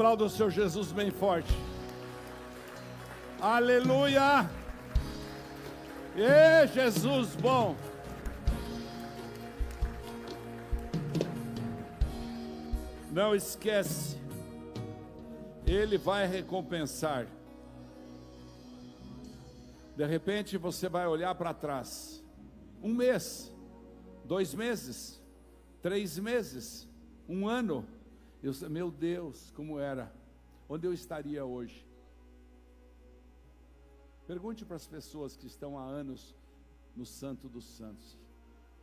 Aplauda 0.00 0.24
o 0.24 0.30
seu 0.30 0.48
Jesus 0.48 0.92
bem 0.92 1.10
forte. 1.10 1.52
Aleluia! 3.38 4.48
E 6.16 6.66
Jesus 6.68 7.36
bom. 7.36 7.76
Não 13.12 13.34
esquece, 13.34 14.16
Ele 15.66 15.98
vai 15.98 16.26
recompensar. 16.26 17.26
De 19.94 20.06
repente 20.06 20.56
você 20.56 20.88
vai 20.88 21.06
olhar 21.06 21.34
para 21.34 21.52
trás, 21.52 22.24
um 22.82 22.94
mês, 22.94 23.52
dois 24.24 24.54
meses, 24.54 25.22
três 25.82 26.18
meses, 26.18 26.88
um 27.28 27.46
ano. 27.46 27.99
Eu, 28.42 28.52
meu 28.70 28.90
Deus, 28.90 29.50
como 29.52 29.78
era? 29.78 30.12
Onde 30.68 30.86
eu 30.86 30.92
estaria 30.92 31.44
hoje? 31.44 31.86
Pergunte 34.26 34.64
para 34.64 34.76
as 34.76 34.86
pessoas 34.86 35.36
que 35.36 35.46
estão 35.46 35.78
há 35.78 35.82
anos 35.82 36.34
no 36.96 37.04
Santo 37.04 37.48
dos 37.48 37.64
Santos. 37.64 38.18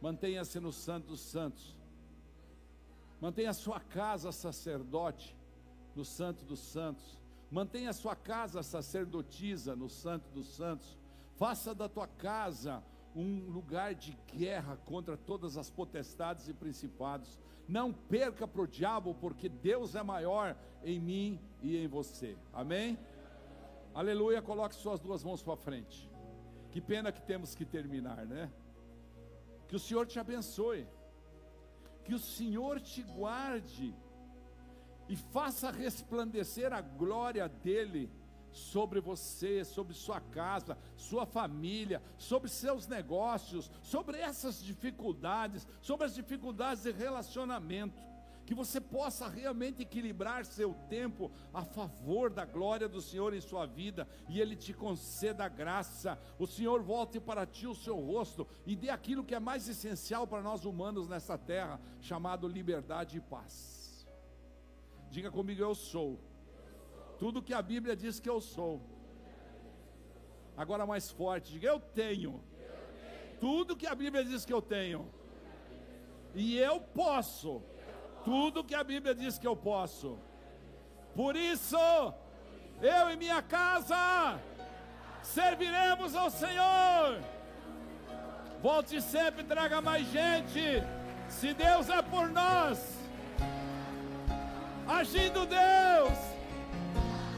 Mantenha-se 0.01 0.59
no 0.59 0.71
Santo 0.71 1.07
dos 1.07 1.21
Santos. 1.21 1.75
Mantenha 3.19 3.49
a 3.49 3.53
sua 3.53 3.79
casa 3.79 4.31
sacerdote 4.31 5.35
no 5.95 6.05
Santo 6.05 6.45
dos 6.45 6.59
Santos. 6.59 7.17
Mantenha 7.49 7.89
a 7.89 7.93
sua 7.93 8.15
casa 8.15 8.61
sacerdotisa 8.61 9.75
no 9.75 9.89
Santo 9.89 10.29
dos 10.29 10.47
Santos. 10.55 10.97
Faça 11.37 11.73
da 11.73 11.89
tua 11.89 12.07
casa 12.07 12.83
um 13.17 13.49
lugar 13.49 13.95
de 13.95 14.15
guerra 14.31 14.77
contra 14.85 15.17
todas 15.17 15.57
as 15.57 15.69
potestades 15.71 16.47
e 16.47 16.53
principados. 16.53 17.39
Não 17.67 17.91
perca 17.91 18.47
para 18.47 18.61
o 18.61 18.67
diabo, 18.67 19.15
porque 19.15 19.49
Deus 19.49 19.95
é 19.95 20.03
maior 20.03 20.55
em 20.83 20.99
mim 20.99 21.39
e 21.61 21.75
em 21.77 21.87
você. 21.87 22.37
Amém? 22.53 22.97
Aleluia. 23.93 24.41
Coloque 24.41 24.75
suas 24.75 24.99
duas 24.99 25.23
mãos 25.23 25.41
para 25.41 25.57
frente. 25.57 26.09
Que 26.71 26.79
pena 26.79 27.11
que 27.11 27.21
temos 27.21 27.55
que 27.55 27.65
terminar, 27.65 28.25
né? 28.25 28.51
Que 29.67 29.75
o 29.75 29.79
Senhor 29.79 30.05
te 30.05 30.19
abençoe. 30.19 30.87
Que 32.05 32.13
o 32.13 32.19
Senhor 32.19 32.79
te 32.79 33.01
guarde 33.01 33.93
e 35.09 35.15
faça 35.15 35.71
resplandecer 35.71 36.71
a 36.71 36.81
glória 36.81 37.49
dele 37.49 38.09
sobre 38.57 38.99
você, 38.99 39.63
sobre 39.63 39.93
sua 39.93 40.19
casa, 40.19 40.77
sua 40.95 41.25
família, 41.25 42.01
sobre 42.17 42.49
seus 42.49 42.87
negócios, 42.87 43.71
sobre 43.81 44.17
essas 44.17 44.63
dificuldades, 44.63 45.67
sobre 45.81 46.05
as 46.05 46.15
dificuldades 46.15 46.83
de 46.83 46.91
relacionamento. 46.91 48.01
Que 48.45 48.55
você 48.55 48.79
possa 48.79 49.27
realmente 49.27 49.81
equilibrar 49.81 50.45
seu 50.45 50.73
tempo 50.89 51.29
a 51.53 51.65
favor 51.65 52.29
da 52.29 52.45
glória 52.45 52.87
do 52.87 53.01
Senhor 53.01 53.33
em 53.33 53.41
sua 53.41 53.65
vida 53.65 54.07
e 54.29 54.39
Ele 54.39 54.55
te 54.55 54.73
conceda 54.73 55.49
graça. 55.49 56.17
O 56.39 56.47
Senhor 56.47 56.81
volte 56.81 57.19
para 57.19 57.45
ti 57.45 57.67
o 57.67 57.75
seu 57.75 57.99
rosto 57.99 58.47
e 58.65 58.73
dê 58.73 58.89
aquilo 58.89 59.23
que 59.23 59.35
é 59.35 59.39
mais 59.39 59.67
essencial 59.67 60.25
para 60.25 60.41
nós 60.41 60.63
humanos 60.63 61.09
nessa 61.09 61.37
terra, 61.37 61.77
chamado 61.99 62.47
liberdade 62.47 63.17
e 63.17 63.21
paz. 63.21 64.07
Diga 65.11 65.29
comigo, 65.29 65.61
eu 65.61 65.75
sou 65.75 66.17
tudo 67.19 67.41
que 67.41 67.53
a 67.53 67.61
Bíblia 67.61 67.95
diz 67.95 68.19
que 68.19 68.29
eu 68.29 68.39
sou. 68.39 68.81
Agora 70.55 70.85
mais 70.85 71.09
forte, 71.11 71.53
diga 71.53 71.67
eu 71.67 71.79
tenho. 71.79 72.43
Tudo 73.39 73.75
que 73.75 73.87
a 73.87 73.95
Bíblia 73.95 74.23
diz 74.23 74.45
que 74.45 74.53
eu 74.53 74.61
tenho. 74.61 75.09
E 76.33 76.57
eu 76.57 76.79
posso. 76.79 77.61
Tudo 78.23 78.63
que 78.63 78.75
a 78.75 78.83
Bíblia 78.83 79.15
diz 79.15 79.37
que 79.37 79.47
eu 79.47 79.55
posso. 79.55 80.17
Por 81.15 81.35
isso, 81.35 81.77
eu 82.81 83.09
e 83.11 83.17
minha 83.17 83.41
casa 83.41 84.39
serviremos 85.23 86.15
ao 86.15 86.29
Senhor. 86.29 87.21
Volte 88.61 89.01
sempre, 89.01 89.43
traga 89.43 89.81
mais 89.81 90.05
gente. 90.11 90.83
Se 91.29 91.53
Deus 91.53 91.89
é 91.89 92.01
por 92.01 92.29
nós, 92.29 92.79
agindo 94.87 95.45
Deus 95.45 96.26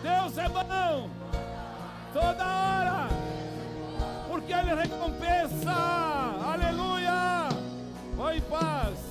Deus 0.01 0.37
é 0.37 0.47
bom 0.47 1.09
toda 2.13 2.45
hora, 2.45 3.09
porque 4.29 4.53
Ele 4.53 4.73
recompensa. 4.73 5.71
Aleluia. 6.53 7.49
Vai 8.15 8.37
em 8.37 8.41
paz. 8.41 9.08